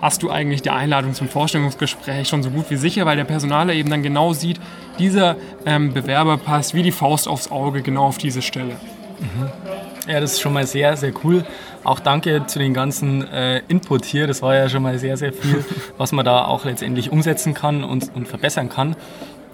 hast 0.05 0.21
du 0.21 0.29
eigentlich 0.29 0.61
die 0.61 0.69
Einladung 0.69 1.15
zum 1.15 1.27
Vorstellungsgespräch 1.27 2.27
schon 2.27 2.43
so 2.43 2.51
gut 2.51 2.69
wie 2.69 2.75
sicher, 2.75 3.07
weil 3.07 3.17
der 3.17 3.23
Personaler 3.23 3.73
eben 3.73 3.89
dann 3.89 4.03
genau 4.03 4.33
sieht, 4.33 4.59
dieser 4.99 5.35
ähm, 5.65 5.93
Bewerber 5.93 6.37
passt 6.37 6.75
wie 6.75 6.83
die 6.83 6.91
Faust 6.91 7.27
aufs 7.27 7.49
Auge 7.49 7.81
genau 7.81 8.05
auf 8.05 8.19
diese 8.19 8.43
Stelle. 8.43 8.75
Mhm. 9.19 9.49
Ja, 10.07 10.19
das 10.19 10.33
ist 10.33 10.41
schon 10.41 10.53
mal 10.53 10.67
sehr, 10.67 10.95
sehr 10.95 11.11
cool. 11.23 11.43
Auch 11.83 11.99
danke 11.99 12.45
zu 12.45 12.59
den 12.59 12.75
ganzen 12.75 13.27
äh, 13.31 13.63
Input 13.67 14.05
hier. 14.05 14.27
Das 14.27 14.43
war 14.43 14.53
ja 14.53 14.69
schon 14.69 14.83
mal 14.83 14.99
sehr, 14.99 15.17
sehr 15.17 15.33
viel, 15.33 15.65
was 15.97 16.11
man 16.11 16.23
da 16.23 16.45
auch 16.45 16.65
letztendlich 16.65 17.11
umsetzen 17.11 17.55
kann 17.55 17.83
und, 17.83 18.15
und 18.15 18.27
verbessern 18.27 18.69
kann. 18.69 18.95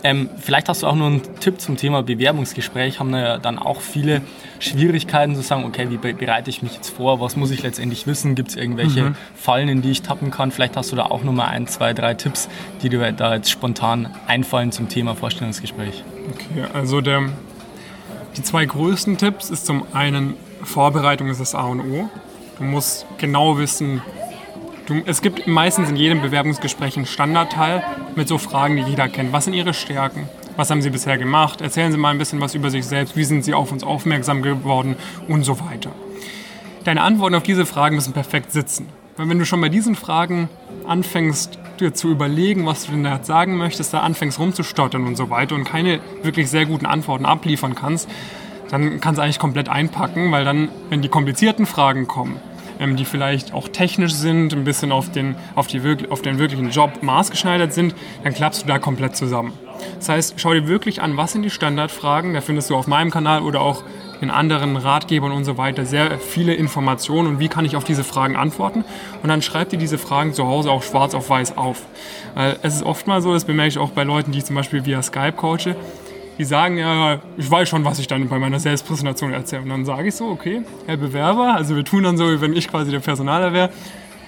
Ähm, 0.04 0.30
vielleicht 0.38 0.68
hast 0.68 0.84
du 0.84 0.88
auch 0.88 0.96
nur 0.96 1.08
einen 1.08 1.22
Tipp 1.40 1.62
zum 1.62 1.78
Thema 1.78 2.02
Bewerbungsgespräch. 2.02 3.00
Haben 3.00 3.12
da 3.12 3.20
ja 3.20 3.38
dann 3.38 3.60
auch 3.60 3.82
viele 3.82 4.22
Schwierigkeiten 4.60 5.36
zu 5.36 5.42
sagen, 5.42 5.64
okay, 5.66 5.90
wie 5.90 5.98
bereite 5.98 6.50
ich 6.50 6.62
mich 6.64 6.74
jetzt 6.76 6.90
vor? 6.90 7.20
Was 7.20 7.36
muss 7.36 7.52
ich 7.52 7.62
letztendlich 7.62 8.08
wissen? 8.08 8.36
Gibt 8.36 8.50
es 8.50 8.56
irgendwelche 8.56 9.10
mhm. 9.10 9.16
Fallen, 9.36 9.70
in 9.70 9.82
die 9.82 9.92
ich 9.92 10.02
tappen 10.02 10.32
kann? 10.32 10.52
Vielleicht 10.52 10.76
hast 10.76 10.92
du 10.92 10.96
da 10.96 11.06
auch 11.06 11.24
nochmal 11.24 11.50
ein, 11.50 11.68
zwei, 11.68 11.94
drei 11.94 12.14
Tipps, 12.16 12.50
die 12.82 12.90
dir 12.90 13.12
da 13.12 13.36
jetzt 13.36 13.52
spontan 13.52 14.10
einfallen 14.28 14.72
zum 14.72 14.90
Thema 14.90 15.16
Vorstellungsgespräch. 15.16 16.04
Okay, 16.30 16.66
also 16.74 17.02
der, 17.02 17.30
die 18.38 18.44
zwei 18.44 18.66
größten 18.66 19.18
Tipps 19.18 19.50
ist 19.50 19.66
zum 19.66 19.86
einen 19.94 20.36
Vorbereitung 20.64 21.30
ist 21.30 21.42
das 21.42 21.56
A 21.56 21.64
und 21.64 21.82
O. 21.82 22.10
Du 22.58 22.64
musst 22.64 23.06
genau 23.18 23.58
wissen, 23.58 24.02
Du, 24.88 25.02
es 25.06 25.22
gibt 25.22 25.48
meistens 25.48 25.90
in 25.90 25.96
jedem 25.96 26.22
Bewerbungsgespräch 26.22 26.98
einen 26.98 27.06
Standardteil 27.06 27.84
mit 28.16 28.28
so 28.28 28.38
Fragen, 28.38 28.78
die 28.78 28.84
jeder 28.84 29.08
kennt. 29.10 29.32
Was 29.32 29.46
sind 29.46 29.54
Ihre 29.54 29.74
Stärken? 29.74 30.28
Was 30.56 30.70
haben 30.70 30.82
Sie 30.82 30.90
bisher 30.90 31.18
gemacht? 31.18 31.62
Erzählen 31.62 31.92
Sie 31.92 31.98
mal 31.98 32.10
ein 32.10 32.18
bisschen 32.18 32.42
was 32.42 32.56
über 32.56 32.70
sich 32.70 32.86
selbst. 32.86 33.16
Wie 33.16 33.24
sind 33.24 33.46
Sie 33.46 33.54
auf 33.54 33.72
uns 33.72 33.84
aufmerksam 33.84 34.42
geworden? 34.42 34.96
Und 35.28 35.44
so 35.44 35.60
weiter. 35.60 35.92
Deine 36.84 37.02
Antworten 37.02 37.36
auf 37.36 37.44
diese 37.44 37.66
Fragen 37.66 37.96
müssen 37.96 38.14
perfekt 38.14 38.52
sitzen. 38.52 38.90
Weil 39.18 39.30
wenn 39.30 39.38
du 39.38 39.46
schon 39.46 39.62
bei 39.62 39.70
diesen 39.70 39.96
Fragen 39.96 40.50
anfängst, 40.88 41.60
dir 41.80 41.94
zu 41.94 42.10
überlegen, 42.10 42.66
was 42.66 42.86
du 42.86 42.92
denn 42.92 43.04
da 43.04 43.24
sagen 43.24 43.58
möchtest, 43.58 43.94
da 43.94 44.00
anfängst 44.00 44.40
rumzustottern 44.40 45.06
und 45.06 45.16
so 45.16 45.30
weiter 45.30 45.56
und 45.56 45.64
keine 45.64 46.00
wirklich 46.24 46.50
sehr 46.50 46.66
guten 46.66 46.86
Antworten 46.86 47.26
abliefern 47.26 47.76
kannst, 47.76 48.10
dann 48.70 49.00
kannst 49.00 49.20
du 49.20 49.24
eigentlich 49.24 49.40
komplett 49.40 49.70
einpacken, 49.70 50.32
weil 50.32 50.46
dann, 50.46 50.70
wenn 50.90 51.02
die 51.02 51.10
komplizierten 51.10 51.66
Fragen 51.66 52.08
kommen, 52.08 52.38
ähm, 52.82 52.98
die 52.98 53.06
vielleicht 53.06 53.54
auch 53.54 53.70
technisch 53.70 54.14
sind, 54.14 54.54
ein 54.54 54.66
bisschen 54.66 54.92
auf 54.92 55.10
den, 55.12 55.36
auf, 55.56 55.68
die, 55.68 55.82
auf 56.10 56.22
den 56.22 56.40
wirklichen 56.40 56.70
Job 56.72 57.02
maßgeschneidert 57.02 57.72
sind, 57.74 57.96
dann 58.24 58.34
klappst 58.34 58.64
du 58.64 58.68
da 58.68 58.80
komplett 58.80 59.16
zusammen. 59.16 59.54
Das 59.98 60.10
heißt, 60.10 60.34
schau 60.38 60.54
dir 60.54 60.68
wirklich 60.68 61.02
an, 61.02 61.16
was 61.16 61.32
sind 61.32 61.44
die 61.44 61.50
Standardfragen. 61.50 62.34
Da 62.34 62.42
findest 62.42 62.70
du 62.70 62.76
auf 62.76 62.88
meinem 62.88 63.12
Kanal 63.12 63.44
oder 63.44 63.62
auch 63.62 63.84
in 64.22 64.30
anderen 64.30 64.78
Ratgebern 64.78 65.32
und 65.32 65.46
so 65.46 65.58
weiter 65.58 65.86
sehr 65.86 66.20
viele 66.20 66.54
Informationen 66.54 67.28
und 67.28 67.40
wie 67.40 67.48
kann 67.48 67.66
ich 67.66 67.76
auf 67.76 67.84
diese 67.84 68.04
Fragen 68.04 68.36
antworten. 68.36 68.84
Und 69.24 69.30
dann 69.30 69.42
schreib 69.42 69.70
dir 69.70 69.78
diese 69.78 69.98
Fragen 69.98 70.34
zu 70.34 70.46
Hause 70.46 70.70
auch 70.70 70.84
schwarz 70.84 71.16
auf 71.16 71.30
weiß 71.30 71.58
auf. 71.58 71.82
Es 72.62 72.76
ist 72.76 72.84
oft 72.84 73.08
mal 73.08 73.22
so, 73.22 73.34
das 73.34 73.46
bemerke 73.46 73.70
ich 73.70 73.78
auch 73.80 73.90
bei 73.90 74.04
Leuten, 74.04 74.32
die 74.32 74.40
ich 74.40 74.46
zum 74.46 74.56
Beispiel 74.56 74.86
via 74.86 75.02
Skype 75.02 75.34
coache, 75.34 75.76
die 76.42 76.46
sagen 76.46 76.80
ja, 76.80 77.20
ich 77.38 77.52
weiß 77.52 77.70
schon, 77.70 77.86
was 77.86 78.00
ich 78.00 78.08
dann 78.08 78.28
bei 78.28 78.40
meiner 78.40 78.60
Selbstpräsentation 78.60 79.32
erzähle. 79.32 79.62
Und 79.62 79.70
dann 79.70 79.86
sage 79.86 80.08
ich 80.08 80.16
so, 80.16 80.26
okay, 80.26 80.64
Herr 80.88 80.98
Bewerber, 80.98 81.54
also 81.54 81.76
wir 81.76 81.86
tun 81.86 82.02
dann 82.02 82.18
so, 82.18 82.28
wie 82.32 82.42
wenn 82.42 82.54
ich 82.54 82.68
quasi 82.68 82.90
der 82.90 83.00
Personaler 83.00 83.54
wäre, 83.54 83.70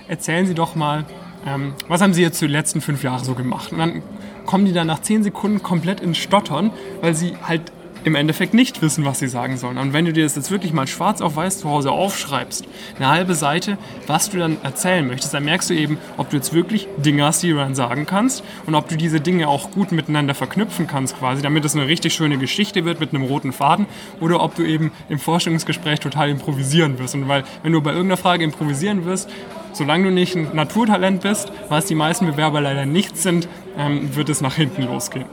erzählen 0.08 0.45
Sie 0.45 0.54
doch 0.54 0.76
mal, 0.76 1.06
ähm, 1.47 1.73
was 1.88 2.02
haben 2.04 2.13
Sie 2.13 2.21
jetzt 2.21 2.39
die 2.39 2.45
letzten 2.45 2.82
fünf 2.82 3.02
Jahre 3.04 3.26
so 3.26 3.34
gemacht? 3.34 3.71
Und 3.71 3.80
dann 3.80 4.04
kommen 4.45 4.65
die 4.65 4.73
dann 4.73 4.86
nach 4.86 5.02
zehn 5.02 5.23
Sekunden 5.23 5.63
komplett 5.63 6.02
ins 6.02 6.19
Stottern, 6.19 6.69
weil 7.02 7.15
sie 7.15 7.34
halt 7.47 7.71
im 8.03 8.15
Endeffekt 8.15 8.53
nicht 8.53 8.81
wissen, 8.81 9.05
was 9.05 9.19
sie 9.19 9.27
sagen 9.27 9.57
sollen. 9.57 9.77
Und 9.77 9.93
wenn 9.93 10.05
du 10.05 10.13
dir 10.13 10.23
das 10.23 10.35
jetzt 10.35 10.51
wirklich 10.51 10.73
mal 10.73 10.87
schwarz 10.87 11.21
auf 11.21 11.35
weiß 11.35 11.59
zu 11.59 11.69
Hause 11.69 11.91
aufschreibst, 11.91 12.65
eine 12.97 13.07
halbe 13.07 13.35
Seite, 13.35 13.77
was 14.07 14.29
du 14.29 14.37
dann 14.37 14.57
erzählen 14.63 15.07
möchtest, 15.07 15.33
dann 15.33 15.45
merkst 15.45 15.69
du 15.69 15.73
eben, 15.73 15.97
ob 16.17 16.29
du 16.29 16.37
jetzt 16.37 16.53
wirklich 16.53 16.87
Dinge 16.97 17.25
hast, 17.25 17.43
die 17.43 17.49
du 17.49 17.55
dann 17.55 17.75
sagen 17.75 18.05
kannst 18.05 18.43
und 18.65 18.75
ob 18.75 18.89
du 18.89 18.97
diese 18.97 19.21
Dinge 19.21 19.47
auch 19.47 19.71
gut 19.71 19.91
miteinander 19.91 20.35
verknüpfen 20.35 20.87
kannst 20.87 21.17
quasi, 21.17 21.41
damit 21.41 21.65
es 21.65 21.75
eine 21.75 21.87
richtig 21.87 22.13
schöne 22.13 22.37
Geschichte 22.37 22.85
wird 22.85 22.99
mit 22.99 23.13
einem 23.13 23.23
roten 23.23 23.53
Faden 23.53 23.85
oder 24.19 24.41
ob 24.41 24.55
du 24.55 24.63
eben 24.63 24.91
im 25.09 25.19
Vorstellungsgespräch 25.19 25.99
total 25.99 26.29
improvisieren 26.29 26.99
wirst. 26.99 27.15
Und 27.15 27.27
weil, 27.27 27.43
wenn 27.63 27.71
du 27.71 27.81
bei 27.81 27.91
irgendeiner 27.91 28.17
Frage 28.17 28.43
improvisieren 28.43 29.05
wirst, 29.05 29.29
solange 29.73 30.05
du 30.05 30.11
nicht 30.11 30.35
ein 30.35 30.49
Naturtalent 30.53 31.21
bist, 31.21 31.51
was 31.69 31.85
die 31.85 31.95
meisten 31.95 32.25
Bewerber 32.25 32.61
leider 32.61 32.85
nicht 32.85 33.17
sind, 33.17 33.47
ähm, 33.77 34.15
wird 34.15 34.29
es 34.29 34.41
nach 34.41 34.55
hinten 34.55 34.83
losgehen. 34.83 35.25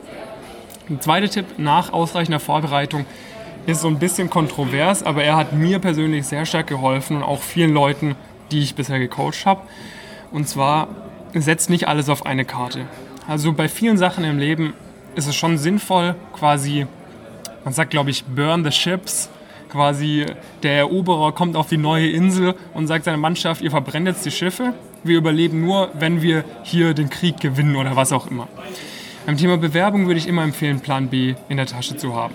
Ein 0.91 1.01
zweiter 1.01 1.31
Tipp 1.31 1.47
nach 1.57 1.93
ausreichender 1.93 2.41
Vorbereitung 2.41 3.07
ist 3.65 3.83
so 3.83 3.87
ein 3.87 4.01
bisschen 4.01 4.29
kontrovers, 4.29 5.05
aber 5.05 5.23
er 5.23 5.37
hat 5.37 5.53
mir 5.53 5.79
persönlich 5.79 6.27
sehr 6.27 6.45
stark 6.47 6.67
geholfen 6.67 7.19
und 7.19 7.23
auch 7.23 7.43
vielen 7.43 7.73
Leuten, 7.73 8.17
die 8.51 8.59
ich 8.59 8.75
bisher 8.75 8.99
gecoacht 8.99 9.47
habe. 9.47 9.61
Und 10.33 10.49
zwar 10.49 10.89
setzt 11.33 11.71
nicht 11.71 11.87
alles 11.87 12.09
auf 12.09 12.27
eine 12.27 12.45
Karte. 12.45 12.87
Also 13.29 13.53
bei 13.53 13.69
vielen 13.69 13.99
Sachen 13.99 14.25
im 14.25 14.41
Leben 14.41 14.75
ist 15.15 15.29
es 15.29 15.37
schon 15.37 15.59
sinnvoll, 15.59 16.17
quasi, 16.33 16.89
man 17.63 17.73
sagt 17.73 17.93
glaube 17.93 18.11
ich, 18.11 18.25
burn 18.25 18.65
the 18.65 18.73
ships. 18.73 19.31
Quasi 19.69 20.27
der 20.65 20.79
Eroberer 20.79 21.31
kommt 21.31 21.55
auf 21.55 21.69
die 21.69 21.77
neue 21.77 22.11
Insel 22.11 22.57
und 22.75 22.89
sagt 22.89 23.05
seiner 23.05 23.17
Mannschaft, 23.17 23.63
ihr 23.63 23.71
verbrennt 23.71 24.09
jetzt 24.09 24.27
die 24.27 24.33
Schiffe. 24.33 24.75
Wir 25.05 25.19
überleben 25.19 25.61
nur, 25.61 25.91
wenn 25.95 26.21
wir 26.21 26.43
hier 26.65 26.95
den 26.95 27.09
Krieg 27.09 27.39
gewinnen 27.39 27.77
oder 27.77 27.95
was 27.95 28.11
auch 28.11 28.27
immer. 28.27 28.49
Beim 29.27 29.37
Thema 29.37 29.59
Bewerbung 29.59 30.07
würde 30.07 30.19
ich 30.19 30.27
immer 30.27 30.43
empfehlen, 30.43 30.81
Plan 30.81 31.09
B 31.09 31.35
in 31.49 31.59
der 31.59 31.67
Tasche 31.67 31.97
zu 31.97 32.15
haben. 32.15 32.35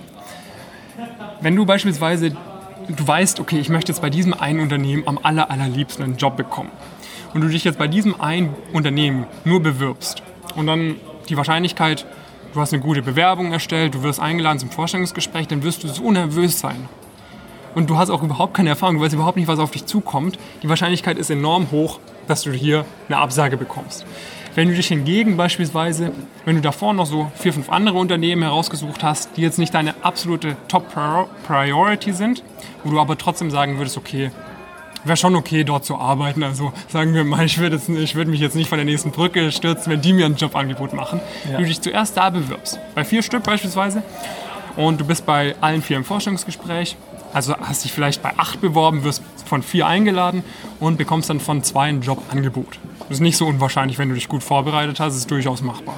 Wenn 1.42 1.56
du 1.56 1.66
beispielsweise, 1.66 2.32
du 2.32 3.08
weißt, 3.08 3.40
okay, 3.40 3.60
ich 3.60 3.70
möchte 3.70 3.92
jetzt 3.92 4.02
bei 4.02 4.10
diesem 4.10 4.34
einen 4.34 4.60
Unternehmen 4.60 5.04
am 5.08 5.20
aller, 5.22 5.50
allerliebsten 5.50 6.04
einen 6.04 6.18
Job 6.18 6.38
bekommen 6.38 6.70
und 7.34 7.42
du 7.42 7.48
dich 7.48 7.64
jetzt 7.64 7.80
bei 7.80 7.88
diesem 7.88 8.22
einen 8.22 8.54
Unternehmen 8.72 9.26
nur 9.44 9.62
bewirbst 9.62 10.22
und 10.56 10.68
dann 10.68 10.96
die 11.28 11.38
Wahrscheinlichkeit, 11.38 12.06
du 12.54 12.62
hast 12.62 12.72
eine 12.72 12.84
gute 12.84 13.02
Bewerbung 13.02 13.52
erstellt, 13.52 13.96
du 13.96 14.04
wirst 14.04 14.20
eingeladen 14.20 14.60
zum 14.60 14.70
Vorstellungsgespräch, 14.70 15.48
dann 15.48 15.64
wirst 15.64 15.84
du 15.84 15.88
so 15.88 16.12
nervös 16.12 16.60
sein. 16.60 16.88
Und 17.74 17.90
du 17.90 17.98
hast 17.98 18.10
auch 18.10 18.24
überhaupt 18.24 18.54
keine 18.54 18.70
Erfahrung, 18.70 18.98
du 18.98 19.02
weißt 19.02 19.16
überhaupt 19.16 19.38
nicht, 19.38 19.48
was 19.48 19.60
auf 19.60 19.72
dich 19.72 19.86
zukommt. 19.86 20.40
Die 20.64 20.70
Wahrscheinlichkeit 20.70 21.18
ist 21.18 21.30
enorm 21.30 21.72
hoch, 21.72 22.00
dass 22.28 22.44
du 22.44 22.52
hier 22.52 22.86
eine 23.10 23.18
Absage 23.18 23.58
bekommst. 23.58 24.06
Wenn 24.56 24.70
du 24.70 24.74
dich 24.74 24.88
hingegen 24.88 25.36
beispielsweise, 25.36 26.14
wenn 26.46 26.56
du 26.56 26.62
davor 26.62 26.94
noch 26.94 27.06
so 27.06 27.30
vier, 27.36 27.52
fünf 27.52 27.70
andere 27.70 27.98
Unternehmen 27.98 28.42
herausgesucht 28.42 29.04
hast, 29.04 29.36
die 29.36 29.42
jetzt 29.42 29.60
nicht 29.60 29.74
deine 29.74 29.96
absolute 30.02 30.56
Top-Priority 30.70 32.14
sind, 32.14 32.42
wo 32.86 32.92
du 32.92 33.00
aber 33.02 33.18
trotzdem 33.18 33.52
sagen 33.52 33.78
würdest, 33.78 33.98
okay, 33.98 34.32
wäre 35.04 35.18
schon 35.18 35.36
okay, 35.36 35.66
dort 35.66 35.84
zu 35.84 35.98
arbeiten. 35.98 36.42
Also 36.42 36.72
sagen 36.88 37.14
wir 37.14 37.26
mal, 37.26 37.46
ich 37.46 37.58
würde 37.58 37.82
würd 37.86 38.28
mich 38.30 38.40
jetzt 38.40 38.56
nicht 38.56 38.70
von 38.70 38.78
der 38.78 38.86
nächsten 38.86 39.12
Brücke 39.12 39.52
stürzen, 39.52 39.92
wenn 39.92 40.02
die 40.02 40.14
mir 40.14 40.26
ein 40.26 40.38
Jobangebot 40.38 40.94
machen. 40.94 41.20
Ja. 41.52 41.58
Du 41.58 41.66
dich 41.66 41.82
zuerst 41.82 42.16
da 42.16 42.30
bewirbst. 42.30 42.80
Bei 42.96 43.04
vier 43.04 43.24
Stück 43.24 43.44
beispielsweise. 43.44 44.04
Und 44.78 45.02
du 45.02 45.06
bist 45.06 45.26
bei 45.26 45.56
allen 45.60 45.82
vier 45.82 45.98
im 45.98 46.06
Forschungsgespräch. 46.06 46.96
Also 47.34 47.58
hast 47.58 47.84
dich 47.84 47.92
vielleicht 47.92 48.24
bei 48.24 48.32
acht 48.38 48.62
beworben, 48.62 49.04
wirst 49.04 49.22
von 49.46 49.64
vier 49.64 49.86
eingeladen 49.86 50.46
und 50.80 50.98
bekommst 50.98 51.30
dann 51.30 51.42
von 51.42 51.62
zwei 51.64 51.90
ein 51.90 52.02
Jobangebot. 52.02 52.80
Das 53.08 53.18
ist 53.18 53.22
nicht 53.22 53.38
so 53.38 53.46
unwahrscheinlich, 53.46 53.98
wenn 53.98 54.10
du 54.10 54.16
dich 54.16 54.28
gut 54.28 54.44
vorbereitet 54.44 55.00
hast, 55.00 55.14
das 55.14 55.18
ist 55.18 55.32
durchaus 55.32 55.62
machbar. 55.62 55.96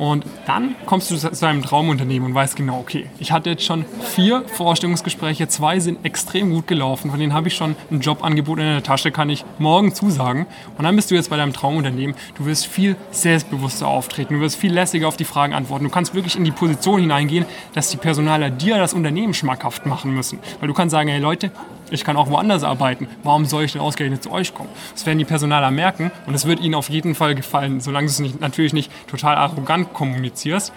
Und 0.00 0.24
dann 0.46 0.76
kommst 0.86 1.10
du 1.10 1.16
zu 1.18 1.46
einem 1.46 1.60
Traumunternehmen 1.60 2.30
und 2.30 2.34
weißt 2.34 2.56
genau, 2.56 2.78
okay, 2.78 3.04
ich 3.18 3.32
hatte 3.32 3.50
jetzt 3.50 3.64
schon 3.64 3.84
vier 4.00 4.44
Vorstellungsgespräche, 4.46 5.46
zwei 5.48 5.78
sind 5.78 6.06
extrem 6.06 6.52
gut 6.52 6.66
gelaufen, 6.66 7.10
von 7.10 7.20
denen 7.20 7.34
habe 7.34 7.48
ich 7.48 7.54
schon 7.54 7.76
ein 7.90 8.00
Jobangebot 8.00 8.60
in 8.60 8.64
der 8.64 8.82
Tasche, 8.82 9.10
kann 9.10 9.28
ich 9.28 9.44
morgen 9.58 9.94
zusagen. 9.94 10.46
Und 10.78 10.84
dann 10.84 10.96
bist 10.96 11.10
du 11.10 11.16
jetzt 11.16 11.28
bei 11.28 11.36
deinem 11.36 11.52
Traumunternehmen, 11.52 12.16
du 12.36 12.46
wirst 12.46 12.66
viel 12.66 12.96
selbstbewusster 13.10 13.88
auftreten, 13.88 14.32
du 14.32 14.40
wirst 14.40 14.56
viel 14.56 14.72
lässiger 14.72 15.06
auf 15.06 15.18
die 15.18 15.24
Fragen 15.24 15.52
antworten, 15.52 15.84
du 15.84 15.90
kannst 15.90 16.14
wirklich 16.14 16.34
in 16.34 16.44
die 16.44 16.50
Position 16.50 16.98
hineingehen, 16.98 17.44
dass 17.74 17.90
die 17.90 17.98
Personaler 17.98 18.48
dir 18.48 18.78
das 18.78 18.94
Unternehmen 18.94 19.34
schmackhaft 19.34 19.84
machen 19.84 20.14
müssen. 20.14 20.38
Weil 20.60 20.68
du 20.68 20.72
kannst 20.72 20.92
sagen, 20.92 21.10
hey 21.10 21.20
Leute, 21.20 21.52
ich 21.90 22.04
kann 22.04 22.16
auch 22.16 22.28
woanders 22.30 22.62
arbeiten. 22.62 23.08
Warum 23.22 23.44
soll 23.44 23.64
ich 23.64 23.72
denn 23.72 23.80
ausgerechnet 23.80 24.22
zu 24.22 24.30
euch 24.30 24.54
kommen? 24.54 24.68
Das 24.92 25.06
werden 25.06 25.18
die 25.18 25.24
Personaler 25.24 25.70
merken 25.70 26.10
und 26.26 26.34
es 26.34 26.46
wird 26.46 26.60
ihnen 26.60 26.74
auf 26.74 26.88
jeden 26.88 27.14
Fall 27.14 27.34
gefallen, 27.34 27.80
solange 27.80 28.06
du 28.06 28.12
es 28.12 28.18
nicht, 28.20 28.40
natürlich 28.40 28.72
nicht 28.72 28.90
total 29.08 29.36
arrogant 29.36 29.92
kommunizierst. 29.92 30.72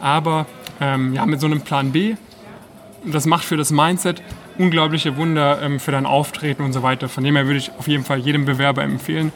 Aber 0.00 0.46
ähm, 0.80 1.14
ja, 1.14 1.24
mit 1.26 1.40
so 1.40 1.46
einem 1.46 1.60
Plan 1.60 1.92
B, 1.92 2.16
das 3.04 3.26
macht 3.26 3.44
für 3.44 3.56
das 3.56 3.70
Mindset 3.70 4.22
unglaubliche 4.58 5.16
Wunder 5.16 5.62
ähm, 5.62 5.80
für 5.80 5.92
dein 5.92 6.06
Auftreten 6.06 6.62
und 6.62 6.72
so 6.72 6.82
weiter. 6.82 7.08
Von 7.08 7.24
dem 7.24 7.36
her 7.36 7.46
würde 7.46 7.58
ich 7.58 7.70
auf 7.78 7.88
jeden 7.88 8.04
Fall 8.04 8.18
jedem 8.18 8.44
Bewerber 8.44 8.82
empfehlen, 8.82 9.32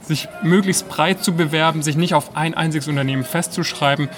sich 0.00 0.28
möglichst 0.42 0.88
breit 0.88 1.22
zu 1.22 1.34
bewerben, 1.34 1.82
sich 1.82 1.96
nicht 1.96 2.14
auf 2.14 2.36
ein 2.36 2.54
einziges 2.54 2.88
Unternehmen 2.88 3.24
festzuschreiben, 3.24 4.08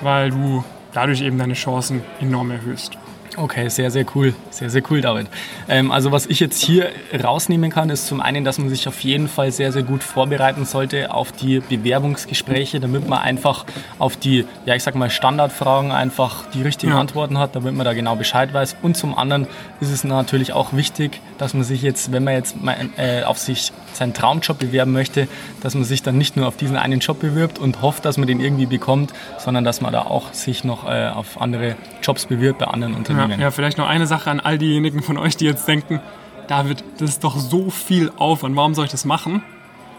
weil 0.00 0.30
du 0.30 0.64
dadurch 0.92 1.22
eben 1.22 1.38
deine 1.38 1.54
Chancen 1.54 2.02
enorm 2.20 2.50
erhöhst. 2.50 2.98
Okay, 3.36 3.68
sehr, 3.68 3.90
sehr 3.90 4.04
cool. 4.14 4.34
Sehr, 4.50 4.68
sehr 4.68 4.82
cool, 4.90 5.00
David. 5.00 5.26
Ähm, 5.68 5.90
also 5.90 6.12
was 6.12 6.26
ich 6.26 6.40
jetzt 6.40 6.62
hier 6.62 6.90
rausnehmen 7.22 7.70
kann, 7.70 7.88
ist 7.88 8.06
zum 8.06 8.20
einen, 8.20 8.44
dass 8.44 8.58
man 8.58 8.68
sich 8.68 8.86
auf 8.88 9.00
jeden 9.00 9.28
Fall 9.28 9.52
sehr, 9.52 9.72
sehr 9.72 9.82
gut 9.82 10.02
vorbereiten 10.02 10.66
sollte 10.66 11.12
auf 11.14 11.32
die 11.32 11.60
Bewerbungsgespräche, 11.60 12.78
damit 12.78 13.08
man 13.08 13.20
einfach 13.20 13.64
auf 13.98 14.16
die, 14.16 14.44
ja 14.66 14.74
ich 14.74 14.82
sag 14.82 14.94
mal, 14.94 15.08
Standardfragen 15.08 15.92
einfach 15.92 16.44
die 16.52 16.62
richtigen 16.62 16.92
ja. 16.92 17.00
Antworten 17.00 17.38
hat, 17.38 17.56
damit 17.56 17.74
man 17.74 17.86
da 17.86 17.94
genau 17.94 18.16
Bescheid 18.16 18.52
weiß. 18.52 18.76
Und 18.82 18.96
zum 18.96 19.16
anderen 19.16 19.46
ist 19.80 19.90
es 19.90 20.04
natürlich 20.04 20.52
auch 20.52 20.74
wichtig, 20.74 21.20
dass 21.38 21.54
man 21.54 21.64
sich 21.64 21.82
jetzt, 21.82 22.12
wenn 22.12 22.24
man 22.24 22.34
jetzt 22.34 22.56
äh, 22.96 23.22
auf 23.24 23.38
sich 23.38 23.72
seinen 23.94 24.14
Traumjob 24.14 24.58
bewerben 24.58 24.92
möchte, 24.92 25.28
dass 25.62 25.74
man 25.74 25.84
sich 25.84 26.02
dann 26.02 26.18
nicht 26.18 26.36
nur 26.36 26.48
auf 26.48 26.56
diesen 26.56 26.76
einen 26.76 27.00
Job 27.00 27.20
bewirbt 27.20 27.58
und 27.58 27.82
hofft, 27.82 28.04
dass 28.04 28.18
man 28.18 28.26
den 28.26 28.40
irgendwie 28.40 28.66
bekommt, 28.66 29.12
sondern 29.38 29.64
dass 29.64 29.80
man 29.80 29.92
da 29.92 30.02
auch 30.02 30.32
sich 30.32 30.64
noch 30.64 30.88
äh, 30.88 31.08
auf 31.08 31.40
andere 31.40 31.76
Jobs 32.02 32.26
bewirbt 32.26 32.58
bei 32.58 32.66
anderen 32.66 32.94
Unternehmen. 32.94 33.21
Ja, 33.21 33.21
ja, 33.30 33.50
vielleicht 33.50 33.78
noch 33.78 33.88
eine 33.88 34.06
Sache 34.06 34.30
an 34.30 34.40
all 34.40 34.58
diejenigen 34.58 35.02
von 35.02 35.18
euch, 35.18 35.36
die 35.36 35.44
jetzt 35.44 35.66
denken, 35.66 36.00
David, 36.48 36.84
das 36.98 37.10
ist 37.10 37.24
doch 37.24 37.36
so 37.38 37.70
viel 37.70 38.10
Aufwand, 38.16 38.56
warum 38.56 38.74
soll 38.74 38.86
ich 38.86 38.90
das 38.90 39.04
machen? 39.04 39.42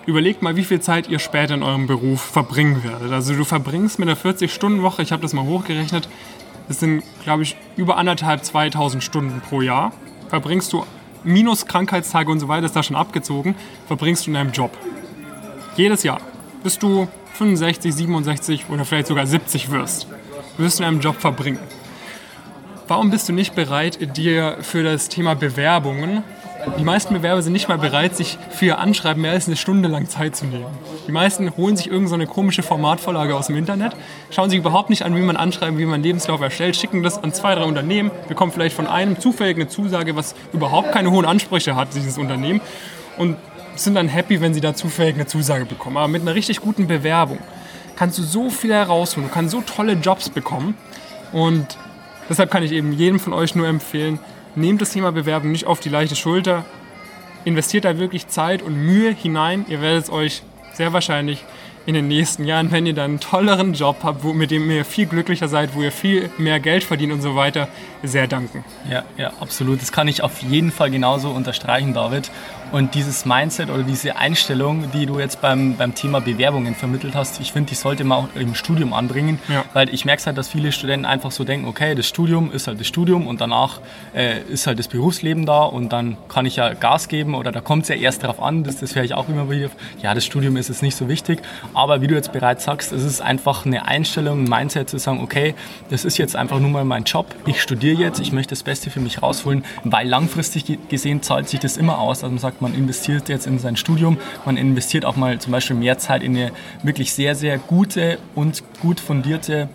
Überlegt 0.05 0.41
mal, 0.41 0.55
wie 0.55 0.63
viel 0.63 0.81
Zeit 0.81 1.09
ihr 1.09 1.19
später 1.19 1.53
in 1.53 1.63
eurem 1.63 1.87
Beruf 1.87 2.21
verbringen 2.21 2.83
werdet. 2.83 3.11
Also 3.11 3.33
du 3.33 3.45
verbringst 3.45 3.99
mit 3.99 4.09
einer 4.09 4.17
40-Stunden-Woche, 4.17 5.01
ich 5.01 5.11
habe 5.11 5.21
das 5.21 5.33
mal 5.33 5.45
hochgerechnet, 5.45 6.09
das 6.67 6.79
sind, 6.79 7.03
glaube 7.23 7.43
ich, 7.43 7.55
über 7.75 7.97
anderthalb, 7.97 8.43
2000 8.43 9.03
Stunden 9.03 9.41
pro 9.41 9.61
Jahr. 9.61 9.93
Verbringst 10.29 10.71
du 10.73 10.85
minus 11.23 11.65
Krankheitstage 11.65 12.31
und 12.31 12.39
so 12.39 12.47
weiter, 12.47 12.65
ist 12.65 12.75
da 12.75 12.83
schon 12.83 12.95
abgezogen, 12.95 13.55
verbringst 13.87 14.25
du 14.25 14.31
in 14.31 14.35
deinem 14.35 14.51
Job. 14.51 14.77
Jedes 15.75 16.03
Jahr. 16.03 16.19
Bis 16.63 16.79
du 16.79 17.07
65, 17.33 17.93
67 17.93 18.65
oder 18.69 18.85
vielleicht 18.85 19.07
sogar 19.07 19.25
70 19.25 19.71
wirst, 19.71 20.07
wirst 20.57 20.79
du 20.79 20.83
in 20.83 20.87
einem 20.87 20.99
Job 20.99 21.19
verbringen. 21.19 21.59
Warum 22.87 23.11
bist 23.11 23.29
du 23.29 23.33
nicht 23.33 23.55
bereit, 23.55 23.97
dir 24.17 24.57
für 24.61 24.83
das 24.83 25.09
Thema 25.09 25.35
Bewerbungen 25.35 26.23
die 26.79 26.83
meisten 26.83 27.13
Bewerber 27.13 27.41
sind 27.41 27.53
nicht 27.53 27.67
mal 27.67 27.77
bereit, 27.77 28.15
sich 28.15 28.37
für 28.49 28.65
ihr 28.65 28.79
Anschreiben 28.79 29.21
mehr 29.21 29.31
als 29.31 29.47
eine 29.47 29.57
Stunde 29.57 29.89
lang 29.89 30.07
Zeit 30.07 30.35
zu 30.35 30.45
nehmen. 30.45 30.65
Die 31.07 31.11
meisten 31.11 31.55
holen 31.57 31.75
sich 31.75 31.87
irgendeine 31.87 32.25
so 32.25 32.31
komische 32.31 32.63
Formatvorlage 32.63 33.35
aus 33.35 33.47
dem 33.47 33.57
Internet, 33.57 33.95
schauen 34.31 34.49
sich 34.49 34.59
überhaupt 34.59 34.89
nicht 34.89 35.03
an, 35.03 35.15
wie 35.15 35.21
man 35.21 35.35
anschreiben, 35.35 35.77
wie 35.77 35.85
man 35.85 36.01
Lebenslauf 36.01 36.41
erstellt, 36.41 36.75
schicken 36.75 37.03
das 37.03 37.21
an 37.21 37.33
zwei, 37.33 37.55
drei 37.55 37.65
Unternehmen, 37.65 38.11
bekommen 38.27 38.51
vielleicht 38.51 38.75
von 38.75 38.87
einem 38.87 39.19
zufällig 39.19 39.57
eine 39.57 39.67
Zusage, 39.67 40.15
was 40.15 40.35
überhaupt 40.53 40.91
keine 40.91 41.11
hohen 41.11 41.25
Ansprüche 41.25 41.75
hat, 41.75 41.93
dieses 41.95 42.17
Unternehmen, 42.17 42.61
und 43.17 43.37
sind 43.75 43.95
dann 43.95 44.07
happy, 44.07 44.39
wenn 44.39 44.53
sie 44.53 44.61
da 44.61 44.73
zufällig 44.73 45.15
eine 45.15 45.25
Zusage 45.25 45.65
bekommen. 45.65 45.97
Aber 45.97 46.07
mit 46.07 46.21
einer 46.21 46.35
richtig 46.35 46.61
guten 46.61 46.87
Bewerbung 46.87 47.39
kannst 47.95 48.17
du 48.17 48.23
so 48.23 48.49
viel 48.49 48.73
herausholen, 48.73 49.27
du 49.27 49.33
kannst 49.33 49.51
so 49.51 49.61
tolle 49.61 49.93
Jobs 49.93 50.29
bekommen 50.29 50.75
und 51.33 51.77
Deshalb 52.29 52.51
kann 52.51 52.63
ich 52.63 52.71
eben 52.71 52.93
jedem 52.93 53.19
von 53.19 53.33
euch 53.33 53.55
nur 53.55 53.67
empfehlen, 53.67 54.19
nehmt 54.55 54.81
das 54.81 54.91
Thema 54.91 55.11
Bewerbung 55.11 55.51
nicht 55.51 55.65
auf 55.65 55.79
die 55.79 55.89
leichte 55.89 56.15
Schulter. 56.15 56.65
Investiert 57.45 57.85
da 57.85 57.97
wirklich 57.97 58.27
Zeit 58.27 58.61
und 58.61 58.75
Mühe 58.75 59.11
hinein. 59.11 59.65
Ihr 59.67 59.81
werdet 59.81 60.05
es 60.05 60.09
euch 60.09 60.43
sehr 60.73 60.93
wahrscheinlich 60.93 61.43
in 61.85 61.95
den 61.95 62.07
nächsten 62.07 62.45
Jahren, 62.45 62.71
wenn 62.71 62.85
ihr 62.85 62.93
dann 62.93 63.11
einen 63.11 63.19
tolleren 63.19 63.73
Job 63.73 63.97
habt, 64.03 64.23
wo, 64.23 64.31
mit 64.31 64.51
dem 64.51 64.69
ihr 64.71 64.85
viel 64.85 65.05
glücklicher 65.05 65.49
seid, 65.49 65.75
wo 65.75 65.81
ihr 65.81 65.91
viel 65.91 66.29
mehr 66.37 66.59
Geld 66.61 66.83
verdient 66.83 67.11
und 67.11 67.21
so 67.21 67.35
weiter, 67.35 67.67
sehr 68.03 68.27
danken. 68.27 68.63
Ja, 68.89 69.03
ja, 69.17 69.33
absolut. 69.41 69.81
Das 69.81 69.91
kann 69.91 70.07
ich 70.07 70.23
auf 70.23 70.41
jeden 70.41 70.71
Fall 70.71 70.91
genauso 70.91 71.29
unterstreichen, 71.29 71.93
David. 71.93 72.31
Und 72.73 72.95
dieses 72.95 73.27
Mindset 73.27 73.69
oder 73.69 73.83
diese 73.83 74.15
Einstellung, 74.15 74.91
die 74.93 75.05
du 75.05 75.19
jetzt 75.19 75.41
beim, 75.41 75.77
beim 75.77 75.93
Thema 75.93 76.21
Bewerbungen 76.21 76.73
vermittelt 76.73 77.13
hast, 77.13 77.39
ich 77.39 77.51
finde, 77.51 77.69
die 77.69 77.75
sollte 77.75 78.03
man 78.03 78.17
auch 78.17 78.29
im 78.33 78.55
Studium 78.55 78.93
anbringen, 78.93 79.37
ja. 79.47 79.63
weil 79.73 79.93
ich 79.93 80.05
merke 80.05 80.25
halt, 80.25 80.39
dass 80.39 80.47
viele 80.47 80.71
Studenten 80.71 81.05
einfach 81.05 81.29
so 81.29 81.43
denken, 81.43 81.67
okay, 81.67 81.93
das 81.93 82.07
Studium 82.07 82.51
ist 82.51 82.65
halt 82.65 82.79
das 82.79 82.87
Studium 82.87 83.27
und 83.27 83.41
danach 83.41 83.79
äh, 84.15 84.41
ist 84.41 84.65
halt 84.65 84.79
das 84.79 84.87
Berufsleben 84.87 85.45
da 85.45 85.61
und 85.61 85.93
dann 85.93 86.17
kann 86.29 86.47
ich 86.47 86.55
ja 86.55 86.73
Gas 86.73 87.09
geben 87.09 87.35
oder 87.35 87.51
da 87.51 87.61
kommt 87.61 87.83
es 87.83 87.89
ja 87.89 87.95
erst 87.95 88.23
darauf 88.23 88.41
an, 88.41 88.63
das, 88.63 88.77
das 88.77 88.95
höre 88.95 89.03
ich 89.03 89.13
auch 89.13 89.29
immer 89.29 89.51
wieder, 89.51 89.69
ja, 90.01 90.15
das 90.15 90.25
Studium 90.25 90.57
ist 90.57 90.69
jetzt 90.69 90.81
nicht 90.81 90.95
so 90.95 91.07
wichtig, 91.07 91.43
aber 91.75 92.01
wie 92.01 92.07
du 92.07 92.15
jetzt 92.15 92.33
bereits 92.33 92.63
sagst, 92.63 92.91
es 92.91 93.03
ist 93.03 93.21
einfach 93.21 93.67
eine 93.67 93.85
Einstellung, 93.85 94.45
ein 94.45 94.49
Mindset 94.49 94.89
zu 94.89 94.97
sagen, 94.97 95.21
okay, 95.21 95.53
das 95.91 96.05
ist 96.05 96.17
jetzt 96.17 96.35
einfach 96.35 96.59
nur 96.59 96.71
mal 96.71 96.85
mein 96.85 97.03
Job, 97.03 97.35
ich 97.45 97.61
studiere 97.61 98.01
jetzt, 98.01 98.19
ich 98.19 98.31
möchte 98.31 98.55
das 98.55 98.63
Beste 98.63 98.89
für 98.89 98.99
mich 98.99 99.21
rausholen, 99.21 99.63
weil 99.83 100.07
langfristig 100.07 100.89
gesehen 100.89 101.21
zahlt 101.21 101.49
sich 101.49 101.59
das 101.59 101.77
immer 101.77 101.99
aus, 101.99 102.23
also 102.23 102.31
man 102.31 102.39
sagt, 102.39 102.62
man 102.63 102.73
investiert 102.73 103.29
jetzt 103.29 103.45
in 103.45 103.59
sein 103.59 103.75
Studium, 103.75 104.17
man 104.45 104.57
investiert 104.57 105.05
auch 105.05 105.15
mal 105.15 105.37
zum 105.39 105.51
Beispiel 105.51 105.75
mehr 105.75 105.99
Zeit 105.99 106.23
in 106.23 106.35
eine 106.35 106.51
wirklich 106.81 107.13
sehr, 107.13 107.35
sehr 107.35 107.59
gute 107.59 108.17
und 108.33 108.63
gut 108.81 108.99
fundierte 108.99 109.69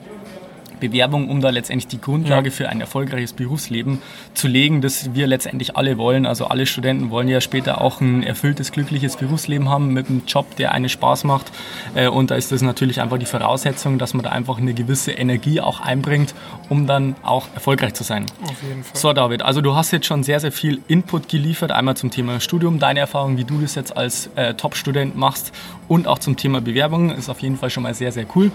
Bewerbung, 0.79 1.29
um 1.29 1.41
da 1.41 1.51
letztendlich 1.51 1.89
die 1.89 2.01
Grundlage 2.01 2.49
ja. 2.49 2.55
für 2.55 2.69
ein 2.69 2.81
erfolgreiches 2.81 3.33
Berufsleben 3.33 4.01
zu 4.35 4.49
legen, 4.49 4.81
das 4.81 5.15
wir 5.15 5.27
letztendlich 5.27 5.77
alle 5.77 5.99
wollen. 5.99 6.27
Also 6.27 6.47
alle 6.47 6.67
Studenten 6.67 7.11
wollen 7.11 7.29
ja 7.29 7.41
später 7.41 7.81
auch 7.81 8.01
ein 8.01 8.23
erfülltes, 8.23 8.73
glückliches 8.73 9.17
Berufsleben 9.17 9.69
haben 9.69 9.93
mit 9.93 10.09
einem 10.09 10.23
Job, 10.27 10.57
der 10.57 10.73
einen 10.73 10.89
Spaß 10.89 11.25
macht. 11.25 11.51
Äh, 11.95 12.09
und 12.09 12.31
da 12.31 12.35
ist 12.35 12.53
das 12.53 12.63
natürlich 12.63 13.01
einfach 13.01 13.19
die 13.19 13.27
Voraussetzung, 13.27 13.99
dass 13.99 14.15
man 14.15 14.25
da 14.25 14.31
einfach 14.31 14.59
eine 14.59 14.75
gewisse 14.75 15.13
Energie 15.13 15.61
auch 15.61 15.81
einbringt, 15.81 16.35
um 16.69 16.87
dann 16.87 17.17
auch 17.23 17.47
erfolgreich 17.55 17.95
zu 17.95 18.05
sein. 18.05 18.27
Auf 18.43 18.63
jeden 18.63 18.85
Fall. 18.85 18.97
So, 18.97 19.13
David, 19.13 19.43
also 19.43 19.61
du 19.61 19.75
hast 19.75 19.91
jetzt 19.93 20.07
schon 20.07 20.23
sehr, 20.23 20.41
sehr 20.41 20.53
viel 20.53 20.81
Input 20.89 21.29
geliefert. 21.29 21.73
Einmal 21.73 21.97
zum 21.97 22.11
Thema 22.11 22.41
Studium, 22.41 22.79
deine 22.79 23.01
Erfahrung, 23.01 23.37
wie 23.37 23.45
du 23.45 23.61
das 23.61 23.75
jetzt 23.75 23.97
als 23.97 24.31
äh, 24.37 24.55
Top-Student 24.55 25.17
machst 25.17 25.53
und 25.89 26.07
auch 26.07 26.19
zum 26.19 26.37
Thema 26.37 26.61
Bewerbung. 26.61 27.11
Ist 27.11 27.29
auf 27.29 27.41
jeden 27.41 27.57
Fall 27.57 27.71
schon 27.71 27.83
mal 27.83 27.95
sehr, 27.95 28.13
sehr 28.13 28.27
cool. 28.35 28.51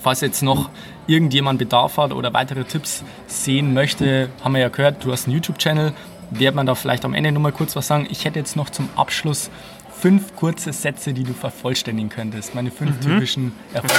Falls 0.00 0.20
jetzt 0.20 0.42
noch 0.42 0.70
irgendjemand 1.06 1.58
Bedarf 1.58 1.96
hat 1.96 2.12
oder 2.12 2.32
weitere 2.32 2.64
Tipps 2.64 3.02
sehen 3.26 3.74
möchte, 3.74 4.28
haben 4.42 4.54
wir 4.54 4.60
ja 4.60 4.68
gehört, 4.68 5.04
du 5.04 5.12
hast 5.12 5.26
einen 5.26 5.34
YouTube-Channel, 5.34 5.92
wird 6.30 6.54
man 6.54 6.66
da 6.66 6.74
vielleicht 6.74 7.04
am 7.04 7.14
Ende 7.14 7.32
nochmal 7.32 7.52
kurz 7.52 7.74
was 7.74 7.86
sagen. 7.86 8.06
Ich 8.10 8.24
hätte 8.24 8.38
jetzt 8.38 8.56
noch 8.56 8.70
zum 8.70 8.88
Abschluss 8.96 9.50
fünf 9.98 10.36
kurze 10.36 10.72
Sätze, 10.72 11.12
die 11.12 11.24
du 11.24 11.32
vervollständigen 11.32 12.10
könntest. 12.10 12.54
Meine 12.54 12.70
fünf 12.70 12.96
mhm. 12.96 13.00
typischen 13.00 13.52
Erfolge. 13.72 13.94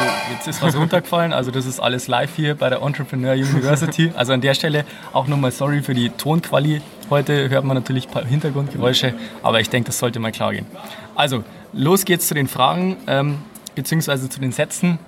Oh, 0.00 0.32
jetzt 0.32 0.46
ist 0.46 0.62
was 0.62 0.76
runtergefallen, 0.76 1.32
also 1.32 1.50
das 1.50 1.66
ist 1.66 1.80
alles 1.80 2.06
live 2.08 2.34
hier 2.36 2.54
bei 2.54 2.68
der 2.68 2.82
Entrepreneur 2.82 3.32
University. 3.32 4.12
Also 4.16 4.32
an 4.32 4.40
der 4.40 4.54
Stelle 4.54 4.84
auch 5.12 5.26
nochmal 5.26 5.50
sorry 5.50 5.82
für 5.82 5.94
die 5.94 6.10
Tonquali. 6.10 6.80
Heute 7.10 7.48
hört 7.48 7.64
man 7.64 7.76
natürlich 7.76 8.06
ein 8.06 8.12
paar 8.12 8.24
Hintergrundgeräusche, 8.24 9.14
aber 9.42 9.60
ich 9.60 9.70
denke, 9.70 9.88
das 9.88 9.98
sollte 9.98 10.20
mal 10.20 10.30
klar 10.30 10.52
gehen. 10.52 10.66
Also, 11.16 11.42
los 11.72 12.04
geht's 12.04 12.28
zu 12.28 12.34
den 12.34 12.46
Fragen. 12.46 12.96
Ähm, 13.06 13.38
beziehungsweise 13.78 14.28
zu 14.28 14.40
den 14.40 14.50
Sätzen. 14.50 14.98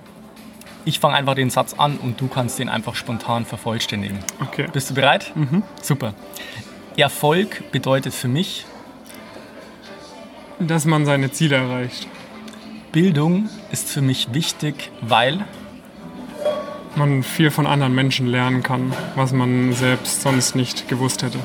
Ich 0.85 1.01
fange 1.01 1.15
einfach 1.15 1.35
den 1.35 1.49
Satz 1.49 1.73
an 1.73 1.97
und 1.97 2.21
du 2.21 2.29
kannst 2.29 2.57
den 2.57 2.69
einfach 2.69 2.95
spontan 2.95 3.45
vervollständigen. 3.45 4.19
Okay. 4.39 4.67
Bist 4.71 4.89
du 4.89 4.93
bereit? 4.93 5.33
Mhm. 5.35 5.63
Super. 5.81 6.13
Erfolg 6.95 7.69
bedeutet 7.73 8.13
für 8.13 8.29
mich, 8.29 8.65
dass 10.57 10.85
man 10.85 11.05
seine 11.05 11.33
Ziele 11.33 11.57
erreicht. 11.57 12.07
Bildung 12.93 13.49
ist 13.73 13.89
für 13.89 14.01
mich 14.01 14.33
wichtig, 14.33 14.89
weil 15.01 15.45
man 16.95 17.23
viel 17.23 17.51
von 17.51 17.67
anderen 17.67 17.93
Menschen 17.93 18.25
lernen 18.25 18.63
kann, 18.63 18.93
was 19.15 19.33
man 19.33 19.73
selbst 19.73 20.21
sonst 20.21 20.55
nicht 20.55 20.87
gewusst 20.87 21.23
hätte. 21.23 21.39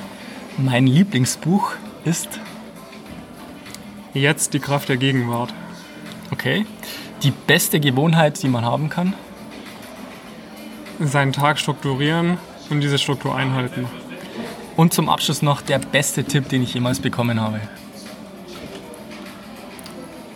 Mein 0.58 0.86
Lieblingsbuch 0.86 1.72
ist 2.04 2.28
Jetzt 4.14 4.54
die 4.54 4.60
Kraft 4.60 4.88
der 4.88 4.96
Gegenwart. 4.96 5.52
Okay 6.30 6.64
die 7.22 7.30
beste 7.30 7.80
Gewohnheit, 7.80 8.42
die 8.42 8.48
man 8.48 8.64
haben 8.64 8.88
kann? 8.88 9.14
Seinen 11.00 11.32
Tag 11.32 11.58
strukturieren 11.58 12.38
und 12.70 12.80
diese 12.80 12.98
Struktur 12.98 13.34
einhalten. 13.34 13.86
Und 14.76 14.92
zum 14.92 15.08
Abschluss 15.08 15.42
noch 15.42 15.62
der 15.62 15.78
beste 15.78 16.24
Tipp, 16.24 16.48
den 16.48 16.62
ich 16.62 16.74
jemals 16.74 17.00
bekommen 17.00 17.40
habe. 17.40 17.60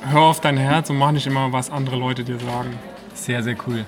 Hör 0.03 0.23
auf 0.23 0.41
dein 0.41 0.57
Herz 0.57 0.91
und 0.91 0.97
mach 0.97 1.13
nicht 1.13 1.27
immer, 1.27 1.53
was 1.53 1.71
andere 1.71 1.97
Leute 1.97 2.25
dir 2.25 2.39
sagen. 2.39 2.79
Sehr, 3.15 3.43
sehr 3.43 3.57
cool. 3.67 3.85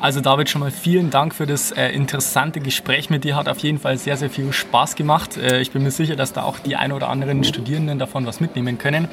Also 0.00 0.20
David, 0.20 0.50
schon 0.50 0.60
mal 0.60 0.70
vielen 0.70 1.10
Dank 1.10 1.34
für 1.34 1.46
das 1.46 1.70
äh, 1.70 1.88
interessante 1.88 2.60
Gespräch 2.60 3.10
mit 3.10 3.24
dir. 3.24 3.36
Hat 3.36 3.48
auf 3.48 3.58
jeden 3.58 3.78
Fall 3.78 3.96
sehr, 3.96 4.16
sehr 4.16 4.28
viel 4.28 4.52
Spaß 4.52 4.96
gemacht. 4.96 5.36
Äh, 5.36 5.60
ich 5.60 5.70
bin 5.70 5.82
mir 5.82 5.90
sicher, 5.90 6.14
dass 6.14 6.32
da 6.32 6.42
auch 6.42 6.58
die 6.58 6.76
ein 6.76 6.92
oder 6.92 7.08
anderen 7.08 7.42
Studierenden 7.44 7.98
davon 7.98 8.26
was 8.26 8.40
mitnehmen 8.40 8.76
können. 8.76 9.08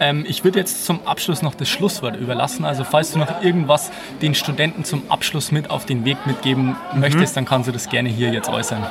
Ähm, 0.00 0.24
ich 0.28 0.42
würde 0.42 0.58
jetzt 0.58 0.86
zum 0.86 1.06
Abschluss 1.06 1.42
noch 1.42 1.54
das 1.54 1.68
Schlusswort 1.68 2.16
überlassen. 2.16 2.64
Also 2.64 2.84
falls 2.84 3.12
du 3.12 3.18
noch 3.18 3.42
irgendwas 3.42 3.92
den 4.22 4.34
Studenten 4.34 4.84
zum 4.84 5.02
Abschluss 5.08 5.52
mit 5.52 5.70
auf 5.70 5.86
den 5.86 6.04
Weg 6.04 6.26
mitgeben 6.26 6.76
mhm. 6.92 7.00
möchtest, 7.00 7.36
dann 7.36 7.44
kannst 7.44 7.68
du 7.68 7.72
das 7.72 7.88
gerne 7.88 8.08
hier 8.08 8.30
jetzt 8.30 8.48
äußern. 8.48 8.84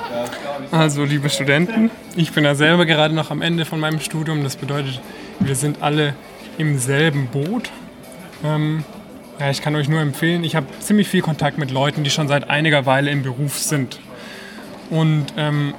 Also 0.71 1.03
liebe 1.03 1.29
Studenten, 1.29 1.91
ich 2.15 2.31
bin 2.31 2.45
ja 2.45 2.55
selber 2.55 2.85
gerade 2.85 3.13
noch 3.13 3.31
am 3.31 3.41
Ende 3.41 3.65
von 3.65 3.79
meinem 3.79 3.99
Studium. 3.99 4.43
Das 4.43 4.55
bedeutet, 4.55 5.01
wir 5.39 5.55
sind 5.55 5.81
alle 5.81 6.15
im 6.57 6.77
selben 6.77 7.27
Boot. 7.27 7.69
Ähm, 8.43 8.83
ja, 9.39 9.49
ich 9.49 9.61
kann 9.61 9.75
euch 9.75 9.89
nur 9.89 9.99
empfehlen, 9.99 10.43
ich 10.43 10.55
habe 10.55 10.67
ziemlich 10.79 11.07
viel 11.07 11.21
Kontakt 11.21 11.57
mit 11.57 11.71
Leuten, 11.71 12.03
die 12.03 12.09
schon 12.09 12.27
seit 12.27 12.49
einiger 12.49 12.85
Weile 12.85 13.11
im 13.11 13.23
Beruf 13.23 13.57
sind. 13.57 13.99
Und 14.89 15.27
ähm, 15.37 15.73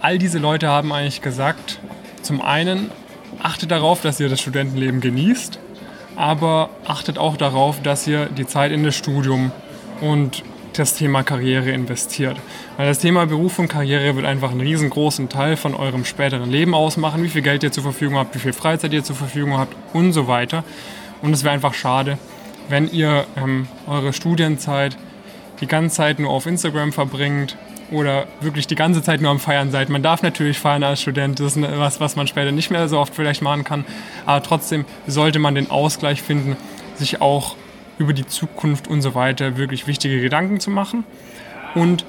all 0.00 0.18
diese 0.18 0.38
Leute 0.38 0.68
haben 0.68 0.92
eigentlich 0.92 1.22
gesagt, 1.22 1.78
zum 2.22 2.42
einen, 2.42 2.90
achtet 3.40 3.70
darauf, 3.70 4.00
dass 4.00 4.18
ihr 4.20 4.28
das 4.28 4.40
Studentenleben 4.40 5.00
genießt, 5.00 5.58
aber 6.16 6.70
achtet 6.86 7.18
auch 7.18 7.36
darauf, 7.36 7.80
dass 7.82 8.06
ihr 8.06 8.26
die 8.26 8.46
Zeit 8.46 8.72
in 8.72 8.82
das 8.82 8.96
Studium 8.96 9.52
und 10.00 10.42
das 10.72 10.94
Thema 10.94 11.22
Karriere 11.22 11.70
investiert. 11.70 12.36
Weil 12.76 12.86
das 12.86 12.98
Thema 12.98 13.26
Beruf 13.26 13.58
und 13.58 13.68
Karriere 13.68 14.14
wird 14.16 14.26
einfach 14.26 14.50
einen 14.50 14.60
riesengroßen 14.60 15.28
Teil 15.28 15.56
von 15.56 15.74
eurem 15.74 16.04
späteren 16.04 16.50
Leben 16.50 16.74
ausmachen, 16.74 17.22
wie 17.22 17.28
viel 17.28 17.42
Geld 17.42 17.62
ihr 17.62 17.72
zur 17.72 17.82
Verfügung 17.82 18.16
habt, 18.18 18.34
wie 18.34 18.38
viel 18.38 18.52
Freizeit 18.52 18.92
ihr 18.92 19.02
zur 19.02 19.16
Verfügung 19.16 19.58
habt 19.58 19.74
und 19.92 20.12
so 20.12 20.28
weiter. 20.28 20.64
Und 21.22 21.32
es 21.32 21.42
wäre 21.42 21.54
einfach 21.54 21.74
schade, 21.74 22.18
wenn 22.68 22.90
ihr 22.90 23.26
ähm, 23.36 23.66
eure 23.86 24.12
Studienzeit 24.12 24.96
die 25.60 25.66
ganze 25.66 25.96
Zeit 25.96 26.18
nur 26.18 26.30
auf 26.30 26.46
Instagram 26.46 26.92
verbringt 26.92 27.56
oder 27.90 28.26
wirklich 28.40 28.66
die 28.66 28.74
ganze 28.74 29.02
Zeit 29.02 29.20
nur 29.20 29.30
am 29.30 29.40
Feiern 29.40 29.70
seid. 29.70 29.88
Man 29.88 30.02
darf 30.02 30.22
natürlich 30.22 30.58
feiern 30.58 30.82
als 30.82 31.00
Student, 31.00 31.40
das 31.40 31.56
ist 31.56 31.62
was, 31.62 32.00
was 32.00 32.16
man 32.16 32.26
später 32.26 32.52
nicht 32.52 32.70
mehr 32.70 32.88
so 32.88 32.98
oft 32.98 33.14
vielleicht 33.14 33.42
machen 33.42 33.64
kann, 33.64 33.84
aber 34.26 34.42
trotzdem 34.42 34.84
sollte 35.06 35.38
man 35.38 35.54
den 35.54 35.70
Ausgleich 35.70 36.22
finden, 36.22 36.56
sich 36.96 37.20
auch 37.20 37.56
über 37.98 38.12
die 38.12 38.26
Zukunft 38.26 38.88
und 38.88 39.02
so 39.02 39.14
weiter 39.14 39.56
wirklich 39.56 39.86
wichtige 39.86 40.20
Gedanken 40.20 40.60
zu 40.60 40.70
machen 40.70 41.04
und 41.74 42.04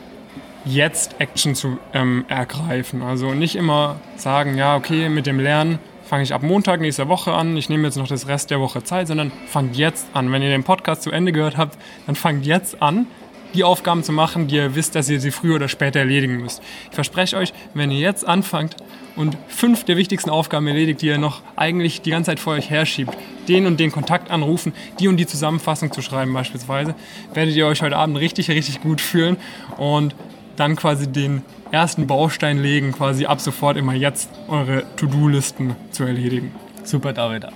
jetzt 0.66 1.16
Action 1.20 1.56
zu 1.56 1.80
ähm, 1.94 2.26
ergreifen. 2.28 3.02
Also 3.02 3.34
nicht 3.34 3.56
immer 3.56 3.96
sagen, 4.18 4.58
ja, 4.58 4.76
okay, 4.76 5.10
mit 5.10 5.26
dem 5.26 5.40
Lernen 5.40 5.80
fange 6.10 6.24
ich 6.24 6.34
ab 6.34 6.42
Montag 6.42 6.82
nächster 6.82 7.08
Woche 7.08 7.34
an, 7.34 7.56
ich 7.56 7.70
nehme 7.70 7.84
jetzt 7.84 7.96
noch 7.96 8.08
das 8.08 8.28
Rest 8.28 8.50
der 8.50 8.60
Woche 8.60 8.84
Zeit, 8.84 9.08
sondern 9.08 9.32
fangt 9.46 9.78
jetzt 9.78 10.08
an. 10.14 10.32
Wenn 10.32 10.42
ihr 10.42 10.50
den 10.50 10.64
Podcast 10.64 11.04
zu 11.04 11.12
Ende 11.12 11.32
gehört 11.32 11.56
habt, 11.56 11.78
dann 12.08 12.16
fangt 12.16 12.48
jetzt 12.48 12.82
an, 12.82 13.06
die 13.54 13.64
Aufgaben 13.64 14.04
zu 14.04 14.12
machen, 14.12 14.48
die 14.48 14.56
ihr 14.56 14.74
wisst, 14.74 14.96
dass 14.96 15.08
ihr 15.08 15.20
sie 15.20 15.30
früher 15.30 15.58
oder 15.58 15.68
später 15.68 16.00
erledigen 16.00 16.38
müsst. 16.38 16.64
Ich 16.90 16.96
verspreche 16.96 17.38
euch, 17.38 17.54
wenn 17.76 17.92
ihr 17.92 18.00
jetzt 18.00 18.28
anfangt 18.28 18.76
und 19.16 19.38
fünf 19.48 19.84
der 19.84 19.98
wichtigsten 19.98 20.32
Aufgaben 20.32 20.66
erledigt, 20.66 21.04
die 21.04 21.08
ihr 21.08 21.20
noch 21.20 21.44
eigentlich 21.56 22.02
die 22.02 22.10
ganze 22.10 22.32
Zeit 22.32 22.40
vor 22.40 22.54
euch 22.54 22.72
herschiebt, 22.72 23.16
den 23.48 23.68
und 23.68 23.80
den 23.80 23.92
Kontakt 23.92 24.32
anrufen, 24.32 24.74
die 25.00 25.08
und 25.08 25.18
die 25.18 25.28
Zusammenfassung 25.28 25.92
zu 25.92 26.02
schreiben 26.02 26.34
beispielsweise, 26.34 26.96
werdet 27.36 27.56
ihr 27.56 27.68
euch 27.68 27.84
heute 27.84 27.98
Abend 27.98 28.18
richtig, 28.18 28.50
richtig 28.50 28.82
gut 28.82 29.00
fühlen 29.00 29.38
und 29.78 30.16
dann 30.56 30.76
quasi 30.76 31.08
den 31.08 31.44
ersten 31.72 32.08
Baustein 32.08 32.58
legen, 32.58 32.92
quasi 32.92 33.26
ab 33.26 33.40
sofort 33.42 33.78
immer 33.78 33.94
jetzt 33.94 34.30
eure 34.48 34.84
To-Do-Listen 34.96 35.76
zu 35.92 36.04
erledigen. 36.04 36.52
Super, 36.84 37.14
David. 37.14 37.48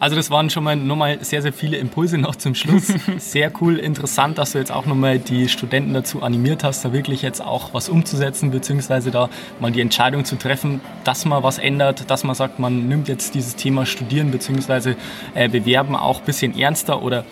Also 0.00 0.16
das 0.16 0.30
waren 0.30 0.50
schon 0.50 0.64
mal 0.64 0.76
nochmal 0.76 1.24
sehr, 1.24 1.40
sehr 1.40 1.52
viele 1.52 1.78
Impulse 1.78 2.18
noch 2.18 2.36
zum 2.36 2.54
Schluss. 2.54 2.88
Sehr 3.18 3.50
cool, 3.62 3.78
interessant, 3.78 4.36
dass 4.36 4.52
du 4.52 4.58
jetzt 4.58 4.72
auch 4.72 4.84
nochmal 4.84 5.18
die 5.18 5.48
Studenten 5.48 5.94
dazu 5.94 6.22
animiert 6.22 6.64
hast, 6.64 6.84
da 6.84 6.92
wirklich 6.92 7.22
jetzt 7.22 7.40
auch 7.40 7.72
was 7.72 7.88
umzusetzen, 7.88 8.50
beziehungsweise 8.50 9.10
da 9.10 9.30
mal 9.60 9.70
die 9.70 9.80
Entscheidung 9.80 10.24
zu 10.26 10.36
treffen, 10.36 10.80
dass 11.04 11.24
man 11.24 11.42
was 11.42 11.58
ändert, 11.58 12.10
dass 12.10 12.24
man 12.24 12.34
sagt, 12.34 12.58
man 12.58 12.86
nimmt 12.86 13.08
jetzt 13.08 13.34
dieses 13.34 13.56
Thema 13.56 13.86
Studieren 13.86 14.30
beziehungsweise 14.30 14.96
äh, 15.34 15.48
Bewerben 15.48 15.96
auch 15.96 16.18
ein 16.18 16.26
bisschen 16.26 16.58
ernster 16.58 17.02
oder 17.02 17.24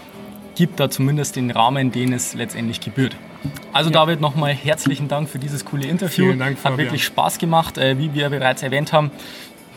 gibt 0.55 0.81
da 0.81 0.89
zumindest 0.89 1.37
den 1.37 1.51
Rahmen, 1.51 1.93
den 1.93 2.13
es 2.13 2.33
letztendlich 2.33 2.81
gebührt. 2.81 3.17
Also 3.73 3.91
ja. 3.91 3.95
David, 3.95 4.21
nochmal 4.21 4.53
herzlichen 4.53 5.09
Dank 5.09 5.29
für 5.29 5.39
dieses 5.39 5.65
coole 5.65 5.87
Interview. 5.87 6.27
Vielen 6.27 6.39
Dank, 6.39 6.59
Fabian. 6.59 6.79
Hat 6.79 6.85
wirklich 6.87 7.05
Spaß 7.05 7.39
gemacht. 7.39 7.79
Äh, 7.79 7.99
wie 7.99 8.15
wir 8.15 8.29
bereits 8.31 8.63
erwähnt 8.63 8.93
haben, 8.93 9.11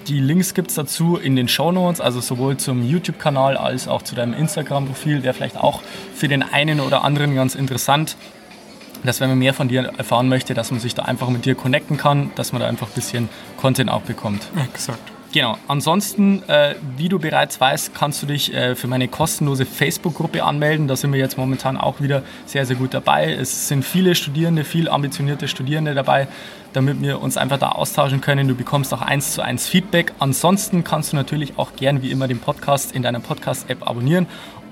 die 0.08 0.20
Links 0.20 0.54
gibt 0.54 0.70
es 0.70 0.76
dazu 0.76 1.18
in 1.18 1.36
den 1.36 1.48
Show 1.48 1.72
Notes, 1.72 2.00
also 2.00 2.20
sowohl 2.20 2.58
zum 2.58 2.88
YouTube-Kanal 2.88 3.58
als 3.58 3.88
auch 3.88 4.04
zu 4.04 4.14
deinem 4.14 4.34
Instagram-Profil. 4.34 5.24
Wäre 5.24 5.34
vielleicht 5.34 5.58
auch 5.58 5.82
für 6.14 6.28
den 6.28 6.44
einen 6.44 6.80
oder 6.80 7.04
anderen 7.04 7.36
ganz 7.36 7.56
interessant, 7.56 8.16
dass 9.04 9.20
wenn 9.20 9.30
man 9.30 9.40
mehr 9.40 9.54
von 9.54 9.68
dir 9.68 9.92
erfahren 9.98 10.30
möchte, 10.30 10.54
dass 10.54 10.72
man 10.72 10.80
sich 10.80 10.94
da 10.94 11.04
einfach 11.04 11.30
mit 11.30 11.46
dir 11.46 11.56
connecten 11.56 11.98
kann, 11.98 12.32
dass 12.36 12.52
man 12.52 12.62
da 12.62 12.68
einfach 12.68 12.88
ein 12.88 12.94
bisschen 12.94 13.30
Content 13.58 13.90
auch 13.90 14.02
bekommt. 14.02 14.48
Exakt. 14.64 15.15
Genau. 15.36 15.58
Ansonsten, 15.68 16.44
äh, 16.48 16.76
wie 16.96 17.10
du 17.10 17.20
bereits 17.20 17.60
weißt, 17.60 17.94
kannst 17.94 18.24
du 18.24 18.26
dich 18.26 18.54
äh, 18.54 18.74
für 18.74 18.88
meine 18.88 19.10
kostenlose 19.10 19.66
Facebook-Gruppe 19.66 20.46
anmelden. 20.46 20.88
Da 20.88 20.96
sind 20.96 21.12
wir 21.12 21.20
jetzt 21.20 21.38
momentan 21.38 21.76
auch 21.76 22.00
wieder 22.00 22.24
sehr, 22.46 22.66
sehr 22.66 22.78
gut 22.78 22.94
dabei. 22.94 23.34
Es 23.34 23.68
sind 23.68 23.84
viele 23.84 24.16
Studierende, 24.16 24.64
viel 24.64 24.88
ambitionierte 24.88 25.50
Studierende 25.50 25.94
dabei, 25.94 26.30
damit 26.72 27.02
wir 27.02 27.22
uns 27.22 27.36
einfach 27.36 27.60
da 27.60 27.74
austauschen 27.74 28.22
können. 28.22 28.48
Du 28.48 28.56
bekommst 28.56 28.94
auch 28.94 29.02
eins 29.02 29.34
zu 29.34 29.42
eins 29.42 29.68
Feedback. 29.68 30.14
Ansonsten 30.20 30.86
kannst 30.86 31.12
du 31.12 31.18
natürlich 31.18 31.60
auch 31.60 31.76
gern 31.76 32.02
wie 32.02 32.12
immer 32.12 32.30
den 32.30 32.40
Podcast 32.40 32.96
in 32.96 33.02
deiner 33.02 33.20
Podcast-App 33.20 33.86
abonnieren. 33.86 34.28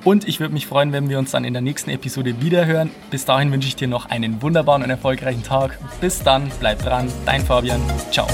Und 0.06 0.26
ich 0.30 0.40
würde 0.40 0.54
mich 0.54 0.66
freuen, 0.66 0.94
wenn 0.94 1.10
wir 1.10 1.20
uns 1.20 1.32
dann 1.32 1.44
in 1.44 1.52
der 1.52 1.62
nächsten 1.62 1.90
Episode 1.90 2.40
wiederhören. 2.40 2.90
Bis 3.12 3.26
dahin 3.26 3.52
wünsche 3.52 3.68
ich 3.68 3.76
dir 3.76 3.90
noch 3.90 4.10
einen 4.10 4.42
wunderbaren 4.42 4.82
und 4.82 4.90
erfolgreichen 4.90 5.44
Tag. 5.44 5.78
Bis 6.00 6.24
dann, 6.24 6.50
bleib 6.62 6.82
dran, 6.82 7.12
dein 7.26 7.42
Fabian. 7.42 7.82
Ciao. 8.12 8.28